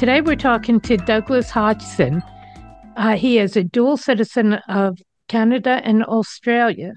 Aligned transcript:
Today, 0.00 0.22
we're 0.22 0.34
talking 0.34 0.80
to 0.80 0.96
Douglas 0.96 1.50
Hodgson. 1.50 2.22
Uh, 2.96 3.16
he 3.16 3.38
is 3.38 3.54
a 3.54 3.62
dual 3.62 3.98
citizen 3.98 4.54
of 4.66 4.98
Canada 5.28 5.82
and 5.84 6.02
Australia, 6.04 6.94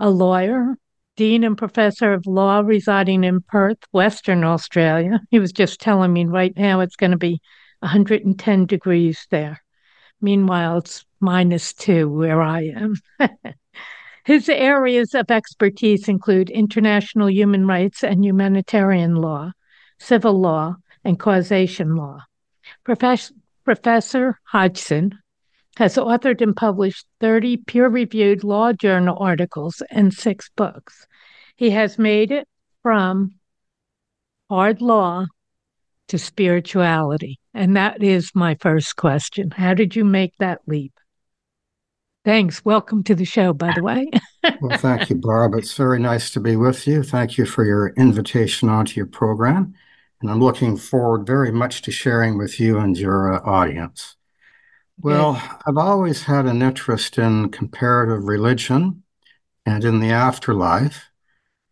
a 0.00 0.10
lawyer, 0.10 0.74
dean 1.16 1.44
and 1.44 1.56
professor 1.56 2.12
of 2.12 2.26
law 2.26 2.58
residing 2.58 3.22
in 3.22 3.40
Perth, 3.42 3.78
Western 3.92 4.42
Australia. 4.42 5.20
He 5.30 5.38
was 5.38 5.52
just 5.52 5.80
telling 5.80 6.12
me 6.12 6.24
right 6.24 6.52
now 6.56 6.80
it's 6.80 6.96
going 6.96 7.12
to 7.12 7.16
be 7.16 7.40
110 7.82 8.66
degrees 8.66 9.24
there. 9.30 9.62
Meanwhile, 10.20 10.78
it's 10.78 11.04
minus 11.20 11.72
two 11.72 12.10
where 12.10 12.42
I 12.42 12.72
am. 12.74 12.94
His 14.24 14.48
areas 14.48 15.14
of 15.14 15.30
expertise 15.30 16.08
include 16.08 16.50
international 16.50 17.30
human 17.30 17.64
rights 17.64 18.02
and 18.02 18.24
humanitarian 18.24 19.14
law, 19.14 19.52
civil 20.00 20.40
law, 20.40 20.78
and 21.08 21.18
causation 21.18 21.96
law. 21.96 22.22
Profes- 22.86 23.32
Professor 23.64 24.38
Hodgson 24.44 25.18
has 25.78 25.96
authored 25.96 26.42
and 26.42 26.54
published 26.54 27.06
30 27.20 27.56
peer 27.56 27.88
reviewed 27.88 28.44
law 28.44 28.74
journal 28.74 29.16
articles 29.18 29.82
and 29.90 30.12
six 30.12 30.50
books. 30.54 31.06
He 31.56 31.70
has 31.70 31.98
made 31.98 32.30
it 32.30 32.46
from 32.82 33.36
hard 34.50 34.82
law 34.82 35.24
to 36.08 36.18
spirituality. 36.18 37.40
And 37.54 37.74
that 37.74 38.02
is 38.02 38.30
my 38.34 38.56
first 38.60 38.96
question. 38.96 39.50
How 39.50 39.72
did 39.72 39.96
you 39.96 40.04
make 40.04 40.34
that 40.40 40.60
leap? 40.66 40.92
Thanks. 42.26 42.62
Welcome 42.66 43.02
to 43.04 43.14
the 43.14 43.24
show, 43.24 43.54
by 43.54 43.72
the 43.74 43.82
way. 43.82 44.10
well, 44.60 44.76
thank 44.76 45.08
you, 45.08 45.16
Barb. 45.16 45.54
It's 45.54 45.74
very 45.74 46.00
nice 46.00 46.30
to 46.32 46.40
be 46.40 46.56
with 46.56 46.86
you. 46.86 47.02
Thank 47.02 47.38
you 47.38 47.46
for 47.46 47.64
your 47.64 47.94
invitation 47.96 48.68
onto 48.68 48.94
your 49.00 49.06
program. 49.06 49.74
And 50.20 50.30
I'm 50.30 50.40
looking 50.40 50.76
forward 50.76 51.26
very 51.26 51.52
much 51.52 51.82
to 51.82 51.90
sharing 51.90 52.36
with 52.38 52.58
you 52.58 52.78
and 52.78 52.98
your 52.98 53.34
uh, 53.34 53.40
audience. 53.48 54.16
Well, 55.00 55.40
I've 55.64 55.76
always 55.76 56.24
had 56.24 56.46
an 56.46 56.60
interest 56.60 57.18
in 57.18 57.50
comparative 57.50 58.24
religion 58.24 59.04
and 59.64 59.84
in 59.84 60.00
the 60.00 60.10
afterlife. 60.10 61.10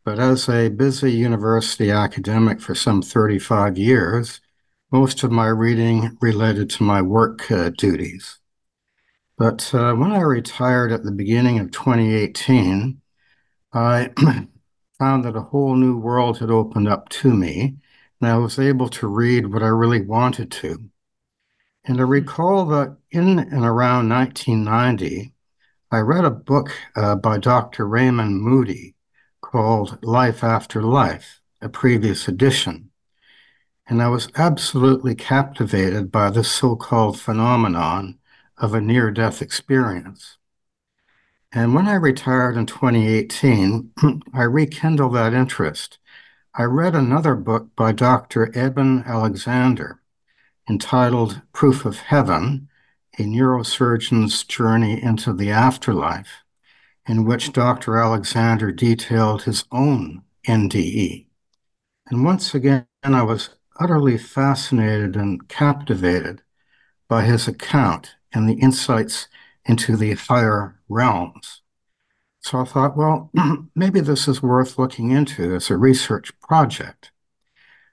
But 0.05 0.20
as 0.20 0.48
a 0.48 0.69
busy 0.69 1.11
university 1.11 1.91
academic 1.91 2.61
for 2.61 2.77
some 2.77 3.02
35 3.02 3.77
years, 3.77 4.41
most 4.92 5.24
of 5.24 5.33
my 5.33 5.48
reading 5.48 6.17
related 6.20 6.70
to 6.70 6.84
my 6.84 7.02
work 7.02 7.50
uh, 7.50 7.70
duties. 7.77 8.39
But 9.36 9.74
uh, 9.74 9.94
when 9.94 10.12
I 10.12 10.20
retired 10.20 10.92
at 10.92 11.02
the 11.02 11.11
beginning 11.11 11.58
of 11.58 11.72
2018, 11.72 13.00
I 13.72 14.11
found 14.98 15.24
that 15.24 15.36
a 15.36 15.42
whole 15.42 15.74
new 15.74 15.98
world 15.98 16.39
had 16.39 16.50
opened 16.50 16.89
up 16.89 17.08
to 17.11 17.34
me, 17.34 17.77
and 18.20 18.31
I 18.31 18.39
was 18.39 18.59
able 18.59 18.89
to 18.91 19.06
read 19.06 19.53
what 19.53 19.62
I 19.62 19.69
really 19.69 20.00
wanted 20.00 20.50
to. 20.53 20.91
And 21.84 22.00
I 22.00 22.05
recall 22.05 22.67
that 22.67 22.97
in 23.11 23.39
and 23.39 23.64
around 23.64 24.08
1990, 24.08 25.33
I 25.92 25.98
read 25.98 26.24
a 26.24 26.30
book 26.30 26.70
uh, 26.96 27.14
by 27.17 27.39
Dr. 27.39 27.86
Raymond 27.86 28.41
Moody 28.41 28.96
called 29.41 30.02
Life 30.05 30.42
After 30.42 30.83
Life, 30.83 31.41
a 31.61 31.68
previous 31.68 32.27
edition. 32.27 32.91
And 33.86 34.02
I 34.02 34.08
was 34.08 34.29
absolutely 34.35 35.14
captivated 35.14 36.11
by 36.11 36.30
this 36.30 36.51
so 36.51 36.74
called 36.74 37.20
phenomenon 37.20 38.18
of 38.58 38.74
a 38.74 38.80
near 38.80 39.12
death 39.12 39.41
experience. 39.41 40.39
And 41.52 41.74
when 41.74 41.86
I 41.86 41.95
retired 41.95 42.57
in 42.57 42.67
2018, 42.67 43.92
I 44.35 44.42
rekindled 44.42 45.14
that 45.14 45.33
interest. 45.33 45.98
I 46.58 46.62
read 46.62 46.94
another 46.94 47.34
book 47.34 47.77
by 47.77 47.92
Dr. 47.92 48.50
Eben 48.56 49.02
Alexander 49.05 50.00
entitled 50.67 51.42
Proof 51.52 51.84
of 51.84 51.98
Heaven 51.98 52.70
A 53.18 53.24
Neurosurgeon's 53.24 54.42
Journey 54.42 55.02
into 55.02 55.34
the 55.34 55.50
Afterlife 55.50 56.44
in 57.06 57.27
which 57.27 57.52
Dr. 57.52 57.98
Alexander 57.98 58.72
detailed 58.72 59.42
his 59.42 59.67
own 59.70 60.22
NDE. 60.48 61.27
And 62.06 62.24
once 62.24 62.55
again, 62.55 62.86
I 63.02 63.23
was 63.23 63.50
utterly 63.78 64.17
fascinated 64.17 65.14
and 65.14 65.46
captivated 65.48 66.40
by 67.06 67.24
his 67.27 67.46
account 67.46 68.17
and 68.33 68.48
the 68.48 68.55
insights 68.55 69.28
into 69.67 69.94
the 69.94 70.14
higher 70.14 70.80
realms. 70.88 71.61
So 72.46 72.61
I 72.61 72.64
thought, 72.64 72.96
well, 72.96 73.33
maybe 73.74 73.98
this 73.98 74.29
is 74.29 74.40
worth 74.40 74.79
looking 74.79 75.11
into 75.11 75.57
as 75.57 75.68
a 75.68 75.77
research 75.77 76.30
project. 76.39 77.11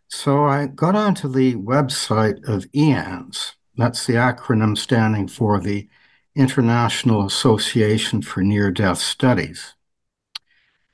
So 0.08 0.46
I 0.46 0.68
got 0.68 0.96
onto 0.96 1.28
the 1.28 1.56
website 1.56 2.48
of 2.48 2.72
IANDS. 2.72 3.54
That's 3.76 4.06
the 4.06 4.14
acronym 4.14 4.78
standing 4.78 5.28
for 5.28 5.60
the 5.60 5.90
International 6.36 7.26
Association 7.26 8.22
for 8.22 8.44
Near 8.44 8.70
Death 8.70 9.00
Studies. 9.00 9.74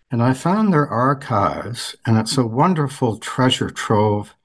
And 0.09 0.23
I 0.23 0.31
found 0.33 0.71
their 0.71 0.87
archives, 0.87 1.97
and 2.05 2.17
it's 2.17 2.37
a 2.37 2.47
wonderful 2.47 3.17
treasure 3.17 3.69
trove 3.69 4.35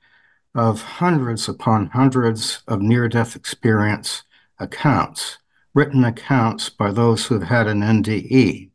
of 0.56 0.82
hundreds 0.82 1.48
upon 1.48 1.86
hundreds 1.90 2.64
of 2.66 2.82
near 2.82 3.08
death 3.08 3.36
experience 3.36 4.24
accounts, 4.58 5.38
written 5.72 6.02
accounts 6.02 6.68
by 6.68 6.90
those 6.90 7.26
who've 7.26 7.44
had 7.44 7.68
an 7.68 7.80
NDE. 7.80 8.72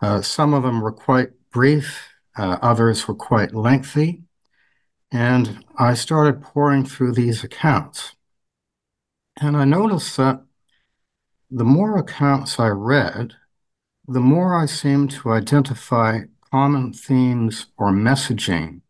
Uh, 0.00 0.22
some 0.22 0.54
of 0.54 0.62
them 0.62 0.80
were 0.80 0.92
quite 0.92 1.30
brief, 1.50 2.08
uh, 2.36 2.58
others 2.62 3.06
were 3.06 3.14
quite 3.14 3.54
lengthy. 3.54 4.22
And 5.12 5.64
I 5.76 5.94
started 5.94 6.42
pouring 6.42 6.84
through 6.84 7.12
these 7.12 7.42
accounts. 7.42 8.14
And 9.40 9.56
I 9.56 9.64
noticed 9.64 10.16
that 10.16 10.44
the 11.50 11.64
more 11.64 11.98
accounts 11.98 12.60
I 12.60 12.68
read, 12.68 13.34
the 14.06 14.20
more 14.20 14.60
I 14.60 14.66
seemed 14.66 15.10
to 15.12 15.32
identify 15.32 16.20
common 16.50 16.92
themes 16.92 17.66
or 17.76 17.90
messaging 17.90 18.82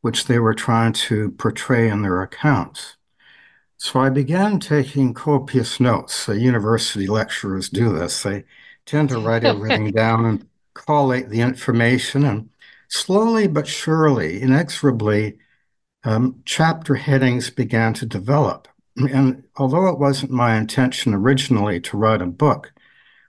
which 0.00 0.26
they 0.26 0.38
were 0.38 0.54
trying 0.54 0.92
to 0.92 1.30
portray 1.32 1.88
in 1.88 2.02
their 2.02 2.22
accounts. 2.22 2.96
So 3.76 4.00
I 4.00 4.10
began 4.10 4.60
taking 4.60 5.14
copious 5.14 5.80
notes. 5.80 6.26
The 6.26 6.38
university 6.38 7.06
lecturers 7.06 7.68
do 7.68 7.92
this. 7.92 8.22
They 8.22 8.44
tend 8.86 9.08
to 9.10 9.20
write 9.20 9.44
everything 9.44 9.90
down 9.92 10.24
and 10.24 10.46
collate 10.74 11.28
the 11.28 11.40
information, 11.40 12.24
and 12.24 12.50
slowly 12.88 13.46
but 13.46 13.66
surely, 13.66 14.40
inexorably, 14.40 15.38
um, 16.04 16.42
chapter 16.44 16.94
headings 16.94 17.50
began 17.50 17.94
to 17.94 18.06
develop. 18.06 18.68
And 18.96 19.44
although 19.56 19.88
it 19.88 19.98
wasn't 19.98 20.32
my 20.32 20.56
intention 20.56 21.14
originally 21.14 21.80
to 21.80 21.96
write 21.96 22.22
a 22.22 22.26
book, 22.26 22.72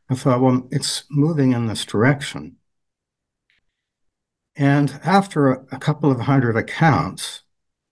I 0.09 0.15
thought, 0.15 0.41
well, 0.41 0.67
it's 0.71 1.05
moving 1.09 1.53
in 1.53 1.67
this 1.67 1.85
direction. 1.85 2.57
And 4.55 4.99
after 5.03 5.51
a, 5.51 5.65
a 5.71 5.79
couple 5.79 6.11
of 6.11 6.21
hundred 6.21 6.57
accounts, 6.57 7.43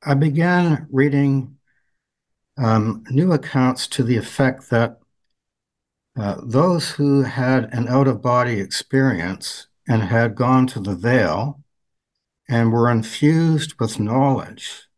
I 0.03 0.13
began 0.13 0.87
reading 0.91 1.57
um, 2.57 3.03
new 3.09 3.31
accounts 3.31 3.87
to 3.87 4.03
the 4.03 4.17
effect 4.17 4.69
that 4.69 4.98
uh, 6.17 6.37
those 6.43 6.91
who 6.91 7.23
had 7.23 7.73
an 7.73 7.87
out 7.87 8.07
of 8.07 8.21
body 8.21 8.59
experience 8.59 9.67
and 9.87 10.03
had 10.03 10.35
gone 10.35 10.67
to 10.67 10.79
the 10.79 10.95
veil 10.95 11.61
and 12.47 12.71
were 12.71 12.89
infused 12.89 13.75
with 13.79 13.99
knowledge 13.99 14.89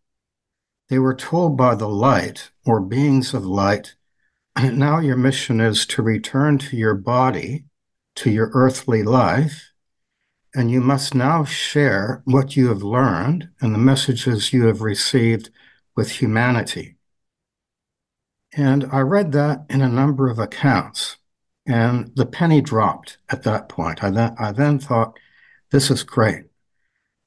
they 0.92 1.00
were 1.00 1.16
told 1.16 1.56
by 1.56 1.74
the 1.74 1.88
light 1.88 2.52
or 2.66 2.81
beings 2.81 3.34
of 3.34 3.46
light, 3.46 3.96
now 4.62 5.00
your 5.00 5.16
mission 5.16 5.62
is 5.62 5.86
to 5.86 6.02
return 6.02 6.58
to 6.58 6.75
your 6.75 6.96
body, 6.96 7.63
to 8.18 8.30
your 8.30 8.52
earthly 8.54 9.02
life, 9.02 9.72
and 10.54 10.69
you 10.69 10.81
must 10.81 11.16
now 11.16 11.46
share 11.46 12.22
what 12.25 12.58
you 12.58 12.68
have 12.68 12.84
learned 12.84 13.48
and 13.62 13.74
the 13.74 13.80
messages 13.80 14.52
you 14.52 14.66
have 14.66 14.81
received 14.81 15.50
with 15.96 16.12
humanity. 16.12 16.98
And 18.56 18.86
I 18.92 19.00
read 19.00 19.31
that 19.31 19.65
in 19.69 19.81
a 19.81 19.88
number 19.88 20.30
of 20.30 20.39
accounts, 20.39 21.18
and 21.65 22.12
the 22.15 22.25
penny 22.25 22.62
dropped 22.62 23.18
at 23.30 23.44
that 23.44 23.69
point. 23.69 24.03
I 24.03 24.09
then, 24.09 24.36
I 24.38 24.51
then 24.51 24.80
thought, 24.80 25.18
this 25.71 25.89
is 25.89 26.03
great. 26.03 26.45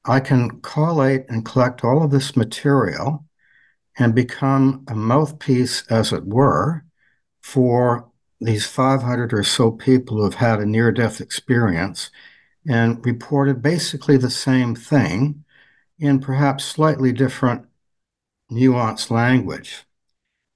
I 0.05 0.19
can 0.19 0.61
collate 0.61 1.25
and 1.29 1.43
collect 1.43 1.83
all 1.83 2.03
of 2.03 2.11
this 2.11 2.37
material 2.37 3.25
and 3.97 4.13
become 4.13 4.85
a 4.87 4.93
mouthpiece, 4.93 5.83
as 5.89 6.13
it 6.13 6.25
were, 6.25 6.85
for 7.41 8.11
these 8.39 8.67
500 8.67 9.33
or 9.33 9.43
so 9.43 9.71
people 9.71 10.17
who 10.17 10.23
have 10.25 10.35
had 10.35 10.59
a 10.59 10.65
near 10.65 10.91
death 10.91 11.21
experience 11.21 12.11
and 12.67 13.03
reported 13.05 13.61
basically 13.61 14.17
the 14.17 14.29
same 14.29 14.75
thing 14.75 15.43
in 15.97 16.19
perhaps 16.19 16.65
slightly 16.65 17.11
different 17.11 17.65
nuanced 18.51 19.09
language. 19.09 19.85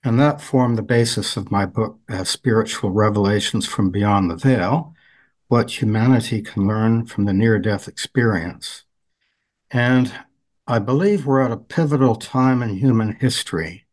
And 0.04 0.20
that 0.20 0.42
formed 0.42 0.78
the 0.78 0.84
basis 0.84 1.36
of 1.36 1.52
my 1.52 1.66
book, 1.66 2.00
uh, 2.08 2.24
Spiritual 2.24 2.92
Revelations 2.92 3.66
from 3.66 3.90
Beyond 3.90 4.32
the 4.32 4.38
Veil 4.38 4.94
What 5.48 5.82
Humanity 5.82 6.42
Can 6.42 6.68
Learn 6.68 7.06
from 7.06 7.26
the 7.26 7.34
Near 7.34 7.60
Death 7.60 7.88
Experience. 7.88 8.86
And 9.72 10.14
I 10.66 10.80
believe 10.80 11.26
we're 11.26 11.42
at 11.42 11.52
a 11.52 11.58
pivotal 11.58 12.16
time 12.16 12.62
in 12.62 12.78
human 12.78 13.16
history 13.16 13.88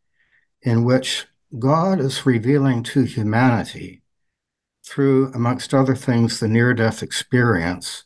in 0.63 0.85
which 0.85 1.27
God 1.59 2.01
is 2.01 2.27
revealing 2.27 2.83
to 2.85 3.03
humanity 3.03 4.03
through, 4.85 5.33
amongst 5.33 5.75
other 5.75 5.95
things, 5.95 6.39
the 6.39 6.49
near 6.49 6.75
death 6.75 7.03
experience, 7.03 8.05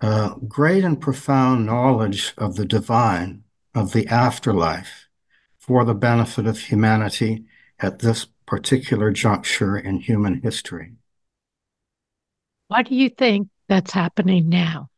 uh, 0.00 0.34
great 0.48 0.84
and 0.84 1.00
profound 1.00 1.66
knowledge 1.66 2.34
of 2.36 2.56
the 2.56 2.64
divine, 2.64 3.44
of 3.74 3.92
the 3.92 4.06
afterlife, 4.08 5.08
for 5.66 5.82
the 5.84 5.94
benefit 5.94 6.46
of 6.46 6.58
humanity 6.58 7.42
at 7.80 8.00
this 8.00 8.26
particular 8.44 9.10
juncture 9.10 9.78
in 9.78 9.98
human 9.98 10.42
history. 10.42 10.92
Why 12.68 12.82
do 12.82 12.94
you 12.94 13.08
think 13.08 13.48
that's 13.66 13.92
happening 13.92 14.50
now? 14.50 14.90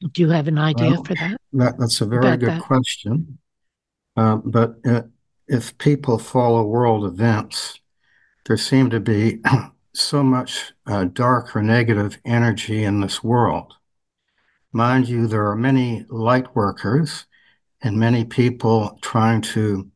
Do 0.00 0.22
you 0.22 0.30
have 0.30 0.46
an 0.46 0.58
idea 0.58 0.90
well, 0.90 1.04
for 1.04 1.14
that? 1.14 1.36
that? 1.54 1.78
That's 1.78 2.00
a 2.00 2.06
very 2.06 2.36
good 2.36 2.50
that? 2.50 2.62
question. 2.62 3.38
Uh, 4.16 4.36
but 4.36 4.76
uh, 4.86 5.02
if 5.48 5.76
people 5.78 6.18
follow 6.18 6.64
world 6.64 7.04
events, 7.04 7.80
there 8.46 8.56
seem 8.56 8.88
to 8.90 9.00
be 9.00 9.40
so 9.94 10.22
much 10.22 10.72
uh, 10.86 11.04
dark 11.04 11.56
or 11.56 11.62
negative 11.62 12.20
energy 12.24 12.84
in 12.84 13.00
this 13.00 13.24
world. 13.24 13.74
Mind 14.72 15.08
you, 15.08 15.26
there 15.26 15.48
are 15.48 15.56
many 15.56 16.06
light 16.08 16.54
workers 16.54 17.26
and 17.82 17.98
many 17.98 18.24
people 18.24 18.98
trying 19.02 19.40
to 19.40 19.90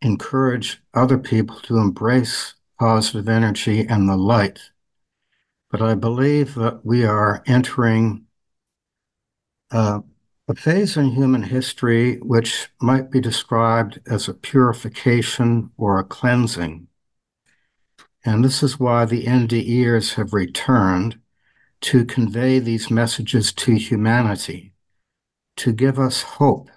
encourage 0.00 0.82
other 0.94 1.18
people 1.18 1.56
to 1.60 1.78
embrace 1.78 2.54
positive 2.78 3.28
energy 3.28 3.86
and 3.86 4.08
the 4.08 4.16
light. 4.16 4.58
But 5.70 5.82
I 5.82 5.94
believe 5.94 6.54
that 6.54 6.84
we 6.84 7.04
are 7.04 7.42
entering 7.46 8.26
uh, 9.70 10.00
a 10.48 10.54
phase 10.54 10.96
in 10.96 11.12
human 11.12 11.44
history 11.44 12.16
which 12.16 12.68
might 12.80 13.10
be 13.10 13.20
described 13.20 14.00
as 14.10 14.28
a 14.28 14.34
purification 14.34 15.70
or 15.76 15.98
a 15.98 16.04
cleansing. 16.04 16.88
And 18.24 18.44
this 18.44 18.62
is 18.62 18.78
why 18.78 19.04
the 19.04 19.24
NDEers 19.24 20.14
have 20.14 20.32
returned 20.32 21.18
to 21.82 22.04
convey 22.04 22.58
these 22.58 22.90
messages 22.90 23.52
to 23.52 23.74
humanity, 23.74 24.72
to 25.56 25.72
give 25.72 25.98
us 25.98 26.22
hope, 26.22 26.70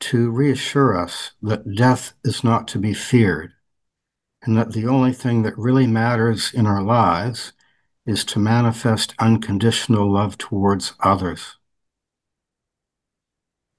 to 0.00 0.30
reassure 0.30 0.96
us 0.96 1.32
that 1.42 1.74
death 1.74 2.14
is 2.24 2.42
not 2.42 2.66
to 2.68 2.78
be 2.78 2.94
feared, 2.94 3.52
and 4.42 4.56
that 4.56 4.72
the 4.72 4.86
only 4.86 5.12
thing 5.12 5.42
that 5.42 5.56
really 5.58 5.86
matters 5.86 6.52
in 6.52 6.66
our 6.66 6.82
lives 6.82 7.52
is 8.06 8.24
to 8.24 8.38
manifest 8.38 9.14
unconditional 9.18 10.10
love 10.10 10.36
towards 10.38 10.94
others. 11.00 11.56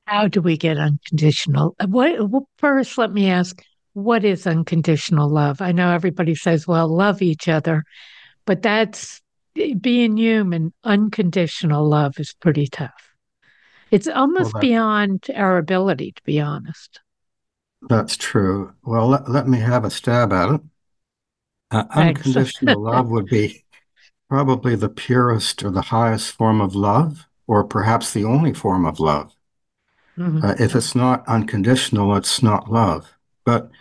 How 0.05 0.27
do 0.27 0.41
we 0.41 0.57
get 0.57 0.77
unconditional? 0.77 1.75
Uh, 1.79 1.87
what, 1.87 2.29
well, 2.29 2.47
first, 2.57 2.97
let 2.97 3.11
me 3.11 3.29
ask 3.29 3.61
what 3.93 4.23
is 4.23 4.47
unconditional 4.47 5.29
love? 5.29 5.61
I 5.61 5.71
know 5.71 5.91
everybody 5.91 6.35
says, 6.35 6.67
well, 6.67 6.87
love 6.87 7.21
each 7.21 7.47
other, 7.47 7.83
but 8.45 8.61
that's 8.61 9.21
eh, 9.57 9.73
being 9.73 10.17
human. 10.17 10.73
Unconditional 10.83 11.87
love 11.87 12.19
is 12.19 12.33
pretty 12.39 12.67
tough. 12.67 13.10
It's 13.91 14.07
almost 14.07 14.53
well, 14.53 14.61
that, 14.61 14.67
beyond 14.67 15.27
our 15.35 15.57
ability, 15.57 16.13
to 16.13 16.23
be 16.23 16.39
honest. 16.39 17.01
That's 17.89 18.15
true. 18.15 18.73
Well, 18.83 19.07
let, 19.07 19.29
let 19.29 19.47
me 19.47 19.59
have 19.59 19.83
a 19.83 19.89
stab 19.89 20.31
at 20.31 20.55
it. 20.55 20.61
Uh, 21.71 21.83
unconditional 21.91 22.81
love 22.81 23.09
would 23.09 23.27
be 23.27 23.63
probably 24.29 24.75
the 24.75 24.89
purest 24.89 25.63
or 25.63 25.71
the 25.71 25.81
highest 25.81 26.31
form 26.31 26.61
of 26.61 26.73
love, 26.73 27.27
or 27.47 27.63
perhaps 27.63 28.13
the 28.13 28.23
only 28.23 28.53
form 28.53 28.85
of 28.85 28.99
love. 28.99 29.35
Mm-hmm. 30.17 30.43
Uh, 30.43 30.55
if 30.59 30.75
it's 30.75 30.95
not 30.95 31.27
unconditional, 31.27 32.15
it's 32.15 32.41
not 32.41 32.71
love. 32.71 33.13
But 33.45 33.71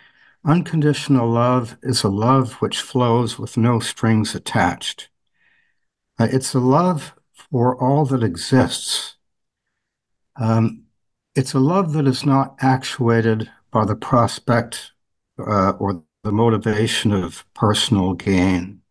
unconditional 0.43 1.29
love 1.29 1.77
is 1.83 2.03
a 2.03 2.09
love 2.09 2.53
which 2.53 2.81
flows 2.81 3.37
with 3.37 3.57
no 3.57 3.79
strings 3.79 4.35
attached. 4.35 5.09
Uh, 6.19 6.27
it's 6.31 6.53
a 6.53 6.59
love 6.59 7.13
for 7.31 7.81
all 7.81 8.05
that 8.05 8.23
exists. 8.23 9.15
Um, 10.35 10.83
it's 11.35 11.53
a 11.53 11.59
love 11.59 11.93
that 11.93 12.07
is 12.07 12.25
not 12.25 12.55
actuated 12.61 13.49
by 13.71 13.85
the 13.85 13.95
prospect 13.95 14.91
uh, 15.39 15.71
or 15.71 16.03
the 16.23 16.31
motivation 16.31 17.11
of 17.11 17.45
personal 17.53 18.13
gain. 18.13 18.81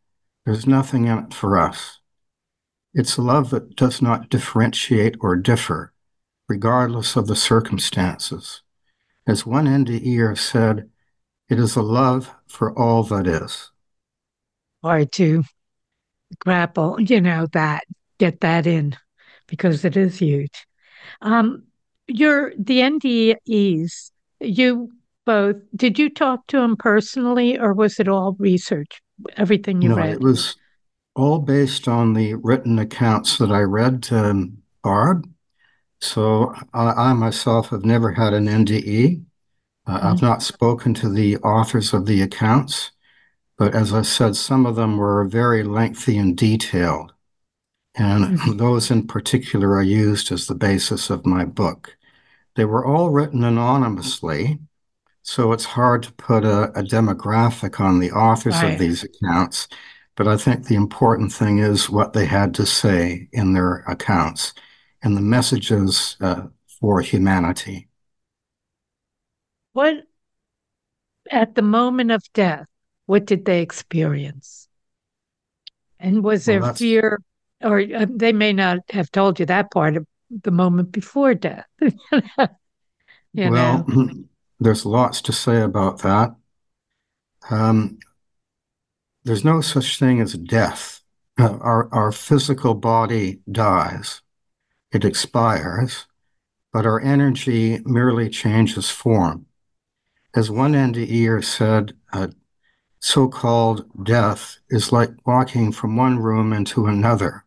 There's 0.45 0.67
nothing 0.67 1.07
in 1.07 1.19
it 1.19 1.35
for 1.35 1.59
us. 1.59 1.99
It's 2.93 3.17
a 3.17 3.23
love 3.23 3.51
that 3.51 3.77
does 3.77 4.03
not 4.03 4.31
differentiate 4.31 5.17
or 5.21 5.37
differ, 5.37 5.93
regardless 6.49 7.15
of 7.15 7.27
the 7.27 7.37
circumstances. 7.37 8.63
As 9.27 9.47
one 9.47 9.67
NDEer 9.67 10.37
said, 10.37 10.91
it 11.49 11.59
is 11.59 11.77
a 11.77 11.83
love 11.83 12.35
for 12.49 12.77
all 12.77 13.05
that 13.05 13.27
is. 13.27 13.71
Or 14.83 15.05
to 15.05 15.45
grapple, 16.39 17.01
you 17.01 17.21
know, 17.21 17.47
that, 17.53 17.85
get 18.19 18.41
that 18.41 18.67
in, 18.67 18.97
because 19.47 19.85
it 19.85 19.97
is 19.97 20.19
huge. 20.19 20.67
Um, 21.21 21.65
you're 22.07 22.53
the 22.59 22.81
NDEs, 22.81 24.11
you 24.41 24.91
both, 25.27 25.57
did 25.77 25.99
you 25.99 26.11
talk 26.11 26.47
to 26.49 26.59
him 26.59 26.77
personally 26.77 27.59
or 27.59 27.73
was 27.73 28.01
it 28.01 28.09
all 28.09 28.37
research, 28.39 29.01
everything 29.37 29.83
you 29.83 29.91
no, 29.91 29.97
read? 29.97 30.15
It 30.15 30.21
was 30.21 30.57
all 31.15 31.39
based 31.39 31.89
on 31.89 32.15
the 32.15 32.35
written 32.35 32.79
accounts 32.79 33.39
that 33.39 33.51
I 33.51 33.61
read 33.61 34.03
to 34.05 34.51
Barb. 34.83 35.29
So 36.01 36.55
I, 36.73 36.91
I 36.91 37.13
myself 37.13 37.69
have 37.71 37.85
never 37.85 38.11
had 38.11 38.33
an 38.33 38.47
NDE. 38.47 39.23
Uh, 39.87 39.99
mm-hmm. 39.99 40.07
I've 40.07 40.23
not 40.23 40.43
spoken 40.43 40.95
to 40.95 41.09
the 41.09 41.37
authors 41.39 41.93
of 41.93 42.07
the 42.07 42.23
accounts, 42.23 42.91
but 43.59 43.75
as 43.75 43.93
I 43.93 44.03
said, 44.03 44.37
some 44.37 44.65
of 44.67 44.77
them 44.77 44.97
were 44.97 45.25
very 45.27 45.63
lengthy 45.63 46.17
and 46.17 46.37
detailed. 46.37 47.10
And 48.01 48.59
those 48.59 48.91
in 48.91 49.07
particular 49.07 49.75
are 49.75 49.83
used 49.83 50.33
as 50.33 50.47
the 50.47 50.55
basis 50.55 51.11
of 51.11 51.27
my 51.27 51.45
book. 51.45 51.99
They 52.57 52.65
were 52.65 52.87
all 52.87 53.11
written 53.11 53.45
anonymously, 53.45 54.59
so 55.21 55.53
it's 55.53 55.67
hard 55.67 56.05
to 56.05 56.13
put 56.15 56.43
a, 56.43 56.71
a 56.71 56.83
demographic 56.83 57.79
on 57.79 57.99
the 57.99 58.11
authors 58.11 58.55
right. 58.55 58.73
of 58.73 58.79
these 58.79 59.05
accounts. 59.05 59.69
But 60.17 60.29
I 60.29 60.39
think 60.39 60.67
the 60.67 60.77
important 60.77 61.31
thing 61.31 61.59
is 61.59 61.91
what 61.91 62.15
they 62.15 62.25
had 62.25 62.55
to 62.55 62.65
say 62.65 63.29
in 63.33 63.53
their 63.53 63.85
accounts 63.87 64.55
and 65.03 65.15
the 65.15 65.21
messages 65.21 66.17
uh, 66.23 66.45
for 66.81 67.03
humanity. 67.03 67.89
What, 69.75 70.05
at 71.31 71.55
the 71.55 71.63
moment 71.63 72.13
of 72.13 72.23
death, 72.33 72.67
what 73.05 73.27
did 73.27 73.45
they 73.45 73.61
experience? 73.61 74.69
And 75.99 76.25
was 76.25 76.47
there 76.47 76.73
fear, 76.73 77.21
or 77.63 77.81
uh, 77.81 78.07
they 78.09 78.33
may 78.33 78.53
not 78.53 78.79
have 78.91 79.11
told 79.11 79.39
you 79.39 79.47
that 79.47 79.71
part 79.71 79.97
of 79.97 80.07
the 80.31 80.51
moment 80.51 80.93
before 80.93 81.35
death? 81.35 81.67
well, 83.51 83.85
know? 83.87 84.11
there's 84.61 84.87
lots 84.87 85.21
to 85.23 85.33
say 85.33 85.61
about 85.61 86.01
that. 86.01 86.35
Um, 87.51 87.99
there's 89.25 89.45
no 89.45 89.61
such 89.61 89.99
thing 89.99 90.21
as 90.21 90.35
death. 90.35 91.01
Uh, 91.39 91.59
our, 91.61 91.89
our 91.93 92.13
physical 92.13 92.75
body 92.75 93.41
dies, 93.51 94.21
it 94.93 95.05
expires, 95.05 96.07
but 96.73 96.85
our 96.85 97.01
energy 97.01 97.81
merely 97.85 98.29
changes 98.29 98.91
form. 98.91 99.47
As 100.35 100.51
one 100.51 100.73
NDEer 100.73 101.43
said, 101.43 101.95
uh, 102.13 102.29
so 103.01 103.29
called 103.29 103.87
death 104.05 104.59
is 104.69 104.93
like 104.93 105.11
walking 105.25 105.73
from 105.73 105.97
one 105.97 106.19
room 106.19 106.53
into 106.53 106.87
another. 106.87 107.45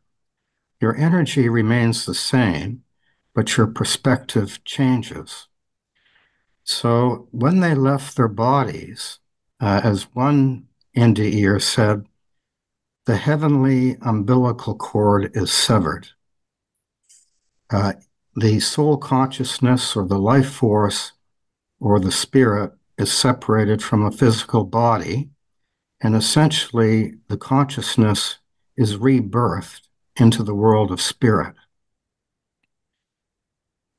Your 0.83 0.97
energy 0.97 1.47
remains 1.47 2.05
the 2.05 2.13
same, 2.13 2.83
but 3.33 3.55
your 3.55 3.67
perspective 3.67 4.61
changes. 4.65 5.47
So 6.65 7.29
when 7.31 7.61
they 7.61 7.73
left 7.73 8.17
their 8.17 8.27
bodies, 8.27 9.19
uh, 9.61 9.79
as 9.81 10.13
one 10.13 10.65
NDEer 10.93 11.61
said, 11.61 12.03
the 13.05 13.15
heavenly 13.15 13.95
umbilical 14.01 14.75
cord 14.75 15.31
is 15.33 15.53
severed. 15.53 16.09
Uh, 17.69 17.93
the 18.35 18.59
soul 18.59 18.97
consciousness 18.97 19.95
or 19.95 20.05
the 20.05 20.19
life 20.19 20.49
force 20.49 21.13
or 21.79 21.97
the 21.97 22.11
spirit 22.11 22.73
is 22.97 23.09
separated 23.09 23.81
from 23.81 24.03
a 24.03 24.11
physical 24.11 24.65
body, 24.65 25.29
and 26.01 26.13
essentially 26.13 27.13
the 27.29 27.37
consciousness 27.37 28.39
is 28.75 28.97
rebirthed 28.97 29.87
into 30.17 30.43
the 30.43 30.55
world 30.55 30.91
of 30.91 31.01
spirit. 31.01 31.55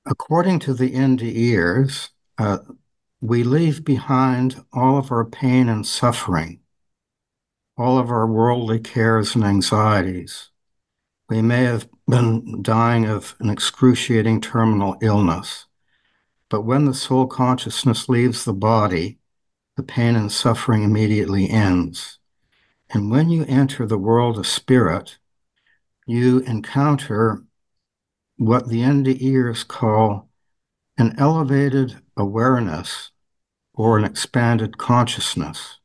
According 0.06 0.58
to 0.60 0.74
the 0.74 0.92
NDEers, 0.92 2.10
uh, 2.38 2.58
we 3.20 3.42
leave 3.42 3.84
behind 3.84 4.62
all 4.72 4.98
of 4.98 5.10
our 5.10 5.24
pain 5.24 5.68
and 5.68 5.86
suffering, 5.86 6.60
all 7.76 7.98
of 7.98 8.10
our 8.10 8.26
worldly 8.26 8.78
cares 8.78 9.34
and 9.34 9.44
anxieties. 9.44 10.50
We 11.28 11.40
may 11.40 11.64
have 11.64 11.88
been 12.06 12.60
dying 12.62 13.06
of 13.06 13.34
an 13.40 13.48
excruciating 13.48 14.42
terminal 14.42 14.96
illness, 15.00 15.66
but 16.50 16.62
when 16.62 16.84
the 16.84 16.94
soul 16.94 17.26
consciousness 17.26 18.08
leaves 18.08 18.44
the 18.44 18.52
body, 18.52 19.18
the 19.76 19.82
pain 19.82 20.14
and 20.16 20.30
suffering 20.30 20.82
immediately 20.82 21.48
ends. 21.48 22.18
And 22.90 23.10
when 23.10 23.30
you 23.30 23.44
enter 23.46 23.86
the 23.86 23.98
world 23.98 24.38
of 24.38 24.46
spirit, 24.46 25.18
you 26.06 26.40
encounter 26.40 27.42
what 28.36 28.68
the 28.68 28.80
NDEers 28.80 29.66
call 29.66 30.28
an 30.96 31.14
elevated 31.18 31.96
awareness 32.16 33.10
or 33.74 33.98
an 33.98 34.04
expanded 34.04 34.78
consciousness. 34.78 35.78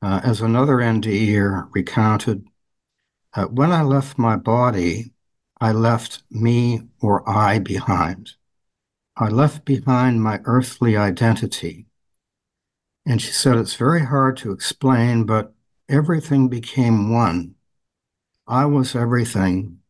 Uh, 0.00 0.20
as 0.24 0.40
another 0.40 0.76
NDEer 0.76 1.68
recounted, 1.72 2.46
uh, 3.34 3.44
when 3.46 3.72
I 3.72 3.82
left 3.82 4.18
my 4.18 4.36
body, 4.36 5.12
I 5.60 5.72
left 5.72 6.22
me 6.30 6.82
or 7.00 7.28
I 7.28 7.58
behind. 7.58 8.32
I 9.16 9.28
left 9.28 9.64
behind 9.64 10.22
my 10.22 10.40
earthly 10.44 10.96
identity. 10.96 11.86
And 13.04 13.20
she 13.20 13.32
said, 13.32 13.56
It's 13.56 13.74
very 13.74 14.04
hard 14.04 14.36
to 14.38 14.52
explain, 14.52 15.24
but 15.24 15.52
everything 15.88 16.48
became 16.48 17.12
one. 17.12 17.56
I 18.48 18.64
was 18.64 18.96
everything, 18.96 19.80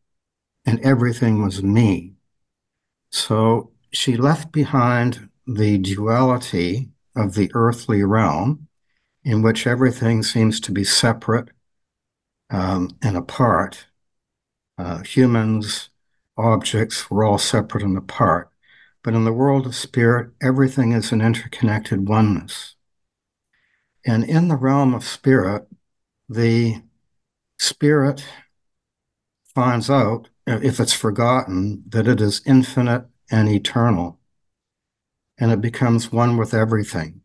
and 0.65 0.79
everything 0.81 1.41
was 1.41 1.63
me. 1.63 2.15
So 3.09 3.71
she 3.91 4.17
left 4.17 4.51
behind 4.51 5.29
the 5.47 5.77
duality 5.77 6.89
of 7.15 7.35
the 7.35 7.49
earthly 7.53 8.03
realm, 8.03 8.67
in 9.23 9.41
which 9.41 9.65
everything 9.65 10.23
seems 10.23 10.59
to 10.59 10.71
be 10.73 10.83
separate 10.83 11.49
um, 12.49 12.97
and 13.01 13.15
apart. 13.15 13.87
Uh, 14.77 14.99
humans, 14.99 15.89
objects, 16.37 17.09
were 17.09 17.23
all 17.23 17.37
separate 17.37 17.83
and 17.83 17.97
apart. 17.97 18.49
But 19.03 19.13
in 19.13 19.23
the 19.23 19.33
world 19.33 19.65
of 19.65 19.75
spirit, 19.75 20.31
everything 20.41 20.91
is 20.91 21.11
an 21.13 21.21
interconnected 21.21 22.07
oneness. 22.07 22.75
And 24.05 24.23
in 24.23 24.49
the 24.49 24.55
realm 24.57 24.93
of 24.93 25.03
spirit, 25.05 25.67
the 26.27 26.81
spirit 27.57 28.23
finds 29.59 29.89
out, 29.89 30.29
if 30.47 30.79
it's 30.79 30.93
forgotten, 30.93 31.83
that 31.89 32.07
it 32.07 32.21
is 32.21 32.41
infinite 32.45 33.05
and 33.29 33.49
eternal 33.49 34.17
and 35.37 35.51
it 35.51 35.59
becomes 35.59 36.13
one 36.13 36.37
with 36.37 36.53
everything. 36.53 37.19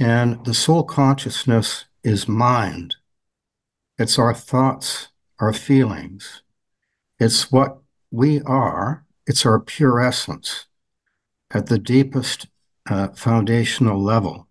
And 0.00 0.44
the 0.44 0.52
soul 0.52 0.82
consciousness 0.82 1.84
is 2.02 2.26
mind. 2.26 2.96
It's 3.98 4.18
our 4.18 4.34
thoughts, 4.34 5.10
our 5.38 5.52
feelings. 5.52 6.42
It's 7.20 7.52
what 7.52 7.78
we 8.10 8.40
are. 8.42 9.04
It's 9.24 9.46
our 9.46 9.60
pure 9.60 10.00
essence 10.00 10.66
at 11.52 11.66
the 11.66 11.78
deepest 11.78 12.48
uh, 12.90 13.10
foundational 13.10 14.02
level. 14.02 14.48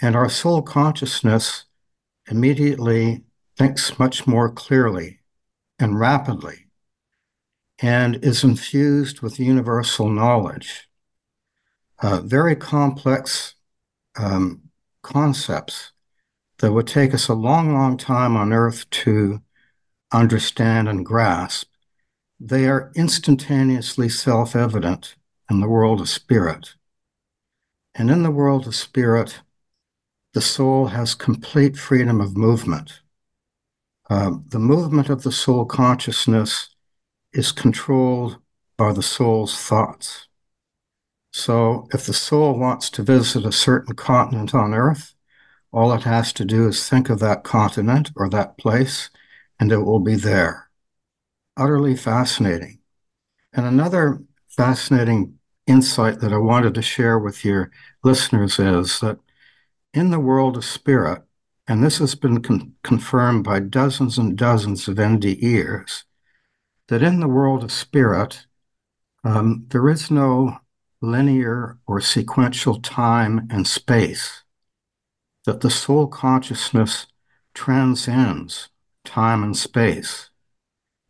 And 0.00 0.16
our 0.16 0.30
soul 0.30 0.62
consciousness 0.62 1.64
immediately 2.30 3.24
thinks 3.58 3.98
much 3.98 4.26
more 4.26 4.48
clearly 4.48 5.17
and 5.78 5.98
rapidly 5.98 6.66
and 7.80 8.16
is 8.24 8.42
infused 8.42 9.20
with 9.20 9.38
universal 9.38 10.08
knowledge 10.08 10.88
uh, 12.00 12.20
very 12.20 12.54
complex 12.54 13.54
um, 14.16 14.62
concepts 15.02 15.92
that 16.58 16.72
would 16.72 16.86
take 16.86 17.14
us 17.14 17.28
a 17.28 17.34
long, 17.34 17.72
long 17.72 17.96
time 17.96 18.36
on 18.36 18.52
Earth 18.52 18.88
to 18.90 19.40
understand 20.12 20.88
and 20.88 21.04
grasp. 21.04 21.68
They 22.40 22.66
are 22.66 22.92
instantaneously 22.94 24.08
self 24.08 24.54
evident 24.54 25.16
in 25.50 25.60
the 25.60 25.68
world 25.68 26.00
of 26.00 26.08
spirit. 26.08 26.74
And 27.94 28.10
in 28.10 28.22
the 28.22 28.30
world 28.30 28.66
of 28.66 28.76
spirit, 28.76 29.40
the 30.34 30.40
soul 30.40 30.86
has 30.86 31.14
complete 31.14 31.76
freedom 31.76 32.20
of 32.20 32.36
movement. 32.36 33.00
Uh, 34.10 34.32
the 34.48 34.58
movement 34.58 35.10
of 35.10 35.22
the 35.22 35.32
soul 35.32 35.64
consciousness 35.66 36.70
is 37.32 37.52
controlled 37.52 38.38
by 38.76 38.92
the 38.92 39.02
soul's 39.02 39.56
thoughts. 39.56 40.28
So 41.32 41.86
if 41.92 42.06
the 42.06 42.14
soul 42.14 42.58
wants 42.58 42.88
to 42.90 43.02
visit 43.02 43.44
a 43.44 43.52
certain 43.52 43.94
continent 43.94 44.54
on 44.54 44.72
Earth, 44.72 45.14
all 45.72 45.92
it 45.92 46.04
has 46.04 46.32
to 46.34 46.44
do 46.44 46.66
is 46.66 46.88
think 46.88 47.10
of 47.10 47.18
that 47.18 47.44
continent 47.44 48.10
or 48.16 48.30
that 48.30 48.56
place, 48.56 49.10
and 49.60 49.70
it 49.70 49.84
will 49.84 50.00
be 50.00 50.14
there. 50.14 50.70
Utterly 51.56 51.94
fascinating. 51.94 52.78
And 53.52 53.66
another 53.66 54.22
fascinating 54.48 55.34
insight 55.66 56.20
that 56.20 56.32
I 56.32 56.38
wanted 56.38 56.74
to 56.74 56.82
share 56.82 57.18
with 57.18 57.44
your 57.44 57.70
listeners 58.02 58.58
is 58.58 59.00
that 59.00 59.18
in 59.92 60.10
the 60.10 60.20
world 60.20 60.56
of 60.56 60.64
spirit, 60.64 61.22
and 61.68 61.84
this 61.84 61.98
has 61.98 62.14
been 62.14 62.42
con- 62.42 62.72
confirmed 62.82 63.44
by 63.44 63.60
dozens 63.60 64.16
and 64.16 64.36
dozens 64.36 64.88
of 64.88 64.96
NDEers, 64.96 66.04
that 66.88 67.02
in 67.02 67.20
the 67.20 67.28
world 67.28 67.62
of 67.62 67.70
spirit, 67.70 68.46
um, 69.22 69.66
there 69.68 69.88
is 69.90 70.10
no 70.10 70.56
linear 71.02 71.78
or 71.86 72.00
sequential 72.00 72.80
time 72.80 73.46
and 73.50 73.66
space, 73.66 74.44
that 75.44 75.60
the 75.60 75.70
soul 75.70 76.06
consciousness 76.06 77.06
transcends 77.52 78.70
time 79.04 79.44
and 79.44 79.56
space. 79.56 80.30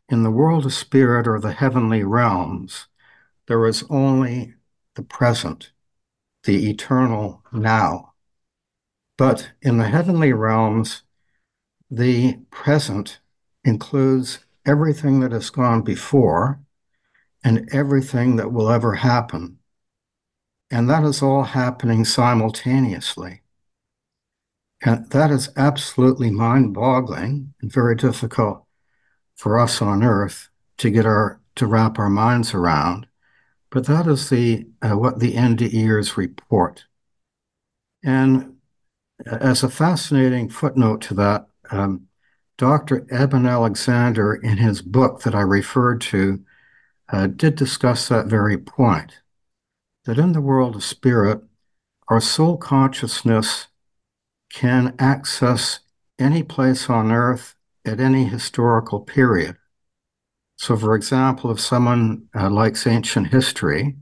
In 0.08 0.24
the 0.24 0.30
world 0.30 0.66
of 0.66 0.74
spirit 0.74 1.28
or 1.28 1.38
the 1.38 1.52
heavenly 1.52 2.02
realms, 2.02 2.88
there 3.46 3.64
is 3.66 3.84
only 3.88 4.54
the 4.96 5.02
present, 5.02 5.70
the 6.42 6.68
eternal 6.68 7.44
now. 7.52 8.07
But 9.18 9.50
in 9.60 9.76
the 9.76 9.88
heavenly 9.88 10.32
realms, 10.32 11.02
the 11.90 12.38
present 12.50 13.20
includes 13.64 14.38
everything 14.64 15.20
that 15.20 15.32
has 15.32 15.50
gone 15.50 15.82
before 15.82 16.60
and 17.44 17.68
everything 17.72 18.36
that 18.36 18.52
will 18.52 18.70
ever 18.70 18.94
happen 18.94 19.58
and 20.70 20.88
that 20.90 21.04
is 21.04 21.22
all 21.22 21.44
happening 21.44 22.04
simultaneously. 22.04 23.42
And 24.84 25.08
that 25.10 25.30
is 25.30 25.50
absolutely 25.56 26.30
mind 26.30 26.74
boggling 26.74 27.54
and 27.60 27.72
very 27.72 27.96
difficult 27.96 28.64
for 29.34 29.58
us 29.58 29.80
on 29.82 30.04
earth 30.04 30.50
to 30.78 30.90
get 30.90 31.06
our 31.06 31.40
to 31.56 31.66
wrap 31.66 31.98
our 31.98 32.10
minds 32.10 32.54
around. 32.54 33.06
But 33.70 33.86
that 33.86 34.06
is 34.06 34.28
the 34.28 34.68
uh, 34.82 34.96
what 34.96 35.18
the 35.18 35.34
NDEers 35.34 36.16
report. 36.16 36.84
And 38.04 38.57
as 39.26 39.62
a 39.62 39.68
fascinating 39.68 40.48
footnote 40.48 41.00
to 41.02 41.14
that, 41.14 41.46
um, 41.70 42.06
Dr. 42.56 43.06
Eben 43.10 43.46
Alexander, 43.46 44.34
in 44.34 44.58
his 44.58 44.82
book 44.82 45.22
that 45.22 45.34
I 45.34 45.40
referred 45.40 46.00
to, 46.02 46.44
uh, 47.10 47.28
did 47.28 47.54
discuss 47.54 48.08
that 48.08 48.26
very 48.26 48.58
point 48.58 49.20
that 50.04 50.18
in 50.18 50.32
the 50.32 50.40
world 50.40 50.74
of 50.74 50.84
spirit, 50.84 51.42
our 52.08 52.20
soul 52.20 52.56
consciousness 52.56 53.68
can 54.50 54.94
access 54.98 55.80
any 56.18 56.42
place 56.42 56.88
on 56.88 57.12
earth 57.12 57.54
at 57.84 58.00
any 58.00 58.24
historical 58.24 59.00
period. 59.00 59.56
So, 60.56 60.76
for 60.76 60.94
example, 60.94 61.50
if 61.50 61.60
someone 61.60 62.28
uh, 62.34 62.50
likes 62.50 62.86
ancient 62.86 63.28
history, 63.28 63.96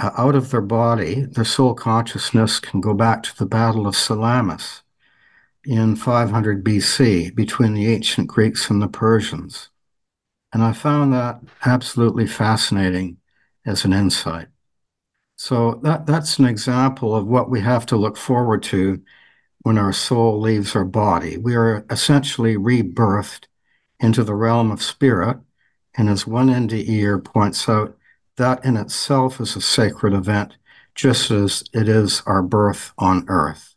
uh, 0.00 0.10
out 0.16 0.34
of 0.34 0.50
their 0.50 0.60
body, 0.60 1.22
their 1.22 1.44
soul 1.44 1.74
consciousness 1.74 2.60
can 2.60 2.80
go 2.80 2.94
back 2.94 3.22
to 3.24 3.36
the 3.36 3.46
Battle 3.46 3.86
of 3.86 3.96
Salamis 3.96 4.82
in 5.64 5.96
500 5.96 6.64
BC 6.64 7.34
between 7.34 7.74
the 7.74 7.92
ancient 7.92 8.28
Greeks 8.28 8.70
and 8.70 8.80
the 8.80 8.88
Persians. 8.88 9.70
And 10.52 10.62
I 10.62 10.72
found 10.72 11.12
that 11.12 11.40
absolutely 11.64 12.26
fascinating 12.26 13.18
as 13.66 13.84
an 13.84 13.92
insight. 13.92 14.48
So 15.36 15.74
that, 15.82 16.06
that's 16.06 16.38
an 16.38 16.46
example 16.46 17.14
of 17.14 17.26
what 17.26 17.50
we 17.50 17.60
have 17.60 17.86
to 17.86 17.96
look 17.96 18.16
forward 18.16 18.62
to 18.64 19.02
when 19.62 19.78
our 19.78 19.92
soul 19.92 20.40
leaves 20.40 20.74
our 20.74 20.84
body. 20.84 21.36
We 21.36 21.54
are 21.54 21.84
essentially 21.90 22.56
rebirthed 22.56 23.44
into 24.00 24.24
the 24.24 24.34
realm 24.34 24.70
of 24.70 24.82
spirit. 24.82 25.38
And 25.96 26.08
as 26.08 26.26
one 26.26 26.48
NDEer 26.48 27.22
points 27.24 27.68
out, 27.68 27.97
that 28.38 28.64
in 28.64 28.76
itself 28.76 29.40
is 29.40 29.54
a 29.54 29.60
sacred 29.60 30.14
event, 30.14 30.56
just 30.94 31.30
as 31.30 31.62
it 31.72 31.88
is 31.88 32.22
our 32.26 32.42
birth 32.42 32.92
on 32.98 33.24
earth. 33.28 33.76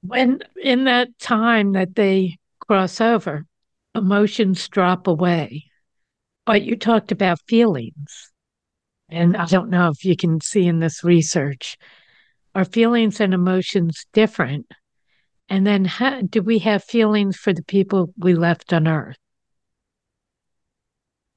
When 0.00 0.40
in 0.60 0.84
that 0.84 1.16
time 1.20 1.72
that 1.72 1.94
they 1.94 2.38
cross 2.58 3.00
over, 3.00 3.46
emotions 3.94 4.68
drop 4.68 5.06
away. 5.06 5.66
But 6.44 6.62
you 6.62 6.76
talked 6.76 7.12
about 7.12 7.40
feelings. 7.46 8.32
And 9.08 9.36
I 9.36 9.44
don't 9.44 9.70
know 9.70 9.90
if 9.90 10.04
you 10.04 10.16
can 10.16 10.40
see 10.40 10.66
in 10.66 10.80
this 10.80 11.04
research, 11.04 11.76
are 12.54 12.64
feelings 12.64 13.20
and 13.20 13.34
emotions 13.34 14.06
different? 14.12 14.66
And 15.48 15.66
then 15.66 15.84
how, 15.84 16.22
do 16.22 16.42
we 16.42 16.58
have 16.60 16.82
feelings 16.82 17.36
for 17.36 17.52
the 17.52 17.62
people 17.62 18.12
we 18.16 18.34
left 18.34 18.72
on 18.72 18.88
earth? 18.88 19.18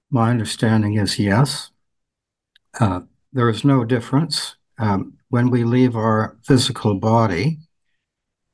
My 0.09 0.29
understanding 0.29 0.95
is 0.95 1.19
yes. 1.19 1.71
Uh, 2.79 3.01
there 3.31 3.49
is 3.49 3.63
no 3.63 3.83
difference. 3.83 4.55
Um, 4.77 5.13
when 5.29 5.49
we 5.49 5.63
leave 5.63 5.95
our 5.95 6.37
physical 6.43 6.95
body, 6.95 7.59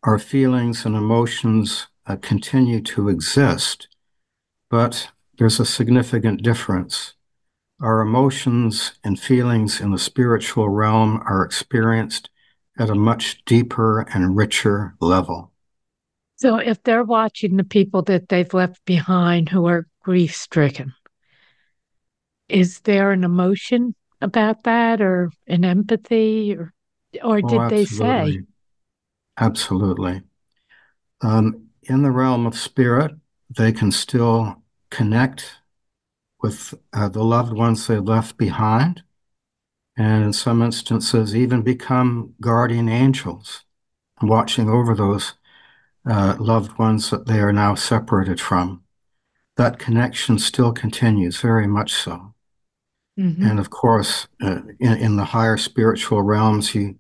our 0.04 0.20
feelings 0.20 0.86
and 0.86 0.96
emotions 0.96 1.88
uh, 2.08 2.16
continue 2.18 2.82
to 2.82 3.10
exist, 3.10 3.88
but 4.70 5.10
there's 5.38 5.60
a 5.60 5.66
significant 5.66 6.44
difference. 6.44 7.14
Our 7.82 8.02
emotions 8.02 8.94
and 9.04 9.20
feelings 9.20 9.82
in 9.82 9.92
the 9.92 10.00
spiritual 10.00 10.70
realm 10.70 11.22
are 11.26 11.44
experienced 11.44 12.30
at 12.78 12.90
a 12.90 12.96
much 12.96 13.44
deeper 13.46 14.02
and 14.14 14.36
richer 14.36 14.96
level. 15.00 15.52
So, 16.36 16.58
if 16.58 16.82
they're 16.84 17.04
watching 17.04 17.58
the 17.58 17.64
people 17.64 18.02
that 18.04 18.30
they've 18.30 18.54
left 18.54 18.84
behind 18.86 19.50
who 19.50 19.68
are 19.68 19.88
grief 20.04 20.36
stricken, 20.36 20.94
is 22.50 22.80
there 22.82 23.12
an 23.12 23.24
emotion 23.24 23.96
about 24.22 24.64
that 24.64 25.02
or 25.02 25.32
an 25.48 25.66
empathy 25.66 26.56
or 26.56 26.74
or 27.24 27.38
oh, 27.44 27.48
did 27.48 27.60
oh, 27.60 27.70
they 27.70 27.86
say? 27.86 28.42
absolutely. 29.38 30.22
Um, 31.22 31.68
in 31.84 32.04
the 32.04 32.12
realm 32.12 32.46
of 32.46 32.58
spirit 32.58 33.12
they 33.50 33.72
can 33.72 33.92
still 33.92 34.64
connect 34.90 35.58
with 36.42 36.74
uh, 36.94 37.10
the 37.10 37.24
loved 37.24 37.54
ones 37.54 37.86
they 37.86 37.98
left 37.98 38.38
behind 38.38 39.04
and 39.98 40.24
in 40.24 40.34
some 40.34 40.62
instances 40.62 41.36
even 41.36 41.62
become 41.62 42.34
guardian 42.40 42.90
angels 42.90 43.64
watching 44.22 44.70
over 44.70 44.96
those 44.96 45.34
uh, 46.10 46.36
loved 46.40 46.78
ones 46.80 47.10
that 47.10 47.28
they 47.28 47.40
are 47.40 47.54
now 47.54 47.76
separated 47.76 48.40
from. 48.40 48.84
That 49.58 49.80
connection 49.80 50.40
still 50.40 50.72
continues 50.72 51.40
very 51.40 51.68
much 51.68 51.94
so 51.94 52.34
Mm-hmm. 53.22 53.46
And 53.46 53.60
of 53.60 53.70
course, 53.70 54.28
uh, 54.42 54.62
in, 54.80 54.94
in 54.98 55.16
the 55.16 55.26
higher 55.26 55.58
spiritual 55.58 56.24
realms, 56.24 56.74
you 56.74 56.98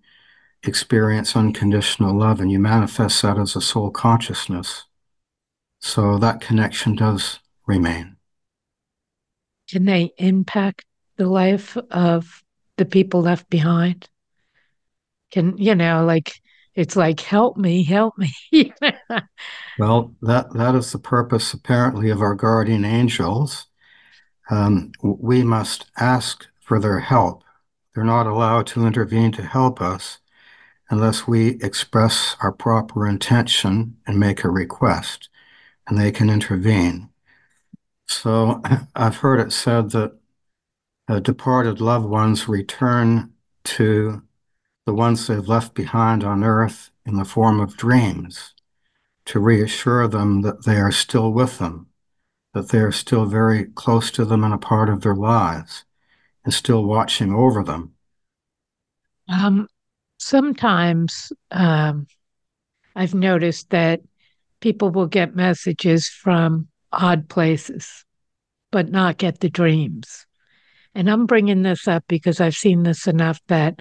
experience 0.64 1.36
unconditional 1.36 2.16
love 2.16 2.40
and 2.40 2.52
you 2.52 2.60
manifest 2.60 3.24
that 3.24 3.40
as 3.40 3.56
a 3.56 3.62
soul 3.62 3.90
consciousness. 3.90 4.84
So 5.80 6.20
that 6.20 6.40
connection 6.40 6.96
does 6.96 7.40
remain. 7.66 8.18
Can 9.68 9.86
they 9.86 10.12
impact 10.20 10.86
the 11.18 11.26
life 11.28 11.76
of 11.90 12.44
the 12.78 12.86
people 12.86 13.22
left 13.22 13.50
behind? 13.50 14.08
Can, 15.32 15.58
you 15.58 15.74
know, 15.74 16.06
like, 16.06 16.40
it's 16.76 16.96
like, 16.96 17.20
help 17.20 17.58
me, 17.58 17.84
help 17.84 18.14
me. 18.18 18.32
well, 19.80 20.14
that, 20.22 20.54
that 20.54 20.76
is 20.76 20.92
the 20.92 21.00
purpose, 21.00 21.52
apparently, 21.54 22.12
of 22.12 22.22
our 22.22 22.36
guardian 22.36 22.86
angels 22.86 23.66
um, 24.50 24.92
we 25.02 25.44
must 25.44 25.86
ask 25.98 26.48
for 26.60 26.80
their 26.80 27.00
help. 27.00 27.44
They're 27.94 28.04
not 28.04 28.28
allowed 28.28 28.68
to 28.68 28.86
intervene 28.86 29.32
to 29.34 29.44
help 29.44 29.82
us 29.82 30.20
unless 30.90 31.28
we 31.28 31.62
express 31.62 32.36
our 32.42 32.52
proper 32.52 33.08
intention 33.08 33.98
and 34.06 34.20
make 34.20 34.44
a 34.44 34.50
request, 34.50 35.30
and 35.88 35.98
they 35.98 36.12
can 36.12 36.30
intervene. 36.30 37.10
So 38.08 38.62
I've 38.96 39.18
heard 39.18 39.40
it 39.40 39.52
said 39.52 39.92
that 39.92 40.18
uh, 41.08 41.20
departed 41.20 41.82
loved 41.82 42.06
ones 42.06 42.48
return 42.48 43.34
to 43.64 44.22
the 44.86 44.94
ones 44.94 45.28
they've 45.28 45.48
left 45.48 45.74
behind 45.74 46.24
on 46.24 46.44
earth 46.44 46.90
in 47.06 47.16
the 47.16 47.26
form 47.26 47.60
of 47.60 47.78
dreams 47.78 48.54
to 49.26 49.40
reassure 49.40 50.08
them 50.08 50.42
that 50.42 50.66
they 50.66 50.78
are 50.78 50.92
still 50.92 51.32
with 51.32 51.60
them 51.60 51.91
that 52.54 52.70
they're 52.70 52.92
still 52.92 53.26
very 53.26 53.66
close 53.66 54.12
to 54.12 54.26
them 54.26 54.44
and 54.44 54.54
a 54.54 54.58
part 54.58 54.90
of 54.90 55.02
their 55.02 55.16
lives 55.16 55.86
and 56.44 56.54
still 56.54 56.84
watching 56.84 57.34
over 57.34 57.64
them? 57.64 57.94
Um, 59.28 59.68
sometimes 60.18 61.32
um, 61.52 62.08
I've 62.96 63.14
noticed 63.14 63.70
that 63.70 64.02
people 64.60 64.90
will 64.90 65.08
get 65.08 65.36
messages 65.36 66.08
from 66.08 66.68
odd 66.92 67.30
places, 67.30 68.06
but 68.72 68.90
not 68.90 69.18
get 69.18 69.40
the 69.40 69.50
dreams. 69.50 70.26
And 70.94 71.10
I'm 71.10 71.26
bringing 71.26 71.62
this 71.62 71.88
up 71.88 72.04
because 72.08 72.42
I've 72.42 72.56
seen 72.56 72.84
this 72.84 73.08
enough 73.08 73.40
that 73.48 73.80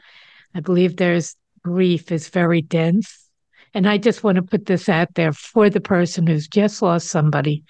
I 0.54 0.60
believe 0.60 0.96
there's 0.96 1.36
grief 1.62 2.12
is 2.12 2.28
very 2.28 2.62
dense. 2.62 3.28
And 3.74 3.88
I 3.88 3.98
just 3.98 4.24
want 4.24 4.36
to 4.36 4.42
put 4.42 4.66
this 4.66 4.88
out 4.88 5.14
there 5.14 5.32
for 5.32 5.70
the 5.70 5.80
person 5.80 6.26
who's 6.26 6.48
just 6.48 6.82
lost 6.82 7.08
somebody 7.08 7.64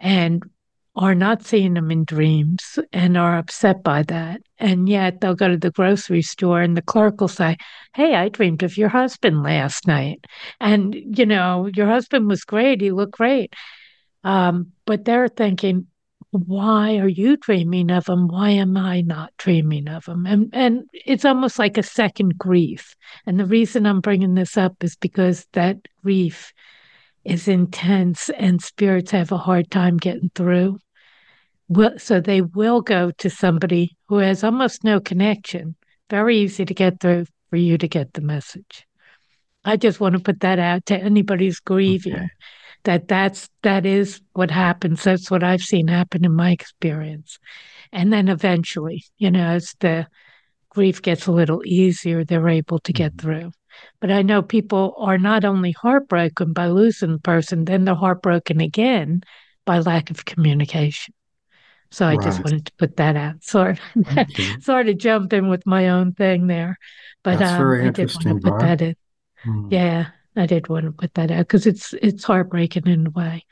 and 0.00 0.42
are 0.96 1.14
not 1.14 1.44
seeing 1.44 1.74
them 1.74 1.90
in 1.90 2.04
dreams 2.04 2.78
and 2.92 3.16
are 3.16 3.38
upset 3.38 3.82
by 3.82 4.02
that. 4.02 4.40
And 4.58 4.88
yet 4.88 5.20
they'll 5.20 5.34
go 5.34 5.48
to 5.48 5.56
the 5.56 5.70
grocery 5.70 6.22
store 6.22 6.60
and 6.60 6.76
the 6.76 6.82
clerk 6.82 7.20
will 7.20 7.28
say, 7.28 7.56
Hey, 7.94 8.14
I 8.14 8.28
dreamed 8.28 8.62
of 8.62 8.76
your 8.76 8.88
husband 8.88 9.42
last 9.42 9.86
night. 9.86 10.24
And, 10.60 10.94
you 11.16 11.26
know, 11.26 11.70
your 11.74 11.86
husband 11.86 12.28
was 12.28 12.44
great. 12.44 12.80
He 12.80 12.90
looked 12.90 13.12
great. 13.12 13.54
Um, 14.24 14.72
but 14.84 15.04
they're 15.04 15.28
thinking, 15.28 15.86
why 16.32 16.98
are 16.98 17.08
you 17.08 17.36
dreaming 17.36 17.90
of 17.90 18.08
him? 18.08 18.28
Why 18.28 18.50
am 18.50 18.76
I 18.76 19.00
not 19.00 19.32
dreaming 19.36 19.88
of 19.88 20.06
him? 20.06 20.26
And 20.26 20.50
and 20.52 20.84
it's 20.92 21.24
almost 21.24 21.58
like 21.58 21.76
a 21.76 21.82
second 21.82 22.38
grief. 22.38 22.94
And 23.26 23.38
the 23.38 23.46
reason 23.46 23.84
I'm 23.86 24.00
bringing 24.00 24.34
this 24.34 24.56
up 24.56 24.84
is 24.84 24.96
because 24.96 25.46
that 25.54 25.78
grief 26.04 26.52
is 27.24 27.48
intense 27.48 28.30
and 28.30 28.62
spirits 28.62 29.10
have 29.10 29.32
a 29.32 29.38
hard 29.38 29.70
time 29.70 29.96
getting 29.96 30.30
through. 30.34 30.78
Well, 31.68 31.98
so 31.98 32.20
they 32.20 32.40
will 32.40 32.80
go 32.80 33.10
to 33.12 33.30
somebody 33.30 33.96
who 34.08 34.16
has 34.16 34.42
almost 34.42 34.82
no 34.82 35.00
connection. 35.00 35.76
Very 36.08 36.38
easy 36.38 36.64
to 36.64 36.74
get 36.74 37.00
through 37.00 37.26
for 37.50 37.56
you 37.56 37.78
to 37.78 37.86
get 37.86 38.12
the 38.14 38.20
message. 38.20 38.86
I 39.64 39.76
just 39.76 40.00
want 40.00 40.14
to 40.14 40.20
put 40.20 40.40
that 40.40 40.58
out 40.58 40.86
to 40.86 40.96
anybody 40.96 41.46
who's 41.46 41.60
grieving 41.60 42.14
okay. 42.14 42.28
that 42.84 43.08
that's 43.08 43.48
that 43.62 43.84
is 43.84 44.20
what 44.32 44.50
happens. 44.50 45.04
That's 45.04 45.30
what 45.30 45.44
I've 45.44 45.60
seen 45.60 45.86
happen 45.86 46.24
in 46.24 46.34
my 46.34 46.50
experience. 46.50 47.38
And 47.92 48.12
then 48.12 48.28
eventually, 48.28 49.04
you 49.18 49.30
know, 49.30 49.46
as 49.46 49.74
the 49.80 50.06
grief 50.70 51.02
gets 51.02 51.26
a 51.26 51.32
little 51.32 51.62
easier, 51.66 52.24
they're 52.24 52.48
able 52.48 52.78
to 52.80 52.92
get 52.92 53.16
mm-hmm. 53.16 53.26
through. 53.26 53.52
But 54.00 54.10
I 54.10 54.22
know 54.22 54.42
people 54.42 54.94
are 54.98 55.18
not 55.18 55.44
only 55.44 55.72
heartbroken 55.72 56.52
by 56.52 56.68
losing 56.68 57.12
the 57.12 57.18
person, 57.18 57.64
then 57.64 57.84
they're 57.84 57.94
heartbroken 57.94 58.60
again 58.60 59.22
by 59.64 59.78
lack 59.80 60.10
of 60.10 60.24
communication. 60.24 61.14
So 61.90 62.06
I 62.06 62.14
right. 62.14 62.24
just 62.24 62.44
wanted 62.44 62.66
to 62.66 62.72
put 62.78 62.96
that 62.96 63.16
out. 63.16 63.42
Sort 63.42 63.78
of, 63.96 64.62
sort 64.62 64.88
of 64.88 64.98
jump 64.98 65.32
in 65.32 65.48
with 65.48 65.66
my 65.66 65.88
own 65.88 66.12
thing 66.12 66.46
there. 66.46 66.78
But 67.22 67.42
um, 67.42 67.86
I 67.86 67.90
did 67.90 68.12
want 68.14 68.42
to 68.42 68.50
put 68.50 68.60
that 68.60 68.80
in. 68.80 68.96
Mm. 69.44 69.72
Yeah, 69.72 70.06
I 70.36 70.46
did 70.46 70.68
want 70.68 70.86
to 70.86 70.92
put 70.92 71.14
that 71.14 71.30
out 71.30 71.40
because 71.40 71.66
it's 71.66 71.94
it's 71.94 72.24
heartbreaking 72.24 72.86
in 72.86 73.08
a 73.08 73.10
way 73.10 73.44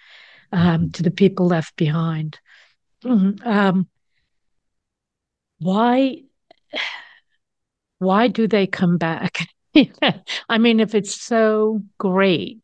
um, 0.53 0.87
mm. 0.87 0.95
to 0.95 1.03
the 1.03 1.11
people 1.11 1.47
left 1.47 1.77
behind. 1.77 2.39
Mm-hmm. 3.05 3.47
Um, 3.47 3.89
why 5.59 6.23
why 7.99 8.29
do 8.29 8.47
they 8.47 8.67
come 8.67 8.99
back? 8.99 9.49
I 10.49 10.59
mean, 10.59 10.81
if 10.81 10.95
it's 10.95 11.21
so 11.21 11.83
great, 11.99 12.61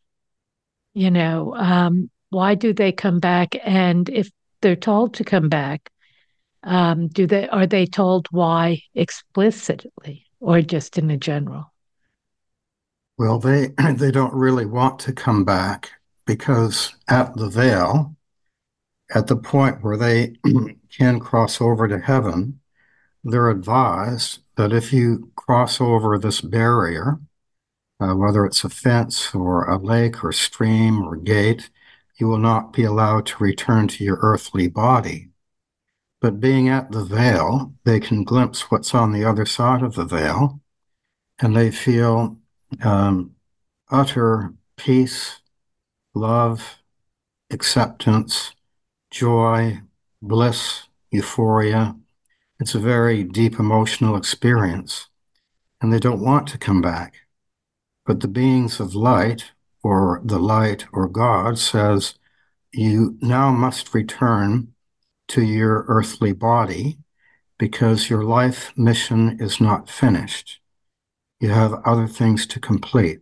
you 0.95 1.11
know, 1.11 1.55
um, 1.55 2.11
why 2.31 2.55
do 2.55 2.73
they 2.73 2.93
come 2.93 3.21
back? 3.21 3.57
And 3.65 4.09
if 4.09 4.31
they're 4.61 4.77
told 4.77 5.15
to 5.15 5.25
come 5.25 5.49
back, 5.49 5.91
um, 6.63 7.09
do 7.09 7.27
they 7.27 7.49
are 7.49 7.67
they 7.67 7.87
told 7.87 8.27
why 8.31 8.83
explicitly 8.95 10.27
or 10.41 10.63
just 10.63 10.99
in 10.99 11.11
a 11.11 11.17
general? 11.17 11.73
Well, 13.19 13.39
they 13.39 13.69
they 13.95 14.11
don't 14.11 14.35
really 14.35 14.67
want 14.67 14.99
to 15.01 15.13
come 15.13 15.45
back 15.45 15.93
because 16.27 16.95
at 17.09 17.35
the 17.37 17.49
veil, 17.49 18.17
at 19.15 19.27
the 19.27 19.37
point 19.37 19.83
where 19.83 19.97
they 19.97 20.37
can 20.91 21.21
cross 21.21 21.61
over 21.61 21.87
to 21.87 21.99
heaven, 21.99 22.61
they're 23.23 23.51
advised 23.51 24.41
that 24.57 24.73
if 24.73 24.93
you 24.93 25.31
cross 25.37 25.81
over 25.81 26.19
this 26.19 26.41
barrier, 26.41 27.19
uh, 28.01 28.15
whether 28.15 28.45
it's 28.45 28.65
a 28.65 28.69
fence 28.69 29.35
or 29.35 29.65
a 29.65 29.79
lake 29.79 30.25
or 30.25 30.33
stream 30.33 31.03
or 31.03 31.17
gate, 31.17 31.71
you 32.19 32.29
will 32.29 32.39
not 32.39 32.73
be 32.73 32.85
allowed 32.85 33.27
to 33.27 33.43
return 33.43 33.89
to 33.89 34.05
your 34.05 34.19
earthly 34.21 34.69
body. 34.69 35.31
But 36.21 36.41
being 36.41 36.69
at 36.69 36.91
the 36.91 37.05
veil, 37.05 37.75
they 37.85 38.01
can 38.01 38.25
glimpse 38.25 38.71
what's 38.71 38.95
on 38.95 39.13
the 39.13 39.25
other 39.25 39.45
side 39.45 39.83
of 39.83 39.95
the 39.95 40.05
veil, 40.05 40.61
and 41.41 41.55
they 41.55 41.71
feel 41.71 42.39
um, 42.83 43.35
utter 43.91 44.55
peace, 44.77 45.41
love, 46.15 46.79
acceptance, 47.51 48.55
joy, 49.11 49.81
bliss, 50.23 50.89
euphoria. 51.11 51.97
It's 52.65 52.75
a 52.75 52.79
very 52.79 53.25
deep 53.25 53.61
emotional 53.61 54.17
experience, 54.17 55.11
and 55.83 55.93
they 55.93 55.99
don't 55.99 56.25
want 56.25 56.49
to 56.49 56.57
come 56.57 56.81
back. 56.81 57.17
But 58.07 58.21
the 58.21 58.27
beings 58.27 58.81
of 58.81 58.95
light, 58.95 59.53
or 59.83 60.23
the 60.25 60.39
light 60.39 60.87
or 60.91 61.07
God, 61.07 61.59
says, 61.59 62.15
You 62.73 63.19
now 63.21 63.51
must 63.53 63.93
return 63.93 64.73
to 65.29 65.43
your 65.43 65.85
earthly 65.89 66.33
body 66.33 66.97
because 67.59 68.09
your 68.09 68.25
life 68.25 68.73
mission 68.79 69.37
is 69.39 69.61
not 69.61 69.91
finished. 69.91 70.59
You 71.41 71.51
have 71.51 71.83
other 71.85 72.07
things 72.07 72.47
to 72.47 72.61
complete. 72.61 73.21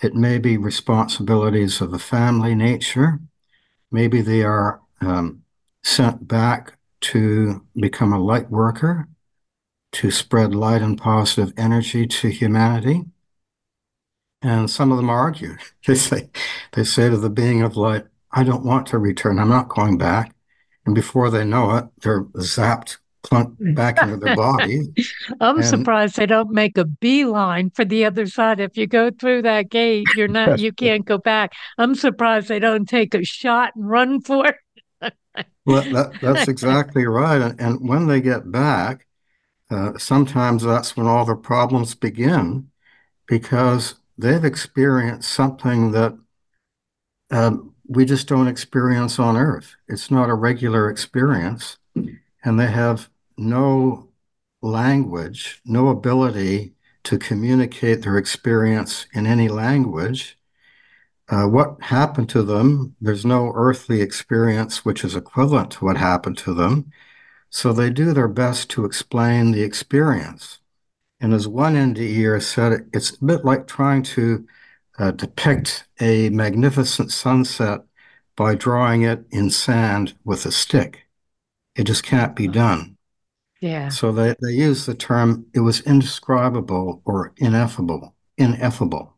It 0.00 0.14
may 0.14 0.38
be 0.38 0.56
responsibilities 0.56 1.80
of 1.80 1.92
a 1.92 1.98
family 1.98 2.54
nature. 2.54 3.18
Maybe 3.90 4.20
they 4.20 4.44
are 4.44 4.80
um, 5.00 5.42
sent 5.82 6.28
back 6.28 6.78
to 7.02 7.64
become 7.76 8.12
a 8.12 8.18
light 8.18 8.50
worker, 8.50 9.08
to 9.92 10.10
spread 10.10 10.54
light 10.54 10.82
and 10.82 10.98
positive 10.98 11.52
energy 11.56 12.06
to 12.06 12.28
humanity. 12.28 13.02
And 14.40 14.70
some 14.70 14.90
of 14.90 14.96
them 14.96 15.10
argue. 15.10 15.56
They 15.86 15.96
say, 15.96 16.30
they 16.72 16.84
say 16.84 17.10
to 17.10 17.16
the 17.16 17.30
being 17.30 17.62
of 17.62 17.76
light, 17.76 18.04
I 18.30 18.44
don't 18.44 18.64
want 18.64 18.86
to 18.88 18.98
return. 18.98 19.38
I'm 19.38 19.48
not 19.48 19.68
going 19.68 19.98
back. 19.98 20.34
And 20.86 20.94
before 20.94 21.30
they 21.30 21.44
know 21.44 21.76
it, 21.76 21.86
they're 22.00 22.24
zapped 22.24 22.98
back 23.30 24.02
into 24.02 24.16
their 24.16 24.36
body. 24.36 24.82
I'm 25.40 25.58
and, 25.58 25.64
surprised 25.64 26.16
they 26.16 26.26
don't 26.26 26.50
make 26.50 26.76
a 26.76 26.84
beeline 26.84 27.70
for 27.70 27.84
the 27.84 28.04
other 28.04 28.26
side. 28.26 28.60
If 28.60 28.76
you 28.76 28.86
go 28.86 29.10
through 29.10 29.42
that 29.42 29.70
gate, 29.70 30.06
you're 30.16 30.28
not 30.28 30.58
you 30.60 30.72
can't 30.72 31.04
go 31.04 31.18
back. 31.18 31.52
I'm 31.78 31.94
surprised 31.94 32.48
they 32.48 32.58
don't 32.58 32.88
take 32.88 33.14
a 33.14 33.24
shot 33.24 33.72
and 33.76 33.88
run 33.88 34.20
for 34.20 34.46
it. 34.46 34.56
Well, 35.64 35.82
that, 35.92 36.20
that's 36.20 36.48
exactly 36.48 37.06
right. 37.06 37.40
And, 37.40 37.60
and 37.60 37.88
when 37.88 38.06
they 38.06 38.20
get 38.20 38.50
back, 38.50 39.06
uh, 39.70 39.96
sometimes 39.98 40.62
that's 40.62 40.96
when 40.96 41.06
all 41.06 41.24
the 41.24 41.34
problems 41.34 41.94
begin 41.94 42.70
because 43.26 43.94
they've 44.18 44.44
experienced 44.44 45.30
something 45.30 45.92
that 45.92 46.16
um, 47.30 47.74
we 47.88 48.04
just 48.04 48.28
don't 48.28 48.48
experience 48.48 49.18
on 49.18 49.36
Earth. 49.36 49.76
It's 49.88 50.10
not 50.10 50.28
a 50.28 50.34
regular 50.34 50.90
experience. 50.90 51.78
And 52.44 52.58
they 52.58 52.70
have 52.70 53.08
no 53.36 54.08
language, 54.60 55.60
no 55.64 55.88
ability 55.88 56.74
to 57.04 57.18
communicate 57.18 58.02
their 58.02 58.18
experience 58.18 59.06
in 59.12 59.26
any 59.26 59.48
language. 59.48 60.38
Uh, 61.28 61.46
what 61.46 61.80
happened 61.82 62.28
to 62.30 62.42
them? 62.42 62.94
There's 63.00 63.24
no 63.24 63.52
earthly 63.54 64.00
experience 64.02 64.84
which 64.84 65.04
is 65.04 65.16
equivalent 65.16 65.70
to 65.72 65.84
what 65.84 65.96
happened 65.96 66.36
to 66.38 66.54
them. 66.54 66.90
So 67.50 67.72
they 67.72 67.90
do 67.90 68.12
their 68.12 68.28
best 68.28 68.70
to 68.70 68.84
explain 68.84 69.52
the 69.52 69.62
experience. 69.62 70.60
And 71.20 71.32
as 71.34 71.48
one 71.48 71.76
NDE 71.76 72.40
said, 72.40 72.88
it's 72.92 73.10
a 73.12 73.24
bit 73.24 73.44
like 73.44 73.66
trying 73.66 74.02
to 74.04 74.46
uh, 74.98 75.12
depict 75.12 75.86
a 76.00 76.30
magnificent 76.30 77.12
sunset 77.12 77.82
by 78.36 78.54
drawing 78.54 79.02
it 79.02 79.24
in 79.30 79.50
sand 79.50 80.14
with 80.24 80.46
a 80.46 80.52
stick. 80.52 81.06
It 81.76 81.84
just 81.84 82.02
can't 82.02 82.36
be 82.36 82.48
done. 82.48 82.96
Yeah. 83.60 83.88
So 83.88 84.12
they, 84.12 84.34
they 84.42 84.52
use 84.52 84.86
the 84.86 84.94
term, 84.94 85.46
it 85.54 85.60
was 85.60 85.80
indescribable 85.82 87.02
or 87.04 87.32
ineffable, 87.36 88.14
ineffable. 88.36 89.11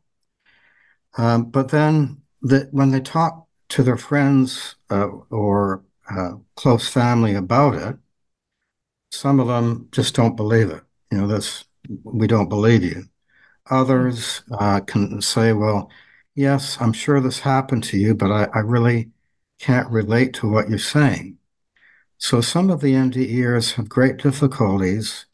Um, 1.16 1.44
but 1.44 1.68
then 1.68 2.22
the, 2.42 2.68
when 2.72 2.90
they 2.90 3.00
talk 3.00 3.46
to 3.70 3.82
their 3.82 3.96
friends 3.96 4.76
uh, 4.90 5.08
or 5.30 5.84
uh, 6.10 6.32
close 6.56 6.88
family 6.88 7.34
about 7.34 7.74
it, 7.74 7.96
some 9.10 9.40
of 9.40 9.46
them 9.46 9.88
just 9.92 10.14
don't 10.14 10.36
believe 10.36 10.70
it. 10.70 10.82
You 11.10 11.18
know, 11.18 11.26
that's, 11.26 11.64
we 12.02 12.26
don't 12.26 12.48
believe 12.48 12.82
you. 12.82 13.04
Others 13.70 14.42
uh, 14.58 14.80
can 14.80 15.22
say, 15.22 15.52
well, 15.52 15.90
yes, 16.34 16.76
I'm 16.80 16.92
sure 16.92 17.20
this 17.20 17.40
happened 17.40 17.84
to 17.84 17.96
you, 17.96 18.14
but 18.14 18.30
I, 18.30 18.48
I 18.54 18.58
really 18.58 19.10
can't 19.60 19.88
relate 19.90 20.34
to 20.34 20.50
what 20.50 20.68
you're 20.68 20.78
saying. 20.78 21.38
So 22.18 22.40
some 22.40 22.70
of 22.70 22.80
the 22.80 22.92
NDEers 22.94 23.74
have 23.74 23.88
great 23.88 24.16
difficulties 24.18 25.26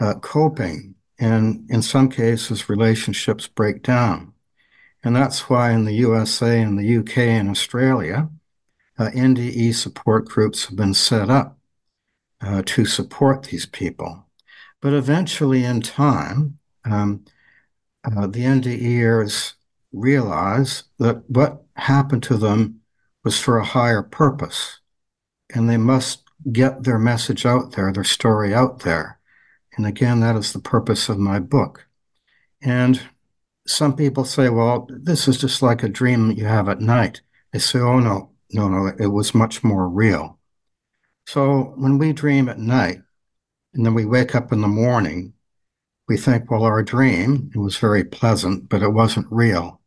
uh, 0.00 0.14
coping, 0.14 0.94
and 1.18 1.68
in 1.70 1.82
some 1.82 2.08
cases, 2.08 2.68
relationships 2.68 3.46
break 3.48 3.82
down. 3.82 4.27
And 5.08 5.16
that's 5.16 5.48
why 5.48 5.70
in 5.70 5.86
the 5.86 5.94
USA 5.94 6.60
and 6.60 6.78
the 6.78 6.98
UK 6.98 7.16
and 7.16 7.48
Australia, 7.48 8.28
uh, 8.98 9.08
NDE 9.14 9.74
support 9.74 10.28
groups 10.28 10.66
have 10.66 10.76
been 10.76 10.92
set 10.92 11.30
up 11.30 11.56
uh, 12.42 12.60
to 12.66 12.84
support 12.84 13.44
these 13.44 13.64
people. 13.64 14.26
But 14.82 14.92
eventually, 14.92 15.64
in 15.64 15.80
time, 15.80 16.58
um, 16.84 17.24
uh, 18.04 18.26
the 18.26 18.40
NDEers 18.40 19.54
realize 19.94 20.82
that 20.98 21.22
what 21.30 21.62
happened 21.76 22.24
to 22.24 22.36
them 22.36 22.82
was 23.24 23.40
for 23.40 23.56
a 23.56 23.64
higher 23.64 24.02
purpose 24.02 24.80
and 25.54 25.70
they 25.70 25.78
must 25.78 26.24
get 26.52 26.82
their 26.84 26.98
message 26.98 27.46
out 27.46 27.72
there, 27.72 27.94
their 27.94 28.04
story 28.04 28.52
out 28.52 28.80
there. 28.80 29.18
And 29.74 29.86
again, 29.86 30.20
that 30.20 30.36
is 30.36 30.52
the 30.52 30.58
purpose 30.58 31.08
of 31.08 31.16
my 31.16 31.38
book. 31.38 31.86
And 32.60 33.00
some 33.68 33.94
people 33.94 34.24
say, 34.24 34.48
well, 34.48 34.88
this 34.90 35.28
is 35.28 35.38
just 35.38 35.62
like 35.62 35.82
a 35.82 35.88
dream 35.88 36.30
you 36.32 36.44
have 36.46 36.68
at 36.68 36.80
night. 36.80 37.20
They 37.52 37.58
say, 37.58 37.78
oh, 37.78 38.00
no, 38.00 38.30
no, 38.52 38.68
no, 38.68 38.92
it 38.98 39.08
was 39.08 39.34
much 39.34 39.62
more 39.62 39.88
real. 39.88 40.38
So 41.26 41.74
when 41.76 41.98
we 41.98 42.12
dream 42.12 42.48
at 42.48 42.58
night 42.58 43.00
and 43.74 43.84
then 43.84 43.94
we 43.94 44.06
wake 44.06 44.34
up 44.34 44.52
in 44.52 44.62
the 44.62 44.68
morning, 44.68 45.34
we 46.08 46.16
think, 46.16 46.50
well, 46.50 46.64
our 46.64 46.82
dream, 46.82 47.50
it 47.54 47.58
was 47.58 47.76
very 47.76 48.04
pleasant, 48.04 48.70
but 48.70 48.82
it 48.82 48.92
wasn't 48.92 49.26
real. 49.30 49.80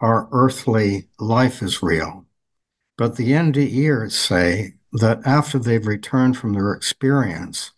Our 0.00 0.28
earthly 0.30 1.08
life 1.18 1.62
is 1.62 1.82
real. 1.82 2.26
But 2.98 3.16
the 3.16 3.32
NDEers 3.32 4.12
say 4.12 4.74
that 4.92 5.26
after 5.26 5.58
they've 5.58 5.86
returned 5.86 6.36
from 6.36 6.52
their 6.52 6.72
experience, 6.72 7.72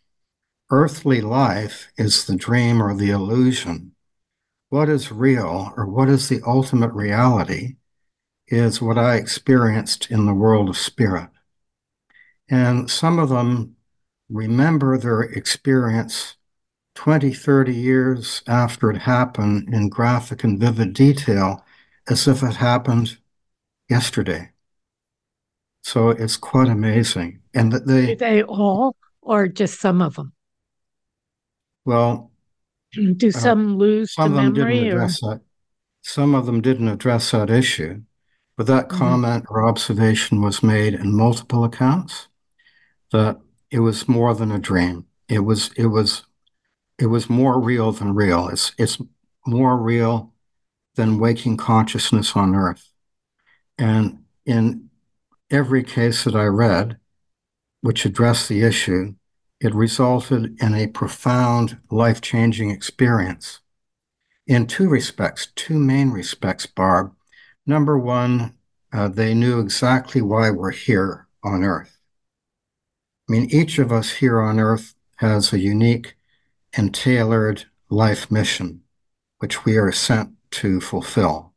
earthly 0.70 1.20
life 1.20 1.92
is 1.96 2.27
the 2.27 2.37
dream 2.37 2.83
or 2.83 2.96
the 2.96 3.11
illusion. 3.11 3.92
What 4.70 4.88
is 4.88 5.11
real 5.11 5.72
or 5.76 5.87
what 5.87 6.09
is 6.09 6.28
the 6.28 6.42
ultimate 6.46 6.92
reality 6.92 7.76
is 8.48 8.83
what 8.83 8.98
I 8.98 9.16
experienced 9.16 10.11
in 10.11 10.26
the 10.26 10.35
world 10.35 10.68
of 10.68 10.76
spirit. 10.76 11.28
And 12.50 12.90
some 12.90 13.18
of 13.18 13.28
them 13.28 13.76
remember 14.28 14.98
their 14.98 15.22
experience 15.22 16.37
20, 16.94 17.33
30 17.33 17.74
years 17.74 18.42
after 18.46 18.90
it 18.90 18.98
happened 18.98 19.72
in 19.72 19.88
graphic 19.88 20.44
and 20.44 20.59
vivid 20.59 20.92
detail 20.92 21.64
as 22.09 22.26
if 22.26 22.42
it 22.42 22.57
happened 22.57 23.18
yesterday. 23.88 24.50
So 25.83 26.11
it's 26.11 26.37
quite 26.37 26.68
amazing. 26.68 27.40
And 27.54 27.72
that 27.72 27.87
they 27.87 28.07
Do 28.07 28.16
they 28.16 28.42
all 28.42 28.96
or 29.22 29.48
just 29.48 29.81
some 29.81 30.02
of 30.02 30.16
them? 30.16 30.33
Well, 31.85 32.33
do 32.92 33.29
uh, 33.29 33.31
some 33.31 33.79
lose 33.79 34.14
some 34.14 34.33
of 34.33 34.37
them 34.37 34.53
memory 34.53 34.81
didn't 34.81 34.92
address 34.92 35.22
or? 35.22 35.35
that. 35.35 35.40
Some 36.03 36.35
of 36.35 36.46
them 36.46 36.61
didn't 36.61 36.88
address 36.88 37.31
that 37.33 37.51
issue, 37.51 38.03
but 38.57 38.66
that 38.66 38.88
mm-hmm. 38.88 38.98
comment 38.98 39.44
or 39.48 39.66
observation 39.66 40.42
was 40.42 40.62
made 40.62 40.94
in 40.94 41.16
multiple 41.16 41.64
accounts 41.64 42.29
that 43.12 43.38
it 43.70 43.81
was 43.81 44.09
more 44.09 44.35
than 44.35 44.53
a 44.53 44.59
dream. 44.59 45.07
It 45.29 45.40
was 45.40 45.70
it 45.77 45.87
was 45.87 46.24
it 46.98 47.07
was 47.07 47.29
more 47.31 47.61
real 47.61 47.92
than 47.92 48.14
real. 48.14 48.48
It's 48.48 48.72
it's 48.79 48.98
more 49.46 49.77
real 49.77 50.33
than 50.96 51.18
waking 51.18 51.57
consciousness 51.57 52.35
on 52.35 52.55
earth. 52.55 52.88
And 53.79 54.24
in 54.44 54.90
every 55.51 55.83
case 55.83 56.24
that 56.24 56.35
I 56.35 56.46
read, 56.46 56.98
which 57.81 58.05
addressed 58.05 58.48
the 58.48 58.62
issue, 58.62 59.14
it 59.61 59.75
resulted 59.75 60.57
in 60.62 60.75
a 60.75 60.87
profound 60.87 61.79
life 61.90 62.21
changing 62.21 62.71
experience. 62.71 63.61
In 64.47 64.66
two 64.66 64.88
respects, 64.88 65.49
two 65.55 65.79
main 65.79 66.11
respects, 66.11 66.66
Barb. 66.66 67.12
Number 67.66 67.99
one, 67.99 68.55
uh, 68.92 69.09
they 69.09 69.35
knew 69.35 69.61
exactly 69.61 70.23
why 70.23 70.51
we're 70.51 70.71
here 70.71 71.27
on 71.44 71.64
Earth. 71.64 71.99
I 73.29 73.33
mean, 73.33 73.49
each 73.51 73.79
of 73.79 73.92
us 73.92 74.11
here 74.11 74.40
on 74.40 74.59
Earth 74.59 74.94
has 75.16 75.53
a 75.53 75.59
unique 75.59 76.16
and 76.73 76.94
tailored 76.94 77.64
life 77.90 78.31
mission, 78.31 78.83
which 79.38 79.64
we 79.64 79.77
are 79.77 79.92
sent 79.92 80.31
to 80.53 80.81
fulfill. 80.81 81.53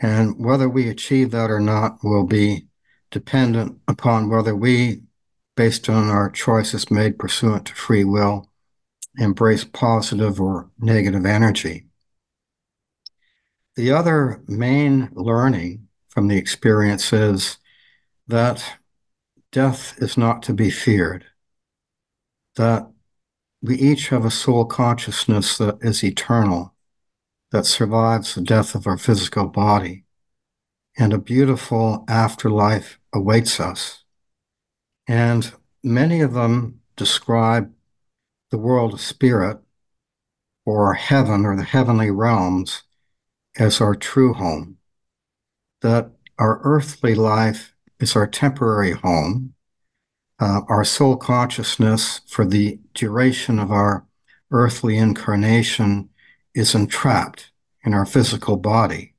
And 0.00 0.44
whether 0.44 0.68
we 0.68 0.88
achieve 0.88 1.30
that 1.30 1.50
or 1.50 1.60
not 1.60 2.02
will 2.02 2.24
be 2.24 2.66
dependent 3.10 3.78
upon 3.86 4.28
whether 4.28 4.56
we 4.56 5.02
based 5.56 5.88
on 5.88 6.08
our 6.08 6.30
choices 6.30 6.90
made 6.90 7.18
pursuant 7.18 7.66
to 7.66 7.74
free 7.74 8.04
will, 8.04 8.50
embrace 9.18 9.64
positive 9.64 10.40
or 10.40 10.70
negative 10.78 11.24
energy. 11.24 11.86
The 13.76 13.92
other 13.92 14.42
main 14.46 15.10
learning 15.12 15.88
from 16.08 16.28
the 16.28 16.36
experience 16.36 17.12
is 17.12 17.58
that 18.28 18.78
death 19.50 19.94
is 19.98 20.16
not 20.16 20.42
to 20.44 20.52
be 20.52 20.70
feared, 20.70 21.24
that 22.56 22.88
we 23.62 23.76
each 23.76 24.08
have 24.08 24.24
a 24.24 24.30
soul 24.30 24.64
consciousness 24.64 25.58
that 25.58 25.78
is 25.80 26.04
eternal, 26.04 26.74
that 27.50 27.66
survives 27.66 28.34
the 28.34 28.40
death 28.40 28.74
of 28.74 28.86
our 28.86 28.98
physical 28.98 29.46
body, 29.46 30.04
and 30.96 31.12
a 31.12 31.18
beautiful 31.18 32.04
afterlife 32.08 32.98
awaits 33.12 33.58
us. 33.58 34.03
And 35.06 35.52
many 35.82 36.20
of 36.20 36.32
them 36.32 36.80
describe 36.96 37.72
the 38.50 38.58
world 38.58 38.94
of 38.94 39.00
spirit 39.00 39.58
or 40.64 40.94
heaven 40.94 41.44
or 41.44 41.56
the 41.56 41.64
heavenly 41.64 42.10
realms 42.10 42.82
as 43.58 43.80
our 43.80 43.94
true 43.94 44.32
home, 44.32 44.78
that 45.82 46.10
our 46.38 46.60
earthly 46.62 47.14
life 47.14 47.74
is 48.00 48.16
our 48.16 48.26
temporary 48.26 48.92
home, 48.92 49.54
uh, 50.40 50.62
our 50.68 50.84
soul 50.84 51.16
consciousness 51.16 52.20
for 52.26 52.44
the 52.44 52.80
duration 52.94 53.58
of 53.58 53.70
our 53.70 54.06
earthly 54.50 54.96
incarnation 54.96 56.08
is 56.54 56.74
entrapped 56.74 57.50
in 57.84 57.94
our 57.94 58.06
physical 58.06 58.56
body. 58.56 59.14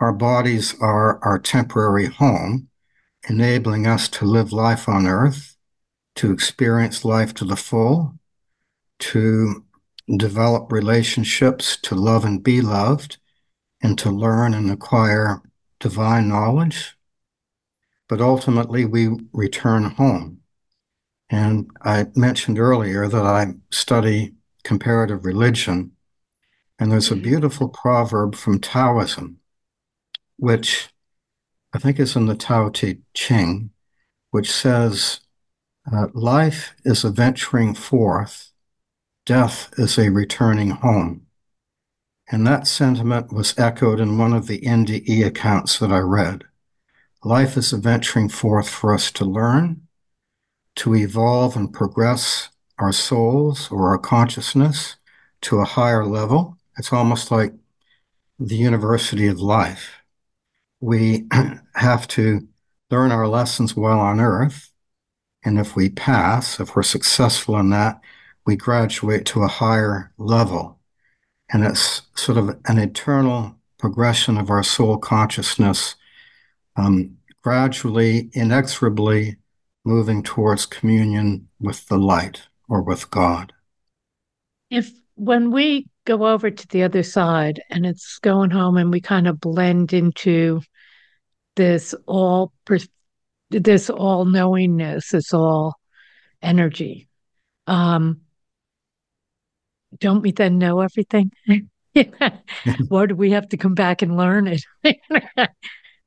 Our 0.00 0.12
bodies 0.12 0.74
are 0.80 1.22
our 1.24 1.38
temporary 1.38 2.06
home, 2.06 2.68
enabling 3.28 3.86
us 3.86 4.08
to 4.08 4.24
live 4.24 4.52
life 4.52 4.88
on 4.88 5.06
earth, 5.06 5.56
to 6.16 6.32
experience 6.32 7.04
life 7.04 7.34
to 7.34 7.44
the 7.44 7.56
full, 7.56 8.18
to 8.98 9.64
develop 10.16 10.70
relationships, 10.70 11.76
to 11.82 11.94
love 11.94 12.24
and 12.24 12.42
be 12.42 12.60
loved, 12.60 13.18
and 13.82 13.98
to 13.98 14.10
learn 14.10 14.54
and 14.54 14.70
acquire 14.70 15.42
divine 15.80 16.28
knowledge. 16.28 16.96
But 18.08 18.20
ultimately, 18.20 18.84
we 18.84 19.08
return 19.32 19.84
home. 19.84 20.40
And 21.28 21.68
I 21.82 22.06
mentioned 22.14 22.58
earlier 22.58 23.08
that 23.08 23.24
I 23.24 23.54
study 23.70 24.34
comparative 24.62 25.24
religion. 25.24 25.92
And 26.78 26.92
there's 26.92 27.10
a 27.10 27.14
mm-hmm. 27.14 27.24
beautiful 27.24 27.68
proverb 27.68 28.36
from 28.36 28.60
Taoism, 28.60 29.38
which 30.36 30.88
I 31.76 31.78
think 31.78 32.00
is 32.00 32.16
in 32.16 32.24
the 32.24 32.34
Tao 32.34 32.70
Te 32.70 33.00
Ching, 33.12 33.68
which 34.30 34.50
says, 34.50 35.20
uh, 35.92 36.06
Life 36.14 36.74
is 36.86 37.04
a 37.04 37.10
venturing 37.10 37.74
forth, 37.74 38.50
death 39.26 39.68
is 39.76 39.98
a 39.98 40.08
returning 40.08 40.70
home. 40.70 41.26
And 42.32 42.46
that 42.46 42.66
sentiment 42.66 43.30
was 43.30 43.58
echoed 43.58 44.00
in 44.00 44.16
one 44.16 44.32
of 44.32 44.46
the 44.46 44.62
NDE 44.62 45.26
accounts 45.26 45.78
that 45.80 45.92
I 45.92 45.98
read. 45.98 46.44
Life 47.22 47.58
is 47.58 47.74
a 47.74 47.76
venturing 47.76 48.30
forth 48.30 48.70
for 48.70 48.94
us 48.94 49.10
to 49.10 49.26
learn, 49.26 49.86
to 50.76 50.94
evolve 50.94 51.56
and 51.56 51.70
progress 51.70 52.48
our 52.78 52.90
souls 52.90 53.70
or 53.70 53.90
our 53.90 53.98
consciousness 53.98 54.96
to 55.42 55.58
a 55.58 55.66
higher 55.66 56.06
level. 56.06 56.56
It's 56.78 56.90
almost 56.90 57.30
like 57.30 57.52
the 58.38 58.56
university 58.56 59.26
of 59.26 59.40
life. 59.40 59.95
We 60.80 61.26
have 61.74 62.08
to 62.08 62.46
learn 62.90 63.12
our 63.12 63.28
lessons 63.28 63.76
while 63.76 63.98
on 63.98 64.20
earth. 64.20 64.70
And 65.44 65.58
if 65.58 65.76
we 65.76 65.88
pass, 65.88 66.58
if 66.60 66.74
we're 66.74 66.82
successful 66.82 67.56
in 67.58 67.70
that, 67.70 68.00
we 68.44 68.56
graduate 68.56 69.26
to 69.26 69.42
a 69.42 69.48
higher 69.48 70.12
level 70.18 70.76
and 71.52 71.64
it's 71.64 72.02
sort 72.14 72.38
of 72.38 72.58
an 72.66 72.78
eternal 72.78 73.56
progression 73.78 74.36
of 74.36 74.50
our 74.50 74.62
soul 74.62 74.98
consciousness, 74.98 75.96
um, 76.76 77.16
gradually, 77.42 78.30
inexorably 78.32 79.36
moving 79.84 80.22
towards 80.22 80.66
communion 80.66 81.48
with 81.60 81.86
the 81.86 81.98
light 81.98 82.42
or 82.68 82.82
with 82.82 83.10
God. 83.10 83.52
If 84.70 84.90
when 85.14 85.52
we 85.52 85.88
go 86.06 86.26
over 86.26 86.50
to 86.50 86.68
the 86.68 86.84
other 86.84 87.02
side 87.02 87.60
and 87.68 87.84
it's 87.84 88.18
going 88.20 88.50
home 88.50 88.76
and 88.78 88.90
we 88.90 89.00
kind 89.00 89.28
of 89.28 89.40
blend 89.40 89.92
into 89.92 90.62
this 91.56 91.94
all 92.06 92.52
this 93.50 93.90
all 93.90 94.24
knowingness, 94.24 95.10
this 95.10 95.34
all 95.34 95.74
energy. 96.40 97.08
Um, 97.66 98.22
don't 99.98 100.22
we 100.22 100.32
then 100.32 100.58
know 100.58 100.80
everything? 100.80 101.32
or 102.90 103.06
do 103.06 103.14
we 103.14 103.32
have 103.32 103.48
to 103.50 103.56
come 103.56 103.74
back 103.74 104.02
and 104.02 104.16
learn 104.16 104.46
it? 104.46 104.64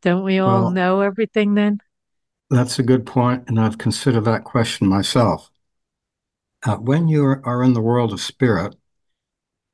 don't 0.02 0.24
we 0.24 0.40
all 0.40 0.64
well, 0.64 0.72
know 0.72 1.02
everything 1.02 1.56
then? 1.56 1.80
That's 2.50 2.80
a 2.80 2.84
good 2.84 3.06
point, 3.06 3.44
and 3.48 3.60
I've 3.60 3.78
considered 3.78 4.26
that 4.26 4.44
question 4.44 4.88
myself. 4.88 5.50
Uh, 6.66 6.76
when 6.76 7.08
you 7.08 7.24
are 7.24 7.64
in 7.64 7.74
the 7.74 7.82
world 7.82 8.12
of 8.12 8.20
spirit, 8.20 8.76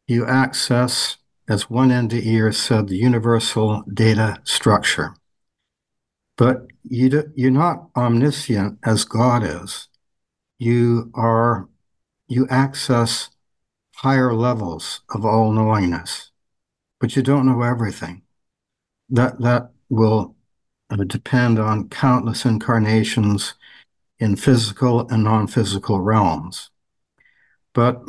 you 0.08 0.26
access, 0.26 1.18
as 1.50 1.70
one 1.70 1.90
NDE 1.90 2.54
said, 2.54 2.88
the 2.88 2.98
universal 2.98 3.84
data 3.92 4.40
structure. 4.44 5.16
But 6.38 6.68
you 6.84 7.10
do, 7.10 7.24
you're 7.36 7.52
not 7.52 7.90
omniscient 7.96 8.80
as 8.84 9.06
God 9.06 9.44
is. 9.44 9.88
You 10.60 11.12
are 11.14 11.70
you 12.28 12.48
access 12.50 13.30
higher 13.98 14.34
levels 14.34 15.02
of 15.10 15.26
all 15.26 15.52
knowingness, 15.52 16.32
but 17.00 17.16
you 17.16 17.22
don't 17.22 17.46
know 17.46 17.62
everything. 17.62 18.24
That 19.10 19.40
that 19.42 19.72
will 19.90 20.36
uh, 20.90 20.98
depend 20.98 21.60
on 21.60 21.90
countless 21.90 22.46
incarnations 22.46 23.54
in 24.20 24.36
physical 24.36 25.08
and 25.10 25.24
non-physical 25.24 26.02
realms. 26.02 26.70
But 27.74 28.02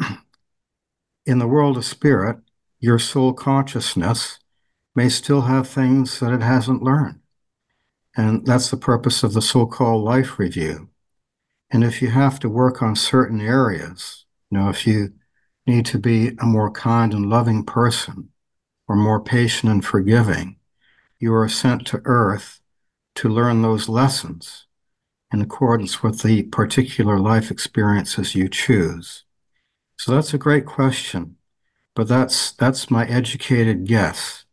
in 1.26 1.38
the 1.38 1.46
world 1.46 1.76
of 1.76 1.84
spirit, 1.84 2.38
your 2.78 2.98
soul 2.98 3.32
consciousness 3.32 4.38
may 4.94 5.08
still 5.08 5.42
have 5.42 5.68
things 5.68 6.20
that 6.20 6.32
it 6.32 6.42
hasn't 6.42 6.82
learned. 6.82 7.20
And 8.16 8.46
that's 8.46 8.70
the 8.70 8.76
purpose 8.76 9.22
of 9.22 9.34
the 9.34 9.42
so 9.42 9.66
called 9.66 10.04
life 10.04 10.38
review. 10.38 10.88
And 11.70 11.84
if 11.84 12.00
you 12.00 12.10
have 12.10 12.38
to 12.40 12.48
work 12.48 12.80
on 12.80 12.96
certain 12.96 13.40
areas, 13.40 14.24
you 14.50 14.58
know, 14.58 14.68
if 14.68 14.86
you 14.86 15.12
need 15.66 15.84
to 15.86 15.98
be 15.98 16.28
a 16.38 16.46
more 16.46 16.70
kind 16.70 17.12
and 17.12 17.28
loving 17.28 17.64
person 17.64 18.30
or 18.88 18.96
more 18.96 19.20
patient 19.20 19.70
and 19.72 19.84
forgiving. 19.84 20.56
You 21.18 21.34
are 21.34 21.48
sent 21.48 21.86
to 21.88 22.02
earth 22.04 22.60
to 23.16 23.28
learn 23.28 23.62
those 23.62 23.88
lessons 23.88 24.66
in 25.32 25.42
accordance 25.42 26.02
with 26.02 26.22
the 26.22 26.44
particular 26.44 27.18
life 27.18 27.50
experiences 27.50 28.34
you 28.34 28.48
choose. 28.48 29.24
So 29.98 30.14
that's 30.14 30.34
a 30.34 30.38
great 30.38 30.66
question, 30.66 31.36
but 31.94 32.08
that's 32.08 32.52
that's 32.52 32.90
my 32.90 33.06
educated 33.06 33.86
guess 33.86 34.44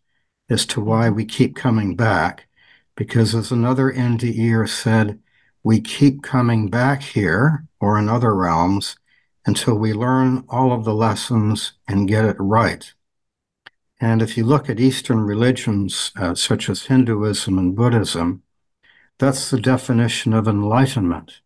as 0.49 0.65
to 0.67 0.81
why 0.81 1.09
we 1.09 1.25
keep 1.25 1.55
coming 1.55 1.95
back 1.95 2.47
because 2.95 3.33
as 3.33 3.51
another 3.51 3.91
NDEer 3.91 4.67
said, 4.67 5.19
we 5.63 5.81
keep 5.81 6.21
coming 6.21 6.69
back 6.69 7.01
here 7.01 7.65
or 7.79 7.97
in 7.97 8.09
other 8.09 8.35
realms 8.35 8.97
until 9.45 9.75
we 9.75 9.93
learn 9.93 10.43
all 10.49 10.71
of 10.71 10.85
the 10.85 10.93
lessons 10.93 11.73
and 11.87 12.07
get 12.07 12.25
it 12.25 12.37
right. 12.39 12.93
And 13.99 14.21
if 14.21 14.37
you 14.37 14.45
look 14.45 14.69
at 14.69 14.79
Eastern 14.79 15.21
religions, 15.21 16.11
uh, 16.17 16.35
such 16.35 16.69
as 16.69 16.83
Hinduism 16.83 17.57
and 17.57 17.75
Buddhism, 17.75 18.43
that's 19.17 19.49
the 19.49 19.59
definition 19.59 20.33
of 20.33 20.47
enlightenment 20.47 21.39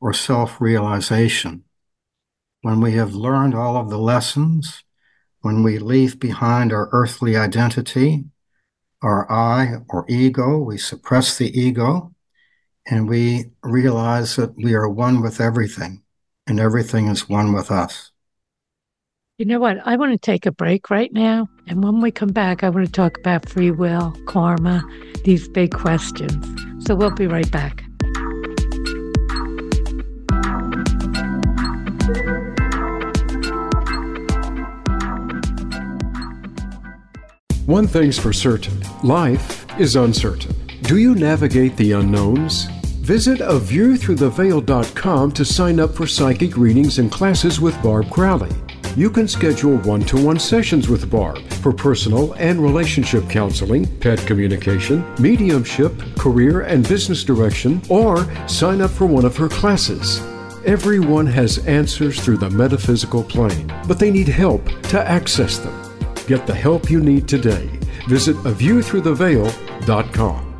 or 0.00 0.12
self 0.12 0.60
realization. 0.60 1.63
When 2.64 2.80
we 2.80 2.92
have 2.92 3.14
learned 3.14 3.54
all 3.54 3.76
of 3.76 3.90
the 3.90 3.98
lessons, 3.98 4.84
when 5.42 5.62
we 5.62 5.78
leave 5.78 6.18
behind 6.18 6.72
our 6.72 6.88
earthly 6.92 7.36
identity, 7.36 8.24
our 9.02 9.30
I 9.30 9.82
or 9.90 10.06
ego, 10.08 10.56
we 10.56 10.78
suppress 10.78 11.36
the 11.36 11.50
ego, 11.60 12.14
and 12.86 13.06
we 13.06 13.50
realize 13.62 14.36
that 14.36 14.56
we 14.56 14.72
are 14.72 14.88
one 14.88 15.20
with 15.20 15.42
everything 15.42 16.04
and 16.46 16.58
everything 16.58 17.08
is 17.08 17.28
one 17.28 17.52
with 17.52 17.70
us. 17.70 18.12
You 19.36 19.44
know 19.44 19.60
what? 19.60 19.86
I 19.86 19.96
want 19.96 20.12
to 20.12 20.18
take 20.18 20.46
a 20.46 20.50
break 20.50 20.88
right 20.88 21.12
now. 21.12 21.46
And 21.66 21.84
when 21.84 22.00
we 22.00 22.10
come 22.10 22.32
back, 22.32 22.64
I 22.64 22.70
want 22.70 22.86
to 22.86 22.92
talk 22.92 23.18
about 23.18 23.46
free 23.46 23.72
will, 23.72 24.16
karma, 24.24 24.82
these 25.24 25.48
big 25.48 25.74
questions. 25.74 26.32
So 26.86 26.94
we'll 26.94 27.10
be 27.10 27.26
right 27.26 27.50
back. 27.50 27.84
One 37.66 37.86
thing's 37.86 38.18
for 38.18 38.34
certain 38.34 38.78
life 39.02 39.64
is 39.80 39.96
uncertain. 39.96 40.54
Do 40.82 40.98
you 40.98 41.14
navigate 41.14 41.74
the 41.78 41.92
unknowns? 41.92 42.64
Visit 43.00 43.40
a 43.40 43.58
view 43.58 43.96
through 43.96 44.16
the 44.16 44.30
aviewthroughtheveil.com 44.30 45.32
to 45.32 45.44
sign 45.46 45.80
up 45.80 45.94
for 45.94 46.06
psychic 46.06 46.58
readings 46.58 46.98
and 46.98 47.10
classes 47.10 47.62
with 47.62 47.82
Barb 47.82 48.10
Crowley. 48.10 48.50
You 48.96 49.08
can 49.08 49.26
schedule 49.26 49.78
one 49.78 50.02
to 50.02 50.22
one 50.22 50.38
sessions 50.38 50.90
with 50.90 51.10
Barb 51.10 51.42
for 51.62 51.72
personal 51.72 52.34
and 52.34 52.62
relationship 52.62 53.30
counseling, 53.30 53.86
pet 53.98 54.18
communication, 54.26 55.02
mediumship, 55.18 55.92
career 56.18 56.60
and 56.60 56.86
business 56.86 57.24
direction, 57.24 57.80
or 57.88 58.28
sign 58.46 58.82
up 58.82 58.90
for 58.90 59.06
one 59.06 59.24
of 59.24 59.38
her 59.38 59.48
classes. 59.48 60.20
Everyone 60.66 61.26
has 61.26 61.64
answers 61.66 62.20
through 62.20 62.36
the 62.36 62.50
metaphysical 62.50 63.24
plane, 63.24 63.72
but 63.88 63.98
they 63.98 64.10
need 64.10 64.28
help 64.28 64.66
to 64.82 65.00
access 65.00 65.56
them. 65.56 65.83
Get 66.26 66.46
the 66.46 66.54
help 66.54 66.90
you 66.90 67.00
need 67.00 67.28
today. 67.28 67.68
Visit 68.08 68.36
aviewthroughtheveil.com. 68.36 70.50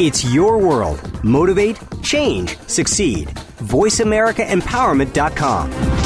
It's 0.00 0.24
your 0.24 0.58
world. 0.58 1.24
Motivate, 1.24 1.76
change, 2.02 2.56
succeed. 2.68 3.26
VoiceAmericaEmpowerment.com. 3.28 5.98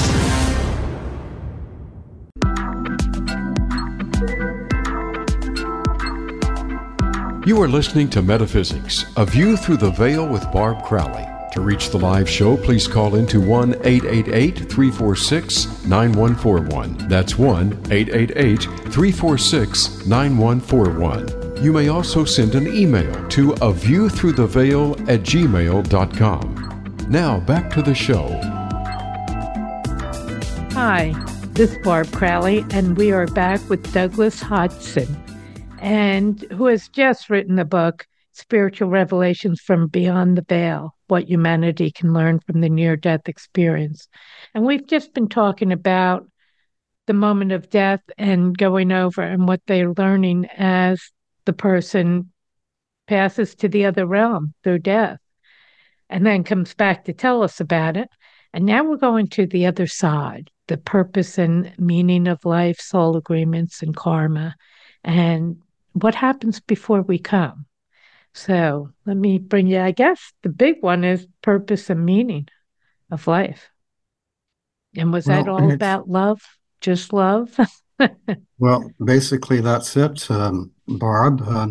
You 7.44 7.60
are 7.60 7.66
listening 7.68 8.08
to 8.10 8.22
Metaphysics, 8.22 9.04
A 9.16 9.26
View 9.26 9.56
Through 9.56 9.78
the 9.78 9.90
Veil 9.90 10.28
with 10.28 10.44
Barb 10.52 10.84
Crowley. 10.84 11.26
To 11.52 11.60
reach 11.60 11.90
the 11.90 11.98
live 11.98 12.30
show, 12.30 12.56
please 12.56 12.88
call 12.88 13.14
into 13.14 13.38
1 13.38 13.74
888 13.84 14.70
346 14.70 15.84
9141. 15.84 17.08
That's 17.08 17.38
1 17.38 17.72
888 17.90 18.62
346 18.62 20.06
9141. 20.06 21.62
You 21.62 21.74
may 21.74 21.88
also 21.88 22.24
send 22.24 22.54
an 22.54 22.68
email 22.68 23.28
to 23.28 23.52
a 23.60 23.70
view 23.70 24.08
through 24.08 24.32
the 24.32 24.46
veil 24.46 24.92
at 25.10 25.20
gmail.com. 25.20 26.96
Now 27.10 27.40
back 27.40 27.70
to 27.74 27.82
the 27.82 27.94
show. 27.94 28.28
Hi, 30.72 31.14
this 31.48 31.72
is 31.72 31.78
Barb 31.84 32.10
Crowley, 32.12 32.64
and 32.70 32.96
we 32.96 33.12
are 33.12 33.26
back 33.26 33.60
with 33.68 33.92
Douglas 33.92 34.40
Hodgson, 34.40 35.22
and 35.80 36.40
who 36.52 36.64
has 36.64 36.88
just 36.88 37.28
written 37.28 37.56
the 37.56 37.66
book 37.66 38.08
Spiritual 38.32 38.88
Revelations 38.88 39.60
from 39.60 39.88
Beyond 39.88 40.36
the 40.38 40.44
Veil 40.48 40.94
What 41.08 41.28
Humanity 41.28 41.90
Can 41.90 42.12
Learn 42.12 42.40
from 42.40 42.60
the 42.60 42.68
Near 42.68 42.96
Death 42.96 43.28
Experience. 43.28 44.08
And 44.54 44.64
we've 44.64 44.86
just 44.86 45.14
been 45.14 45.28
talking 45.28 45.72
about 45.72 46.26
the 47.06 47.12
moment 47.12 47.52
of 47.52 47.70
death 47.70 48.02
and 48.16 48.56
going 48.56 48.92
over 48.92 49.22
and 49.22 49.46
what 49.46 49.60
they're 49.66 49.92
learning 49.92 50.46
as 50.56 51.00
the 51.44 51.52
person 51.52 52.30
passes 53.06 53.54
to 53.56 53.68
the 53.68 53.84
other 53.84 54.06
realm 54.06 54.54
through 54.62 54.78
death 54.78 55.18
and 56.12 56.26
then 56.26 56.44
comes 56.44 56.74
back 56.74 57.04
to 57.06 57.12
tell 57.12 57.42
us 57.42 57.58
about 57.58 57.96
it. 57.96 58.08
And 58.52 58.66
now 58.66 58.84
we're 58.84 58.96
going 58.96 59.28
to 59.28 59.46
the 59.46 59.66
other 59.66 59.86
side 59.86 60.50
the 60.68 60.76
purpose 60.76 61.38
and 61.38 61.72
meaning 61.78 62.28
of 62.28 62.44
life, 62.44 62.78
soul 62.80 63.16
agreements, 63.16 63.82
and 63.82 63.96
karma, 63.96 64.54
and 65.02 65.56
what 65.92 66.14
happens 66.14 66.60
before 66.60 67.02
we 67.02 67.18
come. 67.18 67.66
So 68.34 68.90
let 69.04 69.16
me 69.16 69.38
bring 69.38 69.66
you, 69.66 69.80
I 69.80 69.90
guess 69.90 70.32
the 70.42 70.48
big 70.48 70.76
one 70.80 71.04
is 71.04 71.26
purpose 71.42 71.90
and 71.90 72.04
meaning 72.04 72.48
of 73.10 73.26
life. 73.26 73.70
And 74.96 75.12
was 75.12 75.26
well, 75.26 75.44
that 75.44 75.50
all 75.50 75.72
about 75.72 76.08
love? 76.08 76.40
Just 76.80 77.12
love? 77.12 77.56
well, 78.58 78.90
basically, 79.02 79.60
that's 79.60 79.96
it, 79.96 80.30
um, 80.30 80.72
Barb. 80.86 81.42
Uh, 81.46 81.68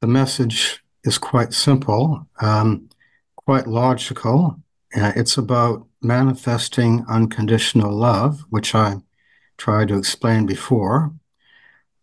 the 0.00 0.06
message 0.06 0.82
is 1.04 1.18
quite 1.18 1.52
simple, 1.52 2.28
um, 2.40 2.88
quite 3.36 3.66
logical. 3.66 4.60
Uh, 4.96 5.12
it's 5.16 5.36
about 5.36 5.86
manifesting 6.02 7.04
unconditional 7.08 7.92
love, 7.92 8.44
which 8.50 8.74
I 8.74 8.96
tried 9.56 9.88
to 9.88 9.98
explain 9.98 10.46
before. 10.46 11.12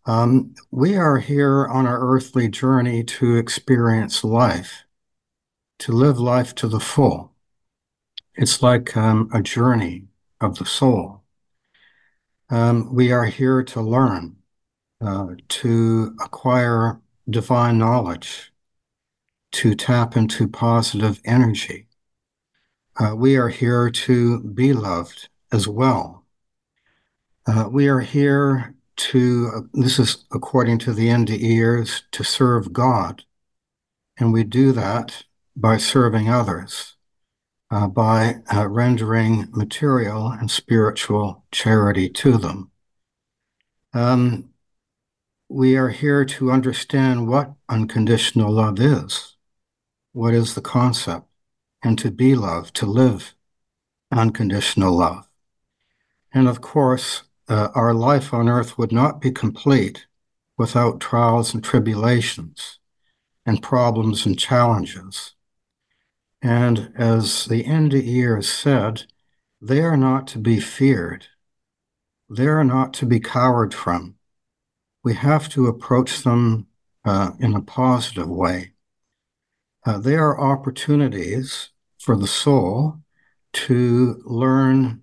Um, 0.04 0.54
we 0.72 0.96
are 0.96 1.18
here 1.18 1.66
on 1.66 1.86
our 1.86 2.00
earthly 2.00 2.48
journey 2.48 3.04
to 3.04 3.36
experience 3.36 4.24
life, 4.24 4.82
to 5.78 5.92
live 5.92 6.18
life 6.18 6.56
to 6.56 6.66
the 6.66 6.80
full. 6.80 7.32
It's 8.34 8.62
like 8.62 8.96
um, 8.96 9.30
a 9.32 9.40
journey 9.42 10.06
of 10.40 10.58
the 10.58 10.66
soul. 10.66 11.22
Um, 12.50 12.92
we 12.92 13.12
are 13.12 13.26
here 13.26 13.62
to 13.62 13.80
learn, 13.80 14.36
uh, 15.00 15.34
to 15.48 16.16
acquire 16.20 17.00
divine 17.30 17.78
knowledge, 17.78 18.52
to 19.52 19.76
tap 19.76 20.16
into 20.16 20.48
positive 20.48 21.20
energy. 21.24 21.86
Uh, 22.98 23.14
we 23.14 23.36
are 23.36 23.50
here 23.50 23.88
to 23.88 24.40
be 24.40 24.72
loved 24.72 25.28
as 25.52 25.68
well. 25.68 26.24
Uh, 27.46 27.68
we 27.70 27.86
are 27.86 28.00
here 28.00 28.74
to, 28.96 29.68
this 29.72 29.98
is 29.98 30.24
according 30.32 30.78
to 30.78 30.92
the 30.92 31.08
NDEers, 31.08 32.02
to 32.12 32.24
serve 32.24 32.72
God. 32.72 33.24
And 34.18 34.32
we 34.32 34.44
do 34.44 34.72
that 34.72 35.24
by 35.56 35.76
serving 35.76 36.28
others, 36.28 36.94
uh, 37.70 37.88
by 37.88 38.42
uh, 38.54 38.68
rendering 38.68 39.48
material 39.52 40.28
and 40.28 40.50
spiritual 40.50 41.44
charity 41.50 42.08
to 42.08 42.38
them. 42.38 42.70
Um, 43.94 44.50
we 45.48 45.76
are 45.76 45.90
here 45.90 46.24
to 46.24 46.50
understand 46.50 47.28
what 47.28 47.52
unconditional 47.68 48.50
love 48.50 48.80
is. 48.80 49.36
What 50.12 50.34
is 50.34 50.54
the 50.54 50.62
concept? 50.62 51.26
And 51.82 51.98
to 51.98 52.10
be 52.10 52.34
love, 52.34 52.72
to 52.74 52.86
live 52.86 53.34
unconditional 54.12 54.96
love. 54.96 55.26
And 56.32 56.48
of 56.48 56.60
course, 56.60 57.22
uh, 57.52 57.70
our 57.74 57.92
life 57.92 58.32
on 58.32 58.48
earth 58.48 58.78
would 58.78 58.92
not 58.92 59.20
be 59.20 59.30
complete 59.30 60.06
without 60.56 61.00
trials 61.00 61.52
and 61.52 61.62
tribulations 61.62 62.78
and 63.44 63.62
problems 63.62 64.24
and 64.24 64.38
challenges. 64.38 65.34
And 66.40 66.92
as 66.96 67.44
the 67.44 67.66
end 67.66 67.92
of 67.92 68.00
NDE 68.00 68.42
said, 68.42 69.04
they 69.60 69.80
are 69.80 69.98
not 69.98 70.26
to 70.28 70.38
be 70.38 70.60
feared. 70.60 71.26
They 72.30 72.46
are 72.46 72.64
not 72.64 72.94
to 72.94 73.06
be 73.06 73.20
cowered 73.20 73.74
from. 73.74 74.14
We 75.04 75.14
have 75.14 75.50
to 75.50 75.66
approach 75.66 76.22
them 76.22 76.68
uh, 77.04 77.32
in 77.38 77.54
a 77.54 77.60
positive 77.60 78.30
way. 78.30 78.72
Uh, 79.84 79.98
they 79.98 80.16
are 80.16 80.40
opportunities 80.40 81.68
for 81.98 82.16
the 82.16 82.26
soul 82.26 83.00
to 83.52 84.22
learn 84.24 85.01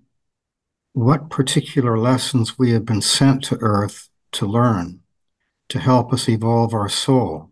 what 0.92 1.30
particular 1.30 1.98
lessons 1.98 2.58
we 2.58 2.72
have 2.72 2.84
been 2.84 3.00
sent 3.00 3.44
to 3.44 3.58
earth 3.60 4.08
to 4.32 4.46
learn 4.46 5.00
to 5.68 5.78
help 5.78 6.12
us 6.12 6.28
evolve 6.28 6.74
our 6.74 6.88
soul. 6.88 7.50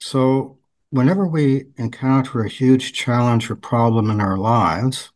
So, 0.00 0.58
whenever 0.90 1.26
we 1.26 1.66
encounter 1.76 2.42
a 2.42 2.48
huge 2.48 2.92
challenge 2.92 3.50
or 3.50 3.56
problem 3.56 4.10
in 4.10 4.20
our 4.20 4.38
lives, 4.38 5.10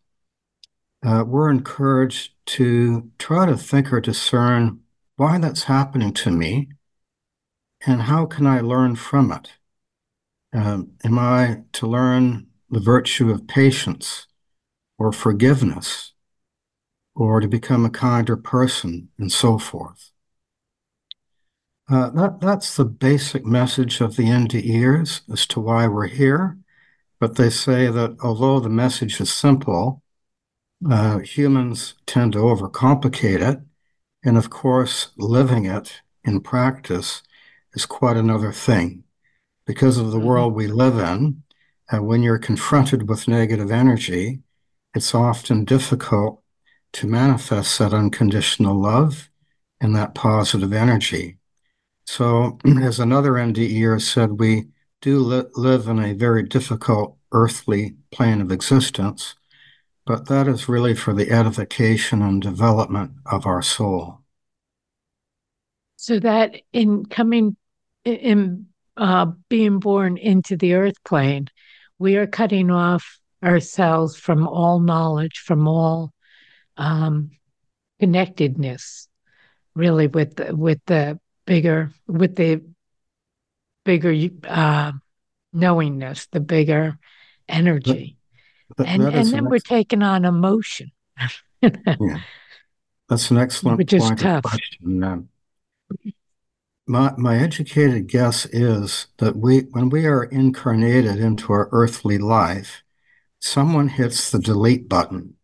uh, 1.05 1.24
we're 1.26 1.50
encouraged 1.50 2.33
to 2.46 3.11
try 3.18 3.46
to 3.46 3.57
think 3.57 3.92
or 3.92 4.00
discern 4.00 4.81
why 5.16 5.38
that's 5.38 5.64
happening 5.64 6.12
to 6.12 6.31
me 6.31 6.68
and 7.87 8.02
how 8.02 8.26
can 8.26 8.46
I 8.46 8.61
learn 8.61 8.96
from 8.96 9.33
it? 9.33 9.52
Um, 10.52 10.92
am 11.05 11.18
I 11.18 11.62
to 11.72 11.87
learn 11.87 12.46
the 12.70 12.81
virtue 12.81 13.31
of 13.31 13.46
patience 13.46 14.26
or 14.98 15.12
forgiveness 15.12 16.12
or 17.16 17.40
to 17.40 17.48
become 17.48 17.85
a 17.85 17.90
kinder 17.90 18.37
person 18.37 19.09
and 19.18 19.33
so 19.33 19.59
forth. 19.59 20.12
Uh, 21.88 22.11
that, 22.11 22.40
that's 22.40 22.76
the 22.76 22.84
basic 22.84 23.47
message 23.47 24.01
of 24.01 24.16
the 24.16 24.24
NDEers 24.24 25.22
as 25.32 25.47
to 25.47 25.61
why 25.61 25.88
we're 25.88 26.09
here. 26.09 26.59
But 27.18 27.36
they 27.36 27.49
say 27.49 27.86
that 27.86 28.16
although 28.22 28.61
the 28.61 28.68
message 28.68 29.20
is 29.20 29.32
simple, 29.32 30.03
uh, 30.88 31.20
humans 31.20 31.95
tend 32.05 32.34
to 32.34 32.40
overcomplicate 32.40 33.40
it. 33.40 33.61
And 34.22 34.36
of 34.36 34.51
course, 34.51 35.09
living 35.16 35.64
it 35.64 36.03
in 36.22 36.40
practice 36.40 37.22
is 37.72 37.86
quite 37.86 38.18
another 38.18 38.53
thing. 38.53 39.05
Because 39.64 39.97
of 39.97 40.11
the 40.11 40.18
mm-hmm. 40.18 40.26
world 40.26 40.55
we 40.55 40.66
live 40.66 40.99
in, 40.99 41.43
uh, 41.90 42.03
when 42.03 42.22
you're 42.22 42.38
confronted 42.38 43.09
with 43.09 43.28
negative 43.28 43.70
energy, 43.70 44.40
it's 44.95 45.14
often 45.14 45.64
difficult 45.64 46.43
to 46.97 47.07
manifest 47.07 47.78
that 47.78 47.92
unconditional 47.92 48.74
love 48.74 49.28
and 49.82 49.94
that 49.94 50.14
positive 50.14 50.72
energy. 50.72 51.36
So, 52.07 52.59
as 52.80 52.99
another 52.99 53.32
NDE 53.32 54.01
said, 54.01 54.40
we 54.40 54.68
do 55.03 55.18
li- 55.18 55.44
live 55.57 55.88
in 55.88 55.99
a 55.99 56.14
very 56.14 56.42
difficult 56.42 57.18
earthly 57.32 57.97
plane 58.11 58.40
of 58.40 58.51
existence, 58.51 59.34
but 60.07 60.28
that 60.28 60.49
is 60.49 60.70
really 60.70 60.94
for 60.94 61.12
the 61.12 61.30
edification 61.30 62.22
and 62.22 62.40
development 62.40 63.12
of 63.26 63.44
our 63.44 63.61
soul. 63.61 64.22
So 65.97 66.18
that 66.20 66.55
in 66.72 67.05
coming 67.05 67.59
in 68.07 68.68
uh, 68.97 69.26
being 69.51 69.80
born 69.80 70.16
into 70.16 70.57
the 70.57 70.72
earth 70.72 71.05
plane, 71.05 71.49
we 71.99 72.16
are 72.16 72.26
cutting 72.26 72.70
off 72.70 73.20
ourselves 73.44 74.16
from 74.16 74.49
all 74.49 74.80
knowledge, 74.80 75.42
from 75.44 75.68
all 75.68 76.14
um, 76.77 77.31
connectedness, 78.01 79.09
really 79.74 80.07
with 80.07 80.37
the, 80.37 80.55
with 80.55 80.81
the 80.87 81.18
bigger 81.47 81.93
with 82.07 82.37
the 82.37 82.62
bigger 83.85 84.14
uh, 84.49 84.93
knowingness, 85.53 86.27
the 86.33 86.41
bigger 86.41 86.99
energy, 87.49 88.16
that, 88.77 88.87
and 88.87 89.03
and 89.03 89.27
then 89.29 89.45
we're 89.47 89.59
taking 89.59 90.03
on 90.03 90.24
emotion. 90.24 90.91
yeah, 91.62 92.20
that's 93.09 93.31
an 93.31 93.39
excellent 93.39 93.79
Which 93.79 93.93
is 93.93 94.11
tough. 94.16 94.43
question. 94.45 95.03
Um, 95.03 95.29
my 96.87 97.12
my 97.16 97.39
educated 97.39 98.07
guess 98.09 98.47
is 98.47 99.07
that 99.18 99.37
we 99.37 99.61
when 99.70 99.89
we 99.89 100.07
are 100.07 100.24
incarnated 100.24 101.18
into 101.18 101.53
our 101.53 101.68
earthly 101.72 102.18
life, 102.18 102.83
someone 103.41 103.89
hits 103.89 104.31
the 104.31 104.39
delete 104.39 104.89
button. 104.89 105.36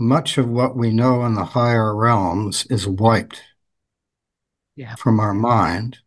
Much 0.00 0.38
of 0.38 0.48
what 0.48 0.76
we 0.76 0.92
know 0.92 1.24
in 1.24 1.34
the 1.34 1.44
higher 1.44 1.92
realms 1.92 2.64
is 2.70 2.86
wiped 2.86 3.42
yeah. 4.76 4.94
from 4.94 5.18
our 5.18 5.34
mind, 5.34 5.98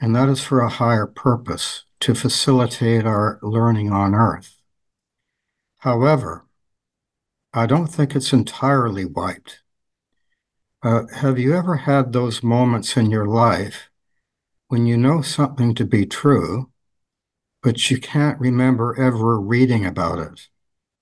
and 0.00 0.16
that 0.16 0.30
is 0.30 0.42
for 0.42 0.60
a 0.60 0.70
higher 0.70 1.06
purpose 1.06 1.84
to 2.00 2.14
facilitate 2.14 3.04
our 3.04 3.38
learning 3.42 3.92
on 3.92 4.14
earth. 4.14 4.56
However, 5.80 6.46
I 7.52 7.66
don't 7.66 7.88
think 7.88 8.16
it's 8.16 8.32
entirely 8.32 9.04
wiped. 9.04 9.60
Uh, 10.82 11.02
have 11.16 11.38
you 11.38 11.54
ever 11.54 11.76
had 11.76 12.14
those 12.14 12.42
moments 12.42 12.96
in 12.96 13.10
your 13.10 13.26
life 13.26 13.90
when 14.68 14.86
you 14.86 14.96
know 14.96 15.20
something 15.20 15.74
to 15.74 15.84
be 15.84 16.06
true, 16.06 16.70
but 17.62 17.90
you 17.90 18.00
can't 18.00 18.40
remember 18.40 18.98
ever 18.98 19.38
reading 19.38 19.84
about 19.84 20.18
it 20.18 20.48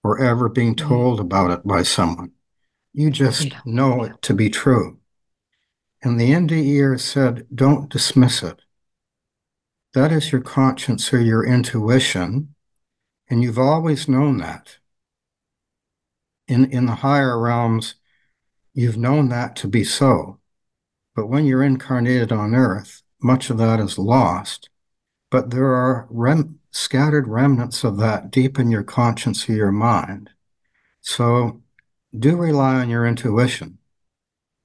or 0.02 0.20
ever 0.20 0.48
being 0.48 0.74
mm-hmm. 0.74 0.88
told 0.88 1.20
about 1.20 1.50
it 1.50 1.66
by 1.66 1.82
someone? 1.82 2.32
You 2.92 3.10
just 3.10 3.46
yeah. 3.46 3.60
know 3.64 4.04
it 4.04 4.22
to 4.22 4.34
be 4.34 4.50
true. 4.50 4.98
And 6.02 6.18
the 6.18 6.30
NDE 6.30 6.98
said, 6.98 7.46
don't 7.54 7.90
dismiss 7.90 8.42
it. 8.42 8.60
That 9.92 10.12
is 10.12 10.32
your 10.32 10.40
conscience 10.40 11.12
or 11.12 11.20
your 11.20 11.44
intuition, 11.44 12.54
and 13.28 13.42
you've 13.42 13.58
always 13.58 14.08
known 14.08 14.38
that. 14.38 14.78
In, 16.46 16.70
in 16.70 16.86
the 16.86 16.96
higher 16.96 17.38
realms, 17.38 17.96
you've 18.72 18.96
known 18.96 19.28
that 19.28 19.56
to 19.56 19.68
be 19.68 19.84
so. 19.84 20.38
But 21.14 21.26
when 21.26 21.44
you're 21.44 21.62
incarnated 21.62 22.32
on 22.32 22.54
earth, 22.54 23.02
much 23.20 23.50
of 23.50 23.58
that 23.58 23.80
is 23.80 23.98
lost. 23.98 24.70
But 25.30 25.50
there 25.50 25.74
are 25.74 26.06
rem- 26.08 26.59
scattered 26.70 27.28
remnants 27.28 27.84
of 27.84 27.96
that 27.98 28.30
deep 28.30 28.58
in 28.58 28.70
your 28.70 28.82
conscience 28.82 29.48
or 29.48 29.52
your 29.52 29.72
mind. 29.72 30.30
So 31.00 31.62
do 32.16 32.36
rely 32.36 32.76
on 32.76 32.90
your 32.90 33.06
intuition 33.06 33.78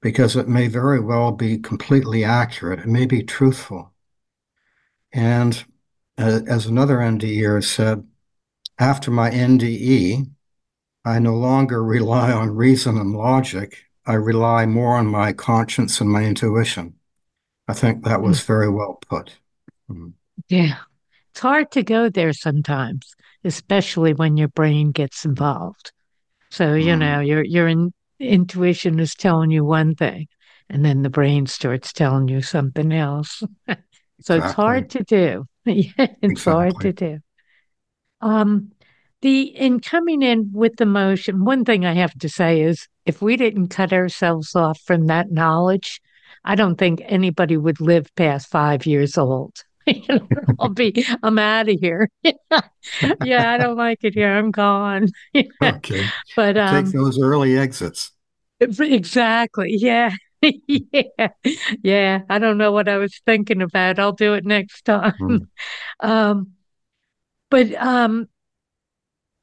because 0.00 0.36
it 0.36 0.48
may 0.48 0.68
very 0.68 1.00
well 1.00 1.32
be 1.32 1.58
completely 1.58 2.24
accurate. 2.24 2.80
It 2.80 2.86
may 2.86 3.06
be 3.06 3.22
truthful. 3.22 3.92
And 5.12 5.64
uh, 6.18 6.40
as 6.48 6.66
another 6.66 6.98
NDE 6.98 7.64
said, 7.64 8.06
after 8.78 9.10
my 9.10 9.30
NDE, 9.30 10.30
I 11.04 11.18
no 11.18 11.34
longer 11.34 11.82
rely 11.82 12.32
on 12.32 12.54
reason 12.54 12.98
and 12.98 13.12
logic. 13.12 13.84
I 14.06 14.14
rely 14.14 14.66
more 14.66 14.96
on 14.96 15.06
my 15.06 15.32
conscience 15.32 16.00
and 16.00 16.10
my 16.10 16.24
intuition. 16.24 16.94
I 17.68 17.74
think 17.74 18.04
that 18.04 18.22
was 18.22 18.40
hmm. 18.40 18.46
very 18.46 18.68
well 18.68 19.00
put. 19.08 19.36
Mm. 19.90 20.12
Yeah. 20.48 20.76
It's 21.36 21.42
hard 21.42 21.70
to 21.72 21.82
go 21.82 22.08
there 22.08 22.32
sometimes, 22.32 23.14
especially 23.44 24.14
when 24.14 24.38
your 24.38 24.48
brain 24.48 24.90
gets 24.90 25.26
involved. 25.26 25.92
So, 26.48 26.72
you 26.72 26.94
mm. 26.94 27.00
know, 27.00 27.20
your 27.20 27.44
your 27.44 27.68
in, 27.68 27.92
intuition 28.18 28.98
is 28.98 29.14
telling 29.14 29.50
you 29.50 29.62
one 29.62 29.94
thing 29.94 30.28
and 30.70 30.82
then 30.82 31.02
the 31.02 31.10
brain 31.10 31.44
starts 31.44 31.92
telling 31.92 32.28
you 32.28 32.40
something 32.40 32.90
else. 32.90 33.42
so 33.68 34.36
exactly. 34.36 34.36
it's 34.38 34.52
hard 34.54 34.88
to 34.88 35.04
do. 35.04 35.44
yeah, 35.66 35.90
it's 35.98 36.16
exactly. 36.22 36.52
hard 36.52 36.80
to 36.80 36.92
do. 36.94 37.18
Um, 38.22 38.72
the 39.20 39.42
in 39.42 39.80
coming 39.80 40.22
in 40.22 40.52
with 40.54 40.76
the 40.76 40.86
motion, 40.86 41.44
one 41.44 41.66
thing 41.66 41.84
I 41.84 41.92
have 41.92 42.14
to 42.20 42.30
say 42.30 42.62
is 42.62 42.88
if 43.04 43.20
we 43.20 43.36
didn't 43.36 43.68
cut 43.68 43.92
ourselves 43.92 44.56
off 44.56 44.80
from 44.80 45.08
that 45.08 45.30
knowledge, 45.30 46.00
I 46.42 46.54
don't 46.54 46.76
think 46.76 47.02
anybody 47.04 47.58
would 47.58 47.78
live 47.78 48.06
past 48.16 48.50
five 48.50 48.86
years 48.86 49.18
old. 49.18 49.65
you 49.94 50.02
know, 50.08 50.28
I'll 50.58 50.68
be, 50.68 51.06
I'm 51.22 51.38
out 51.38 51.68
of 51.68 51.78
here. 51.80 52.10
yeah, 53.24 53.52
I 53.52 53.58
don't 53.58 53.76
like 53.76 54.02
it 54.02 54.14
here. 54.14 54.32
I'm 54.32 54.50
gone. 54.50 55.08
okay. 55.62 56.06
But 56.34 56.56
um, 56.56 56.84
take 56.84 56.92
those 56.92 57.18
early 57.20 57.56
exits. 57.56 58.10
Exactly. 58.60 59.76
Yeah. 59.78 60.10
yeah. 60.42 61.28
Yeah. 61.82 62.20
I 62.28 62.38
don't 62.38 62.58
know 62.58 62.72
what 62.72 62.88
I 62.88 62.96
was 62.98 63.20
thinking 63.26 63.62
about. 63.62 63.98
I'll 63.98 64.12
do 64.12 64.34
it 64.34 64.44
next 64.44 64.84
time. 64.84 65.14
Mm. 65.20 65.46
Um, 66.00 66.52
but 67.50 67.72
um, 67.74 68.28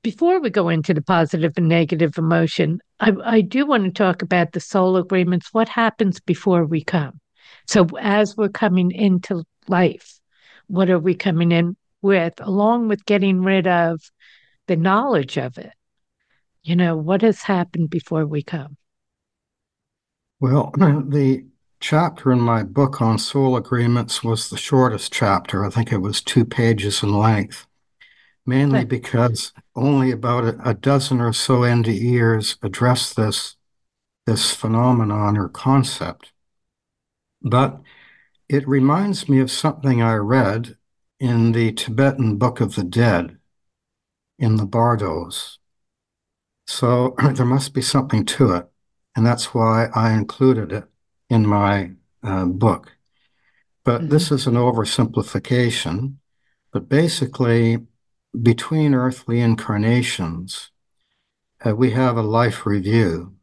before 0.04 0.42
we 0.42 0.50
go 0.50 0.68
into 0.68 0.94
the 0.94 1.02
positive 1.02 1.54
and 1.56 1.70
negative 1.70 2.18
emotion, 2.18 2.80
I, 3.00 3.14
I 3.24 3.42
do 3.42 3.66
want 3.66 3.86
to 3.86 3.92
talk 3.92 4.22
about 4.22 4.52
the 4.52 4.60
soul 4.60 4.98
agreements. 4.98 5.54
What 5.54 5.70
happens 5.70 6.20
before 6.20 6.66
we 6.66 6.84
come? 6.84 7.22
So, 7.66 7.88
as 8.00 8.36
we're 8.36 8.50
coming 8.50 8.92
into 8.92 9.44
life, 9.70 10.20
what 10.74 10.90
are 10.90 10.98
we 10.98 11.14
coming 11.14 11.52
in 11.52 11.78
with, 12.02 12.34
along 12.40 12.88
with 12.88 13.06
getting 13.06 13.44
rid 13.44 13.68
of 13.68 14.02
the 14.66 14.76
knowledge 14.76 15.38
of 15.38 15.60
it? 15.60 15.72
You 16.64 16.76
know, 16.76 16.98
what 16.98 17.22
has 17.22 17.44
happened 17.44 17.92
before 17.92 18.26
we 18.26 18.42
come? 18.42 18.78
Well, 20.40 20.72
the 20.78 21.46
chapter 21.80 22.32
in 22.32 22.40
my 22.40 22.64
book 22.64 23.04
on 23.04 23.20
soul 23.20 23.56
agreements 23.56 24.24
was 24.24 24.50
the 24.50 24.58
shortest 24.58 25.14
chapter. 25.14 25.64
I 25.64 25.70
think 25.70 25.92
it 25.92 26.00
was 26.00 26.22
two 26.22 26.44
pages 26.44 27.04
in 27.04 27.14
length, 27.14 27.68
mainly 28.44 28.84
because 28.84 29.54
only 29.76 30.10
about 30.10 30.44
a, 30.44 30.70
a 30.70 30.74
dozen 30.74 31.22
or 31.22 31.34
so 31.34 31.60
NDEers 31.60 32.58
address 32.64 33.14
this, 33.14 33.58
this 34.26 34.56
phenomenon 34.56 35.38
or 35.38 35.50
concept. 35.50 36.32
But 37.44 37.80
it 38.54 38.68
reminds 38.68 39.28
me 39.28 39.40
of 39.40 39.50
something 39.50 40.04
I 40.04 40.14
read 40.14 40.78
in 41.20 41.54
the 41.54 41.72
Tibetan 41.72 42.38
Book 42.38 42.62
of 42.62 42.76
the 42.76 42.84
Dead 42.84 43.40
in 44.38 44.58
the 44.58 44.66
Bardos. 44.68 45.58
So 46.68 47.16
there 47.34 47.48
must 47.48 47.74
be 47.74 47.82
something 47.82 48.26
to 48.26 48.52
it. 48.52 48.70
And 49.16 49.26
that's 49.26 49.56
why 49.56 49.88
I 49.96 50.14
included 50.14 50.72
it 50.72 50.84
in 51.32 51.48
my 51.48 51.94
uh, 52.22 52.46
book. 52.46 52.92
But 53.84 54.02
mm-hmm. 54.02 54.10
this 54.10 54.32
is 54.32 54.46
an 54.46 54.54
oversimplification. 54.54 56.18
But 56.72 56.88
basically, 56.88 57.80
between 58.40 58.94
earthly 58.94 59.40
incarnations, 59.40 60.70
uh, 61.66 61.76
we 61.76 61.90
have 61.92 62.18
a 62.18 62.22
life 62.22 62.68
review, 62.68 63.34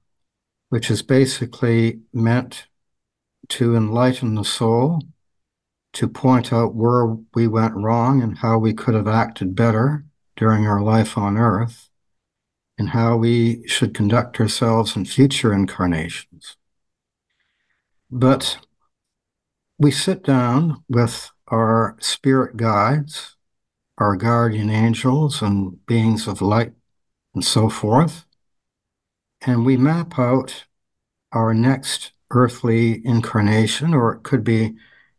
which 0.68 0.88
is 0.88 1.02
basically 1.02 1.98
meant 2.12 2.68
to 3.49 3.74
enlighten 3.74 4.34
the 4.34 4.45
soul, 4.45 5.03
to 5.93 6.09
point 6.09 6.53
out 6.53 6.74
where 6.74 7.16
we 7.34 7.49
went 7.49 7.74
wrong 7.74 8.22
and 8.22 8.38
how 8.38 8.59
we 8.59 8.72
could 8.72 8.95
have 8.95 9.09
acted 9.09 9.57
better 9.57 10.05
during 10.36 10.66
our 10.66 10.80
life 10.80 11.18
on 11.18 11.36
earth, 11.36 11.91
and 12.78 12.91
how 12.91 13.16
we 13.16 13.66
should 13.66 13.93
conduct 13.93 14.41
ourselves 14.41 14.97
in 14.97 15.05
future 15.05 15.53
incarnations. 15.53 16.57
But 18.11 18.59
we 19.78 19.91
sit 19.91 20.22
down 20.22 20.84
with 20.88 21.30
our 21.49 21.97
spirit 22.01 22.57
guides, 22.57 23.36
our 23.99 24.16
guardian 24.16 24.70
angels, 24.70 25.43
and 25.43 25.84
beings 25.86 26.26
of 26.28 26.41
light, 26.41 26.72
and 27.34 27.45
so 27.45 27.68
forth, 27.68 28.24
and 29.43 29.64
we 29.64 29.76
map 29.76 30.18
out 30.18 30.64
our 31.32 31.55
next 31.55 32.12
earthly 32.31 33.05
incarnation, 33.05 33.95
or 33.95 34.14
it 34.14 34.22
could 34.22 34.45
be 34.45 34.74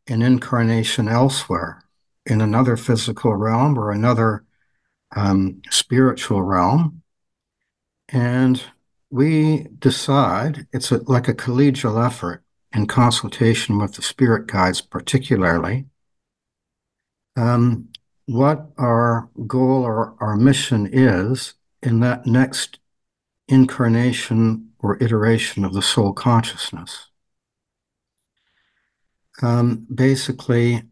an 0.08 0.22
incarnation 0.22 1.08
elsewhere 1.08 1.84
in 2.26 2.42
another 2.42 2.78
physical 2.78 3.36
realm 3.36 3.78
or 3.78 3.92
another 3.92 4.44
um, 5.16 5.62
spiritual 5.70 6.42
realm. 6.42 7.02
And 8.10 8.62
we 9.10 9.68
decide 9.80 10.68
it's 10.72 10.92
a, 10.92 10.98
like 11.10 11.28
a 11.28 11.34
collegial 11.34 12.04
effort 12.04 12.44
in 12.74 12.88
consultation 12.88 13.78
with 13.78 13.94
the 13.94 14.02
spirit 14.02 14.48
guides, 14.48 14.82
particularly, 14.82 15.86
um, 17.36 17.90
what 18.26 18.68
our 18.78 19.30
goal 19.48 19.84
or 19.84 20.16
our 20.20 20.38
mission 20.38 20.90
is 20.92 21.56
in 21.84 22.00
that 22.00 22.26
next 22.26 22.80
incarnation 23.48 24.71
or 24.82 25.02
iteration 25.02 25.64
of 25.64 25.74
the 25.74 25.82
soul 25.82 26.14
consciousness. 26.14 27.08
Um, 29.42 29.88
basically, 29.94 30.84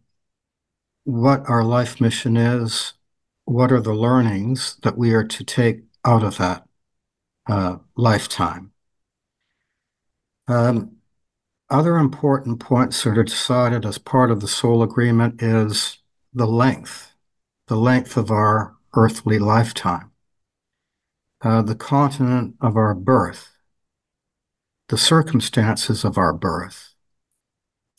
what 1.04 1.44
our 1.50 1.64
life 1.64 2.00
mission 2.00 2.38
is, 2.38 2.94
what 3.46 3.72
are 3.72 3.82
the 3.82 3.94
learnings 3.94 4.78
that 4.84 4.98
we 4.98 5.14
are 5.14 5.24
to 5.24 5.44
take 5.44 5.82
out 6.06 6.24
of 6.24 6.38
that 6.38 6.64
uh, 7.48 7.78
lifetime. 7.96 8.72
Um, 10.48 10.98
other 11.70 11.98
important 11.98 12.60
points 12.60 13.04
that 13.04 13.18
are 13.18 13.24
decided 13.24 13.86
as 13.86 13.98
part 13.98 14.32
of 14.32 14.40
the 14.40 14.48
soul 14.48 14.82
agreement 14.82 15.42
is 15.42 16.00
the 16.34 16.48
length, 16.48 17.14
the 17.68 17.76
length 17.76 18.18
of 18.18 18.32
our 18.32 18.76
earthly 18.94 19.38
lifetime, 19.38 20.12
uh, 21.42 21.62
the 21.62 21.76
continent 21.76 22.56
of 22.62 22.76
our 22.76 22.96
birth, 22.96 23.50
the 24.90 24.98
circumstances 24.98 26.04
of 26.04 26.18
our 26.18 26.34
birth, 26.34 26.94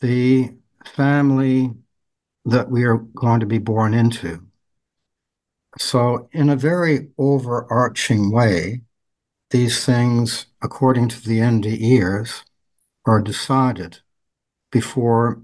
the 0.01 0.53
family 0.85 1.71
that 2.45 2.69
we 2.69 2.83
are 2.83 2.97
going 2.97 3.39
to 3.39 3.45
be 3.45 3.57
born 3.57 3.93
into. 3.93 4.45
So, 5.79 6.27
in 6.33 6.49
a 6.49 6.55
very 6.57 7.07
overarching 7.17 8.31
way, 8.31 8.81
these 9.51 9.85
things, 9.85 10.47
according 10.61 11.07
to 11.09 11.21
the 11.21 11.39
NDEers, 11.39 12.43
are 13.05 13.21
decided 13.21 13.99
before 14.71 15.41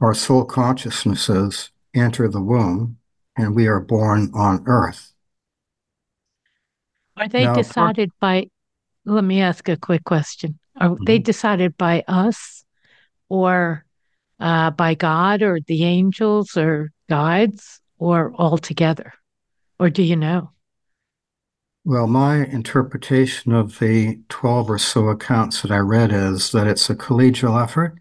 our 0.00 0.14
soul 0.14 0.44
consciousnesses 0.44 1.70
enter 1.94 2.28
the 2.28 2.40
womb 2.40 2.98
and 3.36 3.54
we 3.54 3.66
are 3.66 3.80
born 3.80 4.30
on 4.34 4.62
earth. 4.66 5.12
Are 7.16 7.28
they 7.28 7.44
now, 7.44 7.54
decided 7.54 8.10
by, 8.20 8.48
let 9.04 9.24
me 9.24 9.40
ask 9.40 9.68
a 9.68 9.76
quick 9.76 10.04
question. 10.04 10.58
Are 10.76 10.90
mm-hmm. 10.90 11.04
they 11.04 11.18
decided 11.18 11.76
by 11.76 12.04
us 12.08 12.64
or 13.28 13.84
uh, 14.40 14.70
by 14.70 14.94
God 14.94 15.42
or 15.42 15.60
the 15.60 15.84
angels 15.84 16.56
or 16.56 16.92
guides 17.08 17.80
or 17.98 18.32
all 18.36 18.58
together? 18.58 19.14
Or 19.78 19.90
do 19.90 20.02
you 20.02 20.16
know? 20.16 20.50
Well, 21.84 22.06
my 22.06 22.44
interpretation 22.46 23.52
of 23.52 23.80
the 23.80 24.20
12 24.28 24.70
or 24.70 24.78
so 24.78 25.08
accounts 25.08 25.62
that 25.62 25.72
I 25.72 25.78
read 25.78 26.12
is 26.12 26.52
that 26.52 26.68
it's 26.68 26.88
a 26.88 26.94
collegial 26.94 27.60
effort. 27.60 27.98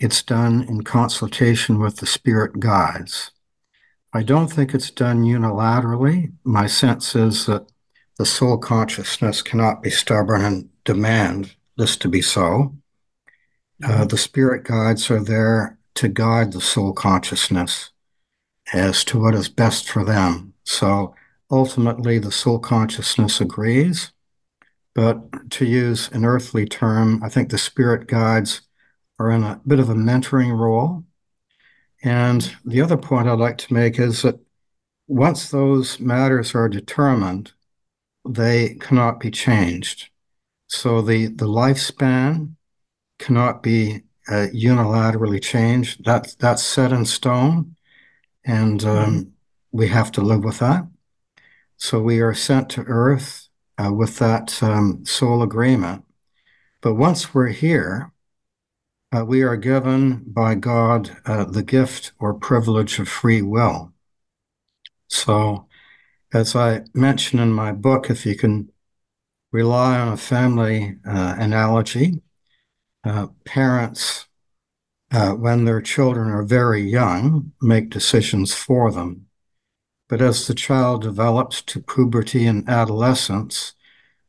It's 0.00 0.22
done 0.22 0.62
in 0.62 0.84
consultation 0.84 1.78
with 1.78 1.98
the 1.98 2.06
spirit 2.06 2.60
guides. 2.60 3.30
I 4.14 4.22
don't 4.22 4.48
think 4.48 4.72
it's 4.72 4.90
done 4.90 5.22
unilaterally. 5.22 6.32
My 6.44 6.66
sense 6.66 7.14
is 7.14 7.46
that 7.46 7.70
the 8.18 8.26
soul 8.26 8.58
consciousness 8.58 9.42
cannot 9.42 9.82
be 9.82 9.90
stubborn 9.90 10.44
and 10.44 10.68
demand 10.84 11.54
this 11.76 11.96
to 11.96 12.08
be 12.08 12.22
so. 12.22 12.74
Uh, 13.82 14.04
the 14.04 14.16
spirit 14.16 14.64
guides 14.64 15.10
are 15.10 15.22
there 15.22 15.78
to 15.94 16.08
guide 16.08 16.52
the 16.52 16.60
soul 16.60 16.92
consciousness 16.92 17.90
as 18.72 19.04
to 19.04 19.20
what 19.20 19.34
is 19.34 19.48
best 19.48 19.88
for 19.88 20.04
them. 20.04 20.54
So 20.64 21.14
ultimately 21.50 22.18
the 22.18 22.32
soul 22.32 22.58
consciousness 22.58 23.40
agrees. 23.40 24.12
But 24.94 25.50
to 25.50 25.64
use 25.64 26.08
an 26.12 26.24
earthly 26.24 26.66
term, 26.66 27.22
I 27.22 27.28
think 27.28 27.50
the 27.50 27.58
spirit 27.58 28.06
guides 28.06 28.62
are 29.18 29.30
in 29.30 29.42
a 29.42 29.60
bit 29.66 29.80
of 29.80 29.90
a 29.90 29.94
mentoring 29.94 30.56
role. 30.56 31.04
And 32.02 32.54
the 32.64 32.80
other 32.80 32.96
point 32.96 33.28
I'd 33.28 33.38
like 33.38 33.58
to 33.58 33.74
make 33.74 33.98
is 33.98 34.22
that 34.22 34.38
once 35.06 35.50
those 35.50 35.98
matters 35.98 36.54
are 36.54 36.68
determined, 36.68 37.52
they 38.26 38.74
cannot 38.74 39.20
be 39.20 39.30
changed. 39.30 40.08
So 40.66 41.02
the, 41.02 41.26
the 41.26 41.46
lifespan 41.46 42.54
cannot 43.18 43.62
be 43.62 44.02
uh, 44.28 44.48
unilaterally 44.54 45.42
changed. 45.42 46.04
That, 46.04 46.34
that's 46.38 46.62
set 46.62 46.92
in 46.92 47.04
stone, 47.04 47.76
and 48.44 48.82
um, 48.84 49.14
mm-hmm. 49.14 49.30
we 49.72 49.88
have 49.88 50.10
to 50.12 50.20
live 50.20 50.44
with 50.44 50.58
that. 50.60 50.86
So 51.76 52.00
we 52.00 52.20
are 52.20 52.34
sent 52.34 52.70
to 52.70 52.82
earth 52.82 53.48
uh, 53.78 53.92
with 53.92 54.18
that 54.18 54.62
um, 54.62 55.04
soul 55.04 55.42
agreement. 55.42 56.04
But 56.80 56.94
once 56.94 57.34
we're 57.34 57.48
here, 57.48 58.12
uh, 59.14 59.24
we 59.24 59.42
are 59.42 59.56
given 59.56 60.24
by 60.26 60.54
God 60.54 61.16
uh, 61.24 61.44
the 61.44 61.62
gift 61.62 62.12
or 62.18 62.34
privilege 62.34 62.98
of 62.98 63.08
free 63.08 63.42
will. 63.42 63.92
So, 65.08 65.66
as 66.34 66.56
I 66.56 66.82
mention 66.92 67.38
in 67.38 67.52
my 67.52 67.70
book, 67.70 68.10
if 68.10 68.26
you 68.26 68.36
can 68.36 68.70
rely 69.52 69.98
on 70.00 70.12
a 70.12 70.16
family 70.16 70.96
uh, 71.06 71.36
analogy, 71.38 72.20
uh, 73.04 73.28
parents, 73.44 74.26
uh, 75.12 75.30
when 75.30 75.64
their 75.64 75.80
children 75.80 76.30
are 76.30 76.42
very 76.42 76.82
young, 76.82 77.52
make 77.62 77.88
decisions 77.88 78.52
for 78.52 78.90
them. 78.90 79.26
But 80.08 80.20
as 80.20 80.48
the 80.48 80.54
child 80.54 81.02
develops 81.02 81.62
to 81.62 81.80
puberty 81.80 82.46
and 82.46 82.68
adolescence, 82.68 83.74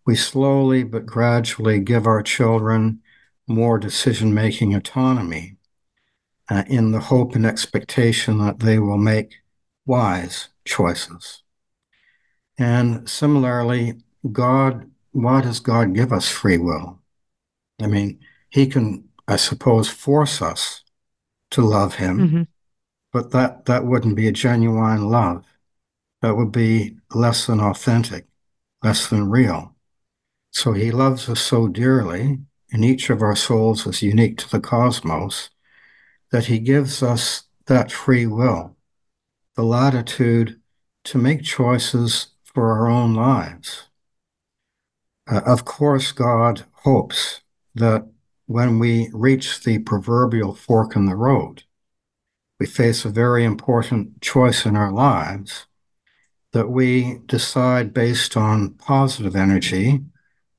we 0.06 0.16
slowly 0.16 0.84
but 0.84 1.08
gradually 1.08 1.80
give 1.80 2.06
our 2.06 2.22
children 2.22 3.02
more 3.48 3.80
decision 3.80 4.32
making 4.32 4.76
autonomy 4.76 5.58
uh, 6.50 6.64
in 6.68 6.92
the 6.92 7.00
hope 7.00 7.36
and 7.36 7.48
expectation 7.48 8.38
that 8.38 8.60
they 8.60 8.78
will 8.78 8.98
make 8.98 9.38
wise 9.88 10.50
choices. 10.66 11.42
And 12.58 13.10
similarly, 13.10 13.96
God, 14.32 14.90
why 15.12 15.42
does 15.42 15.60
God 15.60 15.94
give 15.94 16.12
us 16.12 16.30
free 16.30 16.58
will? 16.58 17.00
I 17.82 17.88
mean, 17.88 18.20
He 18.50 18.68
can, 18.68 19.10
I 19.28 19.36
suppose, 19.36 19.90
force 19.90 20.42
us 20.42 20.84
to 21.52 21.62
love 21.62 21.96
Him, 21.96 22.20
mm-hmm. 22.20 22.42
but 23.12 23.32
that, 23.32 23.66
that 23.66 23.86
wouldn't 23.86 24.16
be 24.16 24.28
a 24.28 24.32
genuine 24.32 25.10
love 25.10 25.46
that 26.26 26.36
would 26.36 26.52
be 26.52 26.98
less 27.14 27.46
than 27.46 27.60
authentic, 27.60 28.26
less 28.84 29.08
than 29.08 29.30
real. 29.30 29.76
So 30.52 30.74
he 30.74 30.90
loves 30.90 31.30
us 31.30 31.40
so 31.40 31.68
dearly, 31.68 32.40
and 32.72 32.84
each 32.84 33.12
of 33.12 33.22
our 33.22 33.36
souls 33.36 33.86
is 33.86 34.02
unique 34.02 34.40
to 34.40 34.50
the 34.50 34.60
cosmos, 34.60 35.52
that 36.32 36.46
he 36.46 36.58
gives 36.58 37.04
us 37.04 37.44
that 37.68 37.92
free 37.92 38.26
will, 38.26 38.76
the 39.56 39.62
latitude 39.62 40.60
to 41.04 41.20
make 41.20 41.44
choices 41.44 42.28
for 42.56 42.72
our 42.72 42.90
own 42.90 43.14
lives. 43.14 43.90
Uh, 45.30 45.42
of 45.46 45.66
course, 45.66 46.12
God 46.12 46.66
hopes 46.84 47.42
that 47.76 48.08
when 48.48 48.80
we 48.80 49.10
reach 49.14 49.64
the 49.64 49.80
proverbial 49.80 50.56
fork 50.56 50.96
in 50.96 51.06
the 51.06 51.16
road, 51.16 51.64
we 52.60 52.66
face 52.66 53.04
a 53.04 53.10
very 53.10 53.44
important 53.44 54.22
choice 54.22 54.66
in 54.66 54.78
our 54.78 54.92
lives 54.92 55.66
that 56.54 56.70
we 56.70 57.20
decide 57.26 57.94
based 57.94 58.38
on 58.38 58.76
positive 58.76 59.36
energy 59.36 60.00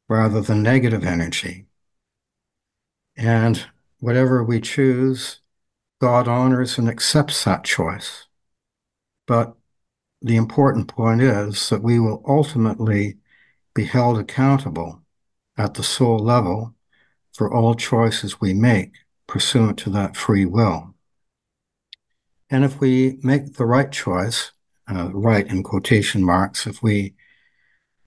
rather 0.08 0.42
than 0.42 0.62
negative 0.62 1.04
energy. 1.04 1.66
And 3.16 3.64
whatever 4.00 4.44
we 4.44 4.60
choose, 4.60 5.40
God 5.98 6.28
honors 6.28 6.76
and 6.76 6.88
accepts 6.88 7.44
that 7.44 7.64
choice. 7.64 8.26
But 9.26 9.56
the 10.26 10.36
important 10.36 10.88
point 10.88 11.22
is 11.22 11.68
that 11.68 11.82
we 11.82 12.00
will 12.00 12.22
ultimately 12.26 13.16
be 13.74 13.84
held 13.84 14.18
accountable 14.18 15.00
at 15.56 15.74
the 15.74 15.82
soul 15.82 16.18
level 16.18 16.74
for 17.32 17.52
all 17.52 17.74
choices 17.74 18.40
we 18.40 18.52
make 18.52 18.92
pursuant 19.28 19.78
to 19.78 19.90
that 19.90 20.16
free 20.16 20.44
will. 20.44 20.94
And 22.50 22.64
if 22.64 22.80
we 22.80 23.18
make 23.22 23.54
the 23.54 23.66
right 23.66 23.90
choice, 23.90 24.52
uh, 24.90 25.10
right 25.12 25.46
in 25.46 25.62
quotation 25.62 26.24
marks, 26.24 26.66
if 26.66 26.82
we 26.82 27.14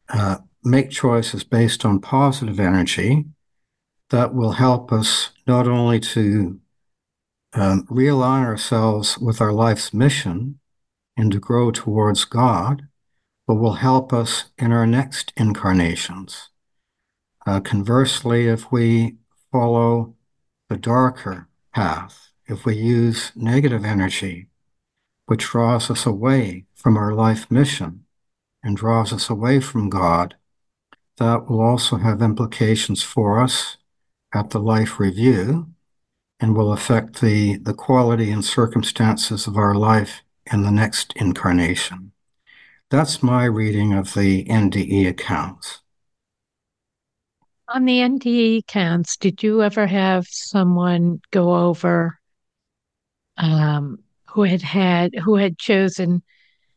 uh, 0.10 0.38
make 0.64 0.92
choices 0.92 1.44
based 1.44 1.86
on 1.86 2.02
positive 2.02 2.60
energy, 2.60 3.26
that 4.10 4.34
will 4.34 4.54
help 4.54 4.92
us 4.92 5.30
not 5.48 5.68
only 5.68 6.00
to 6.00 6.60
um, 7.54 7.86
realign 7.88 8.44
ourselves 8.44 9.18
with 9.18 9.40
our 9.40 9.54
life's 9.54 9.94
mission 9.94 10.59
and 11.20 11.34
to 11.34 11.40
grow 11.40 11.70
towards 11.70 12.24
God, 12.24 12.88
but 13.46 13.56
will 13.56 13.74
help 13.74 14.14
us 14.14 14.46
in 14.58 14.72
our 14.72 14.88
next 14.88 15.34
incarnations. 15.36 16.50
Uh, 17.46 17.60
conversely, 17.60 18.48
if 18.48 18.72
we 18.72 19.18
follow 19.52 20.16
the 20.70 20.78
darker 20.78 21.50
path, 21.76 22.30
if 22.48 22.64
we 22.64 22.78
use 22.78 23.34
negative 23.36 23.84
energy, 23.84 24.48
which 25.26 25.44
draws 25.44 25.92
us 25.92 26.06
away 26.06 26.66
from 26.74 26.96
our 26.96 27.12
life 27.12 27.52
mission 27.52 28.06
and 28.64 28.78
draws 28.78 29.12
us 29.12 29.30
away 29.30 29.60
from 29.60 29.90
God, 29.90 30.36
that 31.18 31.50
will 31.50 31.60
also 31.60 31.98
have 31.98 32.22
implications 32.22 33.04
for 33.04 33.44
us 33.44 33.76
at 34.34 34.52
the 34.52 34.60
life 34.60 35.02
review 35.02 35.68
and 36.40 36.56
will 36.56 36.72
affect 36.72 37.20
the, 37.20 37.58
the 37.58 37.74
quality 37.74 38.32
and 38.32 38.46
circumstances 38.46 39.48
of 39.48 39.58
our 39.58 39.76
life 39.76 40.22
in 40.52 40.64
the 40.64 40.72
next 40.72 41.14
incarnation. 41.16 42.12
That's 42.90 43.22
my 43.22 43.46
reading 43.46 43.94
of 43.94 44.14
the 44.14 44.46
NDE 44.46 45.08
accounts. 45.08 45.80
On 47.68 47.86
the 47.86 48.00
NDE 48.00 48.60
accounts, 48.60 49.16
did 49.16 49.44
you 49.44 49.62
ever 49.62 49.86
have 49.86 50.26
someone 50.28 51.22
go 51.32 51.54
over 51.56 52.20
um, 53.38 54.00
who 54.30 54.44
had 54.44 54.62
had 54.62 55.14
who 55.16 55.36
had 55.36 55.58
chosen 55.60 56.24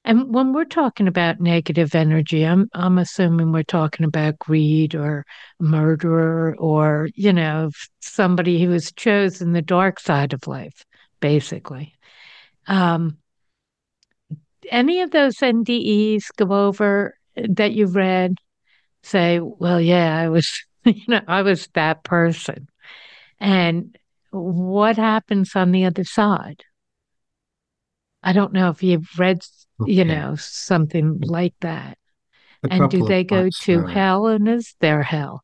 and 0.04 0.34
when 0.34 0.52
we're 0.52 0.64
talking 0.64 1.06
about 1.06 1.40
negative 1.40 1.94
energy, 1.94 2.44
I'm 2.44 2.68
I'm 2.74 2.98
assuming 2.98 3.52
we're 3.52 3.62
talking 3.62 4.04
about 4.04 4.38
greed 4.38 4.94
or 4.96 5.24
murderer 5.60 6.56
or, 6.58 7.08
you 7.14 7.32
know, 7.32 7.70
somebody 8.00 8.62
who 8.62 8.72
has 8.72 8.90
chosen 8.92 9.52
the 9.52 9.62
dark 9.62 10.00
side 10.00 10.32
of 10.32 10.48
life, 10.48 10.84
basically. 11.20 11.94
Um, 12.66 13.18
any 14.70 15.00
of 15.00 15.10
those 15.10 15.36
NDEs 15.36 16.24
go 16.36 16.52
over 16.52 17.16
that 17.36 17.72
you've 17.72 17.96
read 17.96 18.38
say, 19.02 19.40
well, 19.40 19.80
yeah, 19.80 20.16
I 20.16 20.28
was, 20.28 20.64
you 20.84 21.02
know, 21.08 21.20
I 21.26 21.42
was 21.42 21.68
that 21.74 22.04
person. 22.04 22.68
And 23.40 23.98
what 24.30 24.96
happens 24.96 25.56
on 25.56 25.72
the 25.72 25.84
other 25.84 26.04
side? 26.04 26.62
I 28.22 28.32
don't 28.32 28.52
know 28.52 28.70
if 28.70 28.82
you've 28.82 29.08
read 29.18 29.42
okay. 29.80 29.92
you 29.92 30.04
know, 30.04 30.36
something 30.36 31.20
like 31.20 31.54
that. 31.60 31.98
A 32.64 32.72
and 32.72 32.90
do 32.90 33.04
they 33.04 33.24
go 33.24 33.48
to 33.62 33.86
hell 33.86 34.26
and 34.28 34.48
is 34.48 34.74
there 34.80 35.02
hell? 35.02 35.42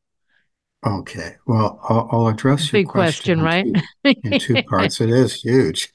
Okay. 0.86 1.34
Well, 1.46 1.80
I'll, 1.88 2.08
I'll 2.12 2.26
address 2.28 2.70
Big 2.70 2.86
your 2.86 2.92
question, 2.92 3.40
question 3.40 3.74
right? 3.74 3.84
in, 4.04 4.14
two, 4.14 4.28
in 4.32 4.40
two 4.40 4.62
parts. 4.68 5.00
It 5.00 5.10
is 5.10 5.42
huge. 5.42 5.92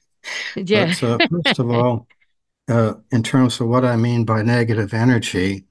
Yeah. 0.57 0.93
But, 0.99 1.21
uh, 1.21 1.28
first 1.45 1.59
of 1.59 1.69
all, 1.69 2.07
uh, 2.70 2.93
in 3.11 3.24
terms 3.24 3.59
of 3.59 3.68
what 3.68 3.86
I 3.86 3.95
mean 3.95 4.26
by 4.26 4.41
negative 4.41 4.93
energy, 4.93 5.66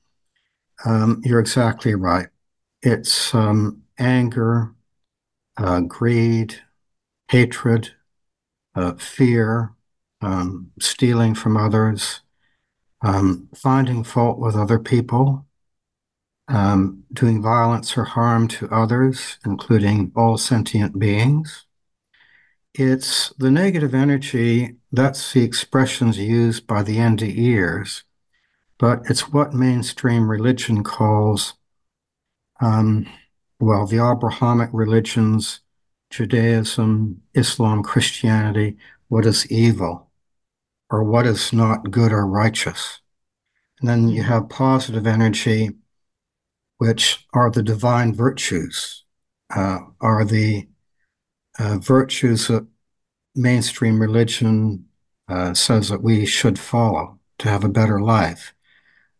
um, 0.84 1.20
you're 1.24 1.40
exactly 1.40 1.94
right. 1.94 2.28
It's 2.82 3.34
um, 3.34 3.82
anger, 3.98 4.74
uh, 5.56 5.80
greed, 5.80 6.60
hatred, 7.28 7.92
uh, 8.74 8.94
fear, 8.94 9.74
um, 10.20 10.70
stealing 10.80 11.34
from 11.34 11.56
others, 11.56 12.20
um, 13.02 13.48
finding 13.54 14.04
fault 14.04 14.38
with 14.38 14.54
other 14.54 14.78
people, 14.78 15.46
um, 16.48 17.04
doing 17.12 17.42
violence 17.42 17.96
or 17.96 18.04
harm 18.04 18.48
to 18.48 18.68
others, 18.70 19.38
including 19.44 20.12
all 20.14 20.36
sentient 20.36 20.98
beings. 20.98 21.66
It's 22.74 23.34
the 23.36 23.50
negative 23.50 23.94
energy, 23.94 24.76
that's 24.90 25.32
the 25.32 25.44
expressions 25.44 26.18
used 26.18 26.66
by 26.66 26.82
the 26.82 26.96
NDEers, 26.96 28.02
but 28.78 29.02
it's 29.10 29.28
what 29.28 29.52
mainstream 29.52 30.30
religion 30.30 30.82
calls, 30.82 31.54
um, 32.62 33.06
well, 33.60 33.86
the 33.86 33.98
Abrahamic 33.98 34.70
religions, 34.72 35.60
Judaism, 36.08 37.20
Islam, 37.34 37.82
Christianity, 37.82 38.78
what 39.08 39.26
is 39.26 39.50
evil 39.52 40.10
or 40.88 41.04
what 41.04 41.26
is 41.26 41.52
not 41.52 41.90
good 41.90 42.10
or 42.10 42.26
righteous. 42.26 43.00
And 43.80 43.88
then 43.88 44.08
you 44.08 44.22
have 44.22 44.48
positive 44.48 45.06
energy, 45.06 45.70
which 46.78 47.26
are 47.34 47.50
the 47.50 47.62
divine 47.62 48.14
virtues, 48.14 49.04
uh, 49.54 49.80
are 50.00 50.24
the 50.24 50.68
uh, 51.58 51.78
virtues 51.78 52.48
that 52.48 52.66
mainstream 53.34 54.00
religion 54.00 54.86
uh, 55.28 55.54
says 55.54 55.88
that 55.88 56.02
we 56.02 56.26
should 56.26 56.58
follow 56.58 57.18
to 57.38 57.48
have 57.48 57.64
a 57.64 57.68
better 57.68 58.00
life. 58.00 58.54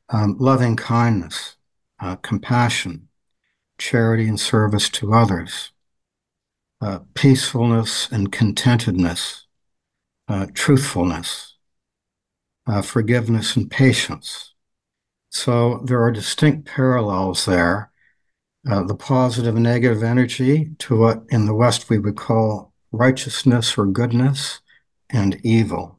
Um, 0.09 0.37
loving 0.39 0.77
kindness, 0.77 1.57
uh, 2.01 2.17
compassion, 2.17 3.09
charity 3.79 4.29
and 4.29 4.39
service 4.39 4.89
to 4.91 5.15
others, 5.15 5.71
uh, 6.81 7.01
peacefulness 7.15 8.11
and 8.11 8.33
contentedness, 8.33 9.43
uh, 10.29 10.47
truthfulness, 10.53 11.55
uh, 12.67 12.83
forgiveness 12.83 13.57
and 13.57 13.71
patience. 13.71 14.55
So 15.31 15.81
there 15.85 16.03
are 16.03 16.13
distinct 16.13 16.67
parallels 16.67 17.47
there. 17.47 17.92
Uh, 18.71 18.83
the 18.85 18.95
positive 18.95 19.57
and 19.57 19.65
negative 19.65 20.03
energy 20.03 20.71
to 20.79 20.97
what 20.97 21.25
in 21.31 21.47
the 21.47 21.55
West 21.55 21.91
we 21.91 21.99
would 21.99 22.17
call 22.17 22.73
righteousness 22.93 23.77
or 23.77 23.87
goodness 23.87 24.61
and 25.11 25.41
evil. 25.43 25.99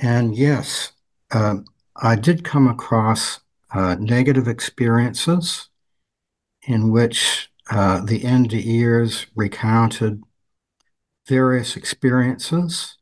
And 0.00 0.36
yes, 0.36 0.92
uh, 1.32 1.56
I 1.96 2.14
did 2.14 2.44
come 2.44 2.68
across 2.68 3.40
uh, 3.72 3.96
negative 3.98 4.46
experiences 4.46 5.68
in 6.62 6.92
which 6.92 7.50
uh, 7.70 8.04
the 8.04 8.20
NDEers 8.20 9.26
recounted 9.34 10.22
various 11.26 11.76
experiences 11.76 12.96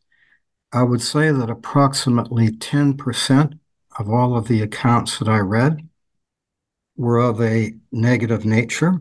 I 0.74 0.82
would 0.82 1.02
say 1.02 1.30
that 1.30 1.50
approximately 1.50 2.50
10% 2.50 3.58
of 3.96 4.10
all 4.10 4.36
of 4.36 4.48
the 4.48 4.60
accounts 4.60 5.20
that 5.20 5.28
I 5.28 5.38
read 5.38 5.88
were 6.96 7.18
of 7.18 7.40
a 7.40 7.74
negative 7.92 8.44
nature, 8.44 9.00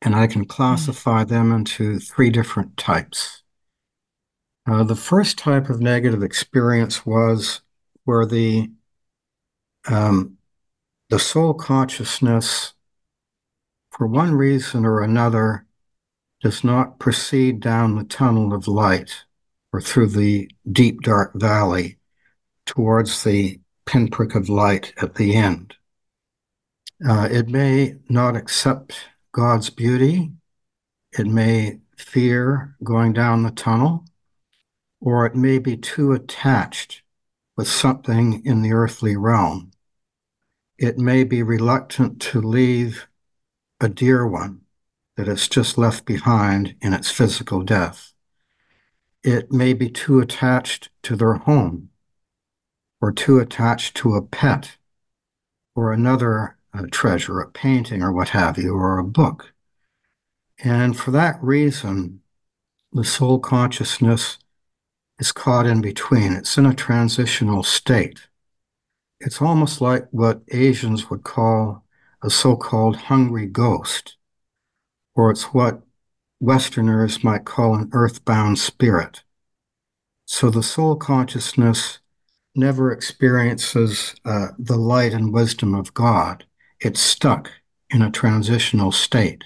and 0.00 0.14
I 0.14 0.26
can 0.26 0.44
classify 0.44 1.24
them 1.24 1.52
into 1.52 1.98
three 1.98 2.30
different 2.30 2.76
types. 2.76 3.42
Uh, 4.66 4.84
the 4.84 4.96
first 4.96 5.38
type 5.38 5.68
of 5.68 5.80
negative 5.80 6.22
experience 6.22 7.04
was 7.04 7.60
where 8.04 8.26
the 8.26 8.70
um, 9.88 10.36
the 11.08 11.18
soul 11.18 11.52
consciousness, 11.52 12.72
for 13.90 14.06
one 14.06 14.32
reason 14.34 14.86
or 14.86 15.02
another, 15.02 15.66
does 16.40 16.64
not 16.64 16.98
proceed 16.98 17.60
down 17.60 17.96
the 17.96 18.04
tunnel 18.04 18.54
of 18.54 18.68
light 18.68 19.24
or 19.72 19.80
through 19.80 20.08
the 20.08 20.50
deep, 20.70 21.00
dark 21.02 21.32
valley 21.34 21.98
towards 22.66 23.24
the 23.24 23.60
pinprick 23.84 24.34
of 24.34 24.48
light 24.48 24.92
at 25.02 25.16
the 25.16 25.34
end. 25.34 25.74
Uh, 27.06 27.28
it 27.30 27.48
may 27.48 27.96
not 28.08 28.36
accept 28.36 29.08
God's 29.32 29.70
beauty. 29.70 30.32
It 31.18 31.26
may 31.26 31.80
fear 31.96 32.76
going 32.82 33.12
down 33.12 33.42
the 33.42 33.50
tunnel, 33.50 34.04
or 35.00 35.26
it 35.26 35.34
may 35.34 35.58
be 35.58 35.76
too 35.76 36.12
attached 36.12 37.02
with 37.56 37.68
something 37.68 38.44
in 38.44 38.62
the 38.62 38.72
earthly 38.72 39.16
realm. 39.16 39.72
It 40.78 40.98
may 40.98 41.24
be 41.24 41.42
reluctant 41.42 42.20
to 42.22 42.40
leave 42.40 43.08
a 43.80 43.88
dear 43.88 44.26
one 44.26 44.62
that 45.16 45.28
it's 45.28 45.48
just 45.48 45.76
left 45.76 46.04
behind 46.04 46.76
in 46.80 46.92
its 46.92 47.10
physical 47.10 47.62
death 47.62 48.12
it 49.22 49.52
may 49.52 49.72
be 49.72 49.88
too 49.88 50.20
attached 50.20 50.90
to 51.02 51.14
their 51.14 51.34
home 51.34 51.90
or 53.00 53.12
too 53.12 53.38
attached 53.38 53.96
to 53.96 54.14
a 54.14 54.22
pet 54.22 54.76
or 55.74 55.92
another 55.92 56.56
uh, 56.74 56.84
treasure, 56.90 57.40
a 57.40 57.50
painting 57.50 58.02
or 58.02 58.12
what 58.12 58.30
have 58.30 58.58
you, 58.58 58.74
or 58.74 58.98
a 58.98 59.04
book. 59.04 59.52
And 60.62 60.96
for 60.96 61.10
that 61.10 61.42
reason, 61.42 62.20
the 62.92 63.04
soul 63.04 63.38
consciousness 63.38 64.38
is 65.18 65.32
caught 65.32 65.66
in 65.66 65.80
between. 65.80 66.32
It's 66.32 66.56
in 66.56 66.66
a 66.66 66.74
transitional 66.74 67.62
state. 67.62 68.28
It's 69.20 69.40
almost 69.40 69.80
like 69.80 70.08
what 70.10 70.42
Asians 70.50 71.08
would 71.10 71.22
call 71.22 71.84
a 72.22 72.30
so 72.30 72.56
called 72.56 72.96
hungry 72.96 73.46
ghost, 73.46 74.16
or 75.14 75.30
it's 75.30 75.54
what 75.54 75.82
Westerners 76.40 77.22
might 77.22 77.44
call 77.44 77.74
an 77.74 77.88
earthbound 77.92 78.58
spirit. 78.58 79.22
So 80.24 80.50
the 80.50 80.62
soul 80.62 80.96
consciousness 80.96 82.00
never 82.54 82.92
experiences 82.92 84.14
uh, 84.24 84.48
the 84.58 84.76
light 84.76 85.12
and 85.12 85.32
wisdom 85.32 85.74
of 85.74 85.94
God. 85.94 86.44
It's 86.84 87.00
stuck 87.00 87.52
in 87.90 88.02
a 88.02 88.10
transitional 88.10 88.90
state. 88.90 89.44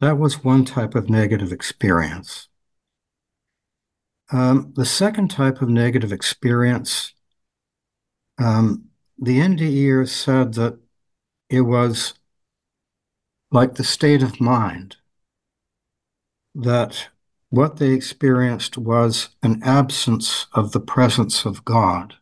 That 0.00 0.18
was 0.18 0.44
one 0.44 0.66
type 0.66 0.94
of 0.94 1.08
negative 1.08 1.52
experience. 1.52 2.48
Um, 4.30 4.74
the 4.76 4.84
second 4.84 5.28
type 5.30 5.62
of 5.62 5.70
negative 5.70 6.12
experience, 6.12 7.14
um, 8.38 8.90
the 9.18 9.38
NDE 9.38 10.06
said 10.06 10.52
that 10.54 10.78
it 11.48 11.62
was 11.62 12.12
like 13.50 13.76
the 13.76 13.84
state 13.84 14.22
of 14.22 14.38
mind 14.38 14.96
that 16.54 17.08
what 17.48 17.78
they 17.78 17.92
experienced 17.94 18.76
was 18.76 19.30
an 19.42 19.62
absence 19.62 20.46
of 20.52 20.72
the 20.72 20.80
presence 20.80 21.46
of 21.46 21.64
God. 21.64 22.16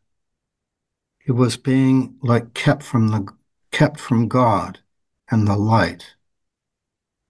It 1.27 1.33
was 1.33 1.57
being 1.57 2.17
like 2.23 2.55
kept 2.55 2.85
from 2.85 3.09
the 3.09 3.36
kept 3.77 4.01
from 4.01 4.27
God 4.27 4.79
and 5.31 5.47
the 5.47 5.55
light. 5.55 6.15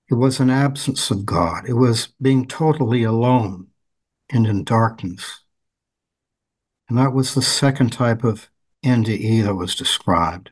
It 0.09 0.15
was 0.15 0.39
an 0.39 0.49
absence 0.49 1.11
of 1.11 1.27
God. 1.27 1.69
It 1.69 1.73
was 1.73 2.11
being 2.23 2.47
totally 2.47 3.03
alone 3.03 3.67
and 4.31 4.47
in 4.47 4.63
darkness. 4.63 5.41
And 6.89 6.97
that 6.99 7.13
was 7.13 7.35
the 7.35 7.43
second 7.43 7.93
type 7.93 8.23
of 8.23 8.49
NDE 8.85 9.43
that 9.43 9.57
was 9.57 9.75
described. 9.75 10.51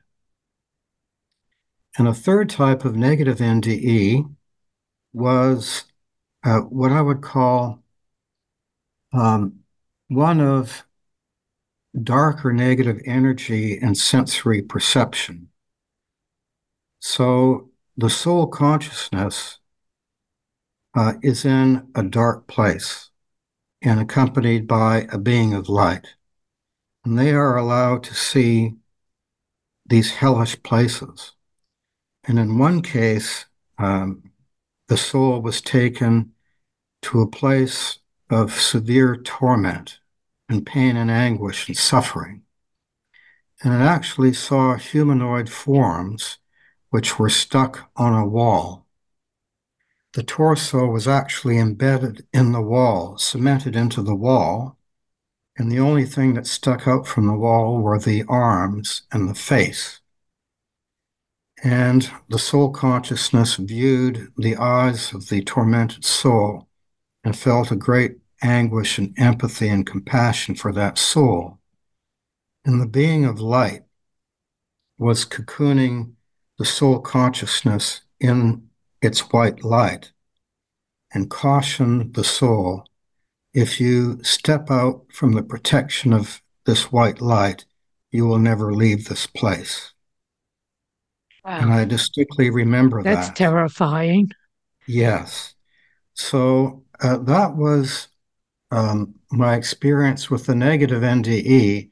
And 1.97 2.09
a 2.09 2.13
third 2.13 2.51
type 2.51 2.85
of 2.85 2.97
negative 2.97 3.39
NDE 3.39 4.35
was 5.13 5.85
uh, 6.43 6.59
what 6.63 6.91
I 6.91 7.03
would 7.03 7.23
call 7.23 7.85
um, 9.13 9.61
one 10.09 10.41
of 10.41 10.85
dark 12.03 12.45
or 12.45 12.53
negative 12.53 13.01
energy 13.07 13.79
and 13.79 13.97
sensory 13.97 14.61
perception. 14.61 15.51
So 17.07 17.69
the 17.99 18.09
soul 18.09 18.47
consciousness 18.47 19.59
uh, 20.95 21.13
is 21.23 21.45
in 21.45 21.87
a 21.95 22.03
dark 22.03 22.47
place 22.47 23.11
and 23.83 24.01
accompanied 24.01 24.67
by 24.67 25.07
a 25.13 25.19
being 25.19 25.53
of 25.53 25.69
light. 25.69 26.15
And 27.05 27.19
they 27.19 27.33
are 27.33 27.59
allowed 27.59 28.05
to 28.05 28.15
see 28.15 28.77
these 29.85 30.13
hellish 30.13 30.63
places. 30.63 31.33
And 32.27 32.39
in 32.39 32.57
one 32.57 32.81
case, 32.81 33.45
um, 33.77 34.31
the 34.89 34.97
soul 34.97 35.43
was 35.43 35.61
taken 35.61 36.33
to 37.03 37.21
a 37.21 37.31
place 37.31 37.99
of 38.31 38.59
severe 38.59 39.15
torment 39.15 39.99
and 40.49 40.65
pain 40.65 40.97
and 40.97 41.11
anguish 41.11 41.69
and 41.69 41.77
suffering. 41.77 42.45
And 43.63 43.75
it 43.75 43.85
actually 43.85 44.33
saw 44.33 44.77
humanoid 44.77 45.51
forms 45.51 46.39
which 46.95 47.19
were 47.19 47.29
stuck 47.29 47.91
on 47.97 48.15
a 48.15 48.25
wall. 48.25 48.87
The 50.13 50.23
torso 50.23 50.87
was 50.87 51.09
actually 51.09 51.59
embedded 51.59 52.25
in 52.33 52.53
the 52.53 52.63
wall, 52.63 53.19
cemented 53.19 53.75
into 53.75 54.01
the 54.01 54.15
wall, 54.15 54.79
and 55.57 55.73
the 55.73 55.81
only 55.81 56.05
thing 56.05 56.35
that 56.35 56.47
stuck 56.47 56.87
out 56.87 57.09
from 57.09 57.27
the 57.27 57.35
wall 57.35 57.83
were 57.83 57.99
the 57.99 58.23
arms 58.29 59.03
and 59.11 59.29
the 59.29 59.35
face. 59.35 60.03
And 61.65 62.09
the 62.29 62.39
soul 62.39 62.71
consciousness 62.71 63.57
viewed 63.57 64.33
the 64.39 64.55
eyes 64.55 65.13
of 65.13 65.31
the 65.31 65.43
tormented 65.43 66.05
soul 66.05 66.69
and 67.25 67.37
felt 67.37 67.73
a 67.73 67.77
great 67.77 68.19
anguish 68.41 68.99
and 68.99 69.19
empathy 69.19 69.67
and 69.67 69.85
compassion 69.85 70.55
for 70.55 70.73
that 70.73 70.99
soul. 70.99 71.59
And 72.65 72.81
the 72.81 72.87
being 72.87 73.25
of 73.25 73.41
light 73.41 73.83
was 74.97 75.25
cocooning 75.25 76.15
the 76.59 76.65
soul 76.65 77.01
consciousness 77.01 78.03
in 78.21 78.69
its 79.03 79.21
white 79.33 79.65
light 79.65 80.13
and 81.13 81.31
caution 81.31 82.13
the 82.13 82.25
soul 82.25 82.87
if 83.55 83.81
you 83.81 84.23
step 84.25 84.71
out 84.71 85.05
from 85.13 85.33
the 85.33 85.43
protection 85.43 86.13
of 86.13 86.43
this 86.67 86.91
white 86.91 87.21
light, 87.21 87.65
you 88.11 88.27
will 88.27 88.39
never 88.39 88.75
leave 88.75 89.07
this 89.09 89.27
place. 89.27 89.93
Wow. 91.45 91.59
And 91.61 91.73
I 91.73 91.85
distinctly 91.85 92.51
remember 92.51 93.03
That's 93.03 93.15
that. 93.17 93.27
That's 93.27 93.39
terrifying. 93.39 94.33
Yes. 94.87 95.55
So 96.15 96.85
uh, 97.01 97.19
that 97.19 97.55
was 97.55 98.09
um, 98.71 99.15
my 99.31 99.55
experience 99.55 100.31
with 100.31 100.47
the 100.47 100.55
negative 100.55 101.03
NDE. 101.03 101.91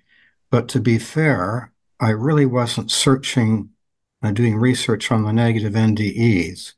But 0.51 0.69
to 0.69 0.81
be 0.81 0.99
fair, 0.99 1.73
I 2.01 2.11
really 2.11 2.47
wasn't 2.47 2.91
searching, 2.91 3.71
doing 4.31 4.57
research 4.57 5.11
on 5.11 5.25
the 5.25 5.33
negative 5.33 5.73
NDEs. 5.73 6.75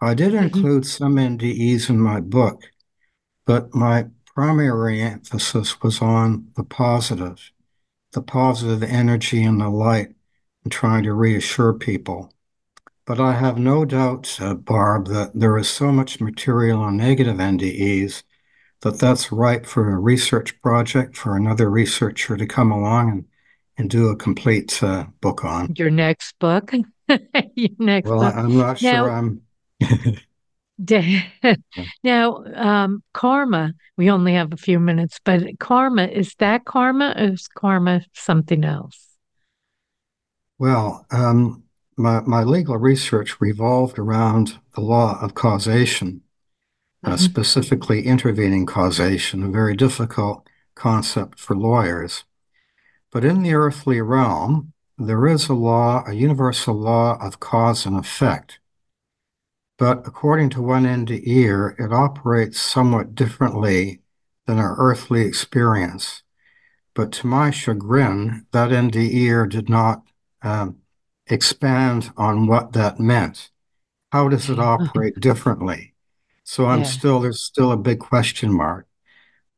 I 0.00 0.14
did 0.14 0.32
mm-hmm. 0.32 0.44
include 0.44 0.86
some 0.86 1.16
NDEs 1.16 1.88
in 1.88 1.98
my 1.98 2.20
book, 2.20 2.64
but 3.46 3.74
my 3.74 4.08
primary 4.26 5.00
emphasis 5.00 5.80
was 5.80 6.02
on 6.02 6.48
the 6.56 6.64
positive, 6.64 7.50
the 8.12 8.20
positive 8.20 8.82
energy 8.82 9.42
and 9.42 9.60
the 9.60 9.70
light 9.70 10.14
and 10.64 10.72
trying 10.72 11.04
to 11.04 11.14
reassure 11.14 11.72
people. 11.72 12.32
But 13.06 13.20
I 13.20 13.32
have 13.32 13.56
no 13.56 13.84
doubt, 13.84 14.36
uh, 14.40 14.54
Barb, 14.54 15.06
that 15.08 15.30
there 15.34 15.56
is 15.56 15.68
so 15.68 15.92
much 15.92 16.20
material 16.20 16.80
on 16.80 16.96
negative 16.96 17.36
NDEs 17.36 18.24
that 18.80 18.98
that's 18.98 19.32
ripe 19.32 19.64
for 19.64 19.90
a 19.90 19.98
research 19.98 20.60
project 20.60 21.16
for 21.16 21.36
another 21.36 21.70
researcher 21.70 22.36
to 22.36 22.46
come 22.46 22.70
along 22.70 23.10
and, 23.10 23.24
and 23.78 23.90
do 23.90 24.08
a 24.08 24.16
complete 24.16 24.82
uh, 24.82 25.04
book 25.20 25.44
on. 25.44 25.74
Your 25.76 25.90
next 25.90 26.38
book? 26.38 26.72
Your 27.08 27.70
next 27.78 28.08
well, 28.08 28.20
book. 28.20 28.34
I'm 28.34 28.56
not 28.56 28.82
now, 28.82 29.04
sure 29.04 29.10
I'm. 29.10 29.42
now, 32.02 32.44
um, 32.54 33.02
karma, 33.14 33.72
we 33.96 34.10
only 34.10 34.34
have 34.34 34.52
a 34.52 34.58
few 34.58 34.78
minutes, 34.78 35.18
but 35.24 35.58
karma, 35.58 36.06
is 36.06 36.34
that 36.38 36.64
karma 36.64 37.14
or 37.16 37.32
is 37.32 37.48
karma 37.48 38.02
something 38.12 38.64
else? 38.64 39.16
Well, 40.58 41.06
um, 41.10 41.64
my, 41.96 42.20
my 42.20 42.42
legal 42.42 42.76
research 42.76 43.40
revolved 43.40 43.98
around 43.98 44.58
the 44.74 44.82
law 44.82 45.18
of 45.22 45.34
causation, 45.34 46.20
mm-hmm. 47.04 47.14
uh, 47.14 47.16
specifically 47.16 48.04
intervening 48.04 48.66
causation, 48.66 49.42
a 49.42 49.48
very 49.48 49.76
difficult 49.76 50.46
concept 50.74 51.40
for 51.40 51.56
lawyers. 51.56 52.24
But 53.12 53.24
in 53.24 53.42
the 53.42 53.54
earthly 53.54 54.00
realm, 54.00 54.72
there 54.98 55.26
is 55.26 55.48
a 55.48 55.54
law, 55.54 56.04
a 56.06 56.12
universal 56.14 56.74
law 56.74 57.18
of 57.20 57.40
cause 57.40 57.86
and 57.86 57.96
effect. 57.96 58.60
But 59.78 60.06
according 60.06 60.50
to 60.50 60.62
one 60.62 60.84
NDEer, 60.84 61.78
it 61.78 61.92
operates 61.92 62.60
somewhat 62.60 63.14
differently 63.14 64.00
than 64.46 64.58
our 64.58 64.74
earthly 64.78 65.22
experience. 65.22 66.22
But 66.94 67.12
to 67.12 67.26
my 67.26 67.50
chagrin, 67.50 68.46
that 68.52 68.70
NDEer 68.70 69.50
did 69.50 69.68
not 69.68 70.02
um, 70.40 70.78
expand 71.26 72.10
on 72.16 72.46
what 72.46 72.72
that 72.72 72.98
meant. 72.98 73.50
How 74.12 74.28
does 74.28 74.48
it 74.48 74.58
operate 74.74 75.20
differently? 75.20 75.94
So 76.44 76.66
I'm 76.66 76.80
yeah. 76.80 76.86
still, 76.86 77.20
there's 77.20 77.42
still 77.42 77.72
a 77.72 77.76
big 77.76 77.98
question 77.98 78.50
mark. 78.52 78.86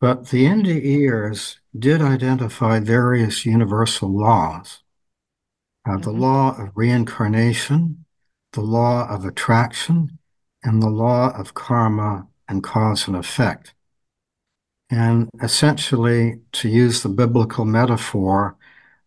But 0.01 0.29
the 0.29 0.45
NDEers 0.45 1.57
did 1.77 2.01
identify 2.01 2.81
various 2.81 3.45
universal 3.45 4.17
laws. 4.17 4.81
Uh, 5.87 5.93
mm-hmm. 5.93 6.03
The 6.03 6.13
law 6.13 6.57
of 6.57 6.71
reincarnation, 6.75 8.05
the 8.53 8.61
law 8.61 9.09
of 9.09 9.25
attraction, 9.25 10.19
and 10.63 10.83
the 10.83 10.91
law 10.91 11.37
of 11.37 11.55
karma 11.55 12.29
and 12.49 12.63
cause 12.63 13.09
and 13.09 13.17
effect. 13.17 13.75
And 14.91 15.29
essentially, 15.43 16.41
to 16.53 16.69
use 16.69 17.03
the 17.03 17.09
biblical 17.09 17.65
metaphor, 17.65 18.57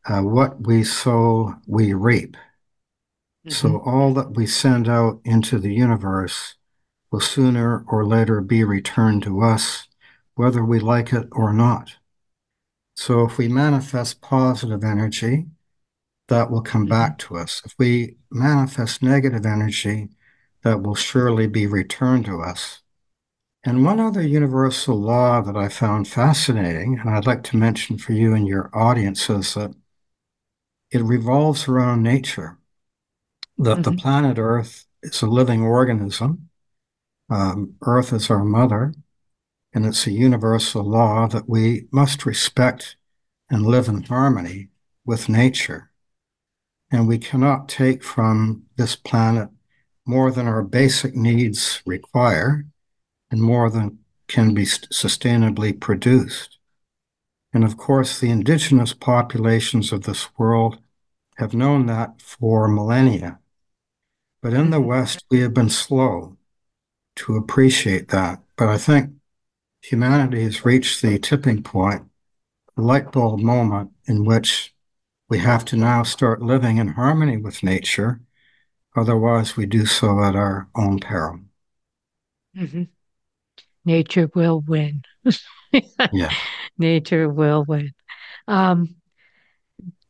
uh, 0.05 0.21
what 0.21 0.61
we 0.61 0.83
sow, 0.83 1.55
we 1.65 1.93
reap. 1.93 2.35
Mm-hmm. 3.45 3.49
So 3.51 3.81
all 3.85 4.13
that 4.13 4.35
we 4.35 4.45
send 4.45 4.87
out 4.87 5.21
into 5.25 5.57
the 5.57 5.73
universe 5.73 6.55
will 7.11 7.19
sooner 7.19 7.83
or 7.87 8.05
later 8.05 8.41
be 8.41 8.63
returned 8.63 9.23
to 9.23 9.41
us, 9.41 9.87
whether 10.35 10.63
we 10.63 10.79
like 10.79 11.13
it 11.13 11.27
or 11.31 11.53
not. 11.53 11.95
So 12.95 13.25
if 13.25 13.37
we 13.37 13.47
manifest 13.47 14.21
positive 14.21 14.83
energy, 14.83 15.47
that 16.27 16.49
will 16.49 16.61
come 16.61 16.83
mm-hmm. 16.83 16.89
back 16.89 17.17
to 17.19 17.37
us. 17.37 17.61
If 17.65 17.75
we 17.77 18.17
manifest 18.29 19.03
negative 19.03 19.45
energy, 19.45 20.09
that 20.63 20.81
will 20.81 20.95
surely 20.95 21.47
be 21.47 21.67
returned 21.67 22.25
to 22.25 22.41
us. 22.41 22.81
And 23.63 23.85
one 23.85 23.99
other 23.99 24.21
universal 24.21 24.99
law 24.99 25.41
that 25.41 25.55
I 25.55 25.67
found 25.69 26.07
fascinating, 26.07 26.99
and 26.99 27.09
I'd 27.09 27.27
like 27.27 27.43
to 27.43 27.57
mention 27.57 27.97
for 27.97 28.13
you 28.13 28.33
and 28.33 28.47
your 28.47 28.71
audience, 28.73 29.29
is 29.29 29.53
that 29.53 29.75
it 30.89 31.03
revolves 31.03 31.67
around 31.67 32.01
nature. 32.01 32.57
That 33.57 33.79
mm-hmm. 33.79 33.81
the 33.81 34.01
planet 34.01 34.37
Earth 34.39 34.85
is 35.03 35.21
a 35.21 35.27
living 35.27 35.61
organism. 35.61 36.49
Um, 37.29 37.75
Earth 37.81 38.13
is 38.13 38.29
our 38.29 38.43
mother, 38.43 38.93
and 39.73 39.85
it's 39.85 40.05
a 40.05 40.11
universal 40.11 40.83
law 40.83 41.27
that 41.27 41.47
we 41.47 41.85
must 41.91 42.25
respect 42.25 42.95
and 43.49 43.65
live 43.65 43.87
in 43.87 44.03
harmony 44.03 44.69
with 45.05 45.29
nature. 45.29 45.91
And 46.91 47.07
we 47.07 47.17
cannot 47.17 47.69
take 47.69 48.03
from 48.03 48.63
this 48.75 48.95
planet 48.95 49.49
more 50.05 50.31
than 50.31 50.47
our 50.47 50.61
basic 50.61 51.15
needs 51.15 51.81
require 51.85 52.65
and 53.29 53.41
more 53.41 53.69
than 53.69 53.99
can 54.27 54.53
be 54.53 54.63
sustainably 54.63 55.77
produced. 55.77 56.57
And 57.53 57.63
of 57.63 57.77
course, 57.77 58.19
the 58.19 58.29
indigenous 58.29 58.93
populations 58.93 59.91
of 59.91 60.03
this 60.03 60.29
world 60.37 60.79
have 61.37 61.53
known 61.53 61.85
that 61.87 62.21
for 62.21 62.67
millennia. 62.67 63.39
But 64.41 64.53
in 64.53 64.69
the. 64.69 64.81
West, 64.81 65.25
we 65.29 65.39
have 65.41 65.53
been 65.53 65.69
slow 65.69 66.37
to 67.17 67.35
appreciate 67.35 68.07
that. 68.09 68.41
But 68.55 68.69
I 68.69 68.77
think 68.77 69.11
humanity 69.81 70.43
has 70.43 70.65
reached 70.65 71.01
the 71.01 71.19
tipping 71.19 71.63
point, 71.63 72.03
the 72.75 72.83
light 72.83 73.11
bulb 73.11 73.39
moment 73.39 73.91
in 74.05 74.25
which 74.25 74.73
we 75.29 75.39
have 75.39 75.65
to 75.65 75.75
now 75.75 76.03
start 76.03 76.41
living 76.41 76.77
in 76.77 76.89
harmony 76.89 77.37
with 77.37 77.63
nature. 77.63 78.21
Otherwise, 78.95 79.55
we 79.55 79.65
do 79.65 79.85
so 79.85 80.23
at 80.23 80.35
our 80.35 80.67
own 80.75 80.99
peril. 80.99 81.39
Mm-hmm. 82.57 82.83
Nature 83.85 84.29
will 84.35 84.61
win. 84.61 85.03
yeah. 86.11 86.33
Nature 86.77 87.29
will 87.29 87.65
win. 87.67 87.91
Um, 88.47 88.95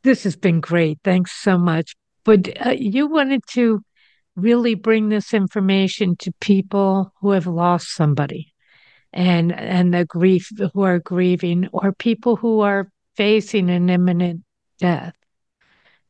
this 0.02 0.24
has 0.24 0.36
been 0.36 0.60
great. 0.60 0.98
Thanks 1.04 1.32
so 1.32 1.56
much. 1.56 1.94
But 2.24 2.66
uh, 2.66 2.70
you 2.70 3.06
wanted 3.06 3.42
to 3.50 3.82
really 4.36 4.74
bring 4.74 5.08
this 5.08 5.32
information 5.34 6.16
to 6.16 6.32
people 6.40 7.12
who 7.20 7.30
have 7.30 7.46
lost 7.46 7.94
somebody. 7.94 8.51
And 9.12 9.52
and 9.52 9.92
the 9.92 10.04
grief 10.04 10.50
who 10.72 10.82
are 10.82 10.98
grieving 10.98 11.68
or 11.72 11.92
people 11.92 12.36
who 12.36 12.60
are 12.60 12.90
facing 13.16 13.70
an 13.70 13.90
imminent 13.90 14.42
death 14.78 15.14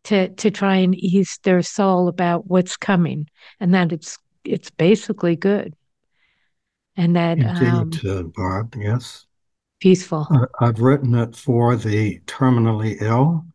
to 0.04 0.28
to 0.30 0.50
try 0.50 0.76
and 0.76 0.94
ease 0.94 1.38
their 1.42 1.62
soul 1.62 2.08
about 2.08 2.46
what's 2.46 2.76
coming 2.76 3.28
and 3.60 3.74
that 3.74 3.92
it's 3.92 4.18
it's 4.44 4.70
basically 4.70 5.36
good 5.36 5.74
and 6.96 7.16
that 7.16 7.38
Indeed, 7.38 8.06
um, 8.06 8.18
uh, 8.18 8.22
Barb, 8.34 8.76
yes. 8.78 9.26
Peaceful. 9.80 10.26
Uh, 10.30 10.46
I've 10.60 10.80
written 10.80 11.14
it 11.14 11.34
for 11.34 11.76
the 11.76 12.20
terminally 12.26 13.00
ill 13.00 13.46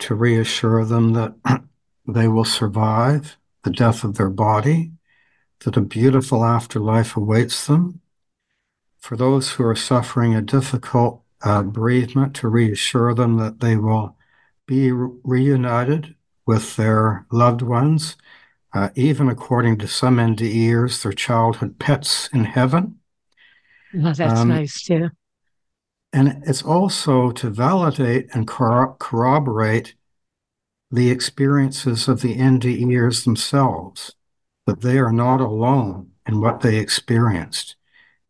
to 0.00 0.14
reassure 0.14 0.84
them 0.84 1.12
that 1.14 1.34
they 2.08 2.28
will 2.28 2.44
survive 2.44 3.38
the 3.64 3.70
death 3.70 4.04
of 4.04 4.16
their 4.16 4.28
body, 4.28 4.92
that 5.64 5.76
a 5.76 5.80
beautiful 5.80 6.44
afterlife 6.44 7.16
awaits 7.16 7.66
them. 7.66 8.00
For 9.02 9.16
those 9.16 9.50
who 9.50 9.64
are 9.64 9.74
suffering 9.74 10.32
a 10.32 10.40
difficult 10.40 11.22
uh, 11.42 11.64
bereavement, 11.64 12.36
to 12.36 12.46
reassure 12.46 13.14
them 13.14 13.36
that 13.38 13.58
they 13.58 13.76
will 13.76 14.16
be 14.64 14.92
re- 14.92 15.10
reunited 15.24 16.14
with 16.46 16.76
their 16.76 17.26
loved 17.32 17.62
ones, 17.62 18.16
uh, 18.72 18.90
even 18.94 19.28
according 19.28 19.78
to 19.78 19.88
some 19.88 20.18
NDEers, 20.18 21.02
their 21.02 21.12
childhood 21.12 21.80
pets 21.80 22.28
in 22.32 22.44
heaven. 22.44 23.00
Oh, 23.92 24.12
that's 24.12 24.40
um, 24.40 24.48
nice 24.50 24.80
too. 24.84 25.10
And 26.12 26.40
it's 26.46 26.62
also 26.62 27.32
to 27.32 27.50
validate 27.50 28.28
and 28.32 28.46
cor- 28.46 28.94
corroborate 29.00 29.96
the 30.92 31.10
experiences 31.10 32.06
of 32.06 32.20
the 32.20 32.36
NDEers 32.36 33.24
themselves, 33.24 34.14
that 34.66 34.82
they 34.82 34.98
are 34.98 35.12
not 35.12 35.40
alone 35.40 36.12
in 36.24 36.40
what 36.40 36.60
they 36.60 36.76
experienced. 36.76 37.74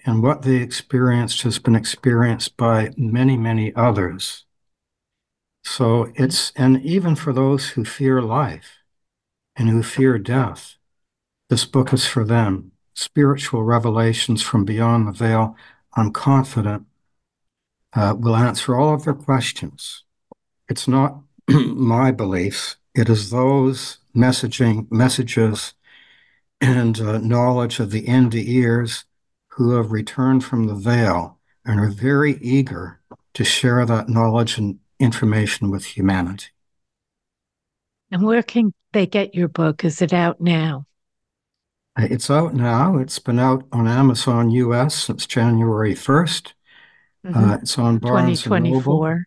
And 0.04 0.22
what 0.22 0.42
they 0.42 0.56
experienced 0.56 1.42
has 1.42 1.58
been 1.58 1.76
experienced 1.76 2.56
by 2.56 2.90
many, 2.96 3.36
many 3.36 3.74
others. 3.74 4.44
So 5.64 6.12
it's, 6.16 6.52
and 6.56 6.82
even 6.84 7.14
for 7.14 7.32
those 7.32 7.70
who 7.70 7.84
fear 7.84 8.20
life 8.20 8.78
and 9.54 9.68
who 9.68 9.82
fear 9.82 10.18
death, 10.18 10.76
this 11.48 11.64
book 11.64 11.92
is 11.92 12.06
for 12.06 12.24
them. 12.24 12.72
Spiritual 12.94 13.62
revelations 13.62 14.42
from 14.42 14.64
beyond 14.64 15.06
the 15.06 15.12
veil, 15.12 15.56
I'm 15.94 16.12
confident, 16.12 16.86
uh, 17.94 18.14
will 18.18 18.36
answer 18.36 18.74
all 18.74 18.94
of 18.94 19.04
their 19.04 19.14
questions. 19.14 20.04
It's 20.68 20.88
not 20.88 21.20
my 21.48 22.10
beliefs. 22.10 22.76
It 22.94 23.08
is 23.08 23.30
those 23.30 23.98
messaging 24.14 24.90
messages 24.90 25.74
and 26.60 27.00
uh, 27.00 27.18
knowledge 27.18 27.80
of 27.80 27.90
the 27.90 28.04
NDEers 28.04 29.04
who 29.54 29.72
have 29.76 29.92
returned 29.92 30.44
from 30.44 30.66
the 30.66 30.74
veil 30.74 31.38
and 31.64 31.78
are 31.78 31.90
very 31.90 32.38
eager 32.40 33.00
to 33.34 33.44
share 33.44 33.84
that 33.84 34.08
knowledge 34.08 34.58
and 34.58 34.78
information 34.98 35.70
with 35.70 35.84
humanity. 35.84 36.46
And 38.10 38.24
where 38.24 38.42
can 38.42 38.72
they 38.92 39.06
get 39.06 39.34
your 39.34 39.48
book? 39.48 39.84
Is 39.84 40.00
it 40.02 40.12
out 40.12 40.40
now? 40.40 40.86
Uh, 41.98 42.06
it's 42.10 42.30
out 42.30 42.54
now. 42.54 42.96
It's 42.96 43.18
been 43.18 43.38
out 43.38 43.64
on 43.72 43.86
Amazon 43.86 44.50
US 44.50 44.94
since 44.94 45.26
January 45.26 45.94
1st. 45.94 46.52
Mm-hmm. 47.26 47.50
Uh, 47.50 47.54
it's 47.56 47.78
on 47.78 47.98
Barnes 47.98 48.42
2024. 48.42 49.26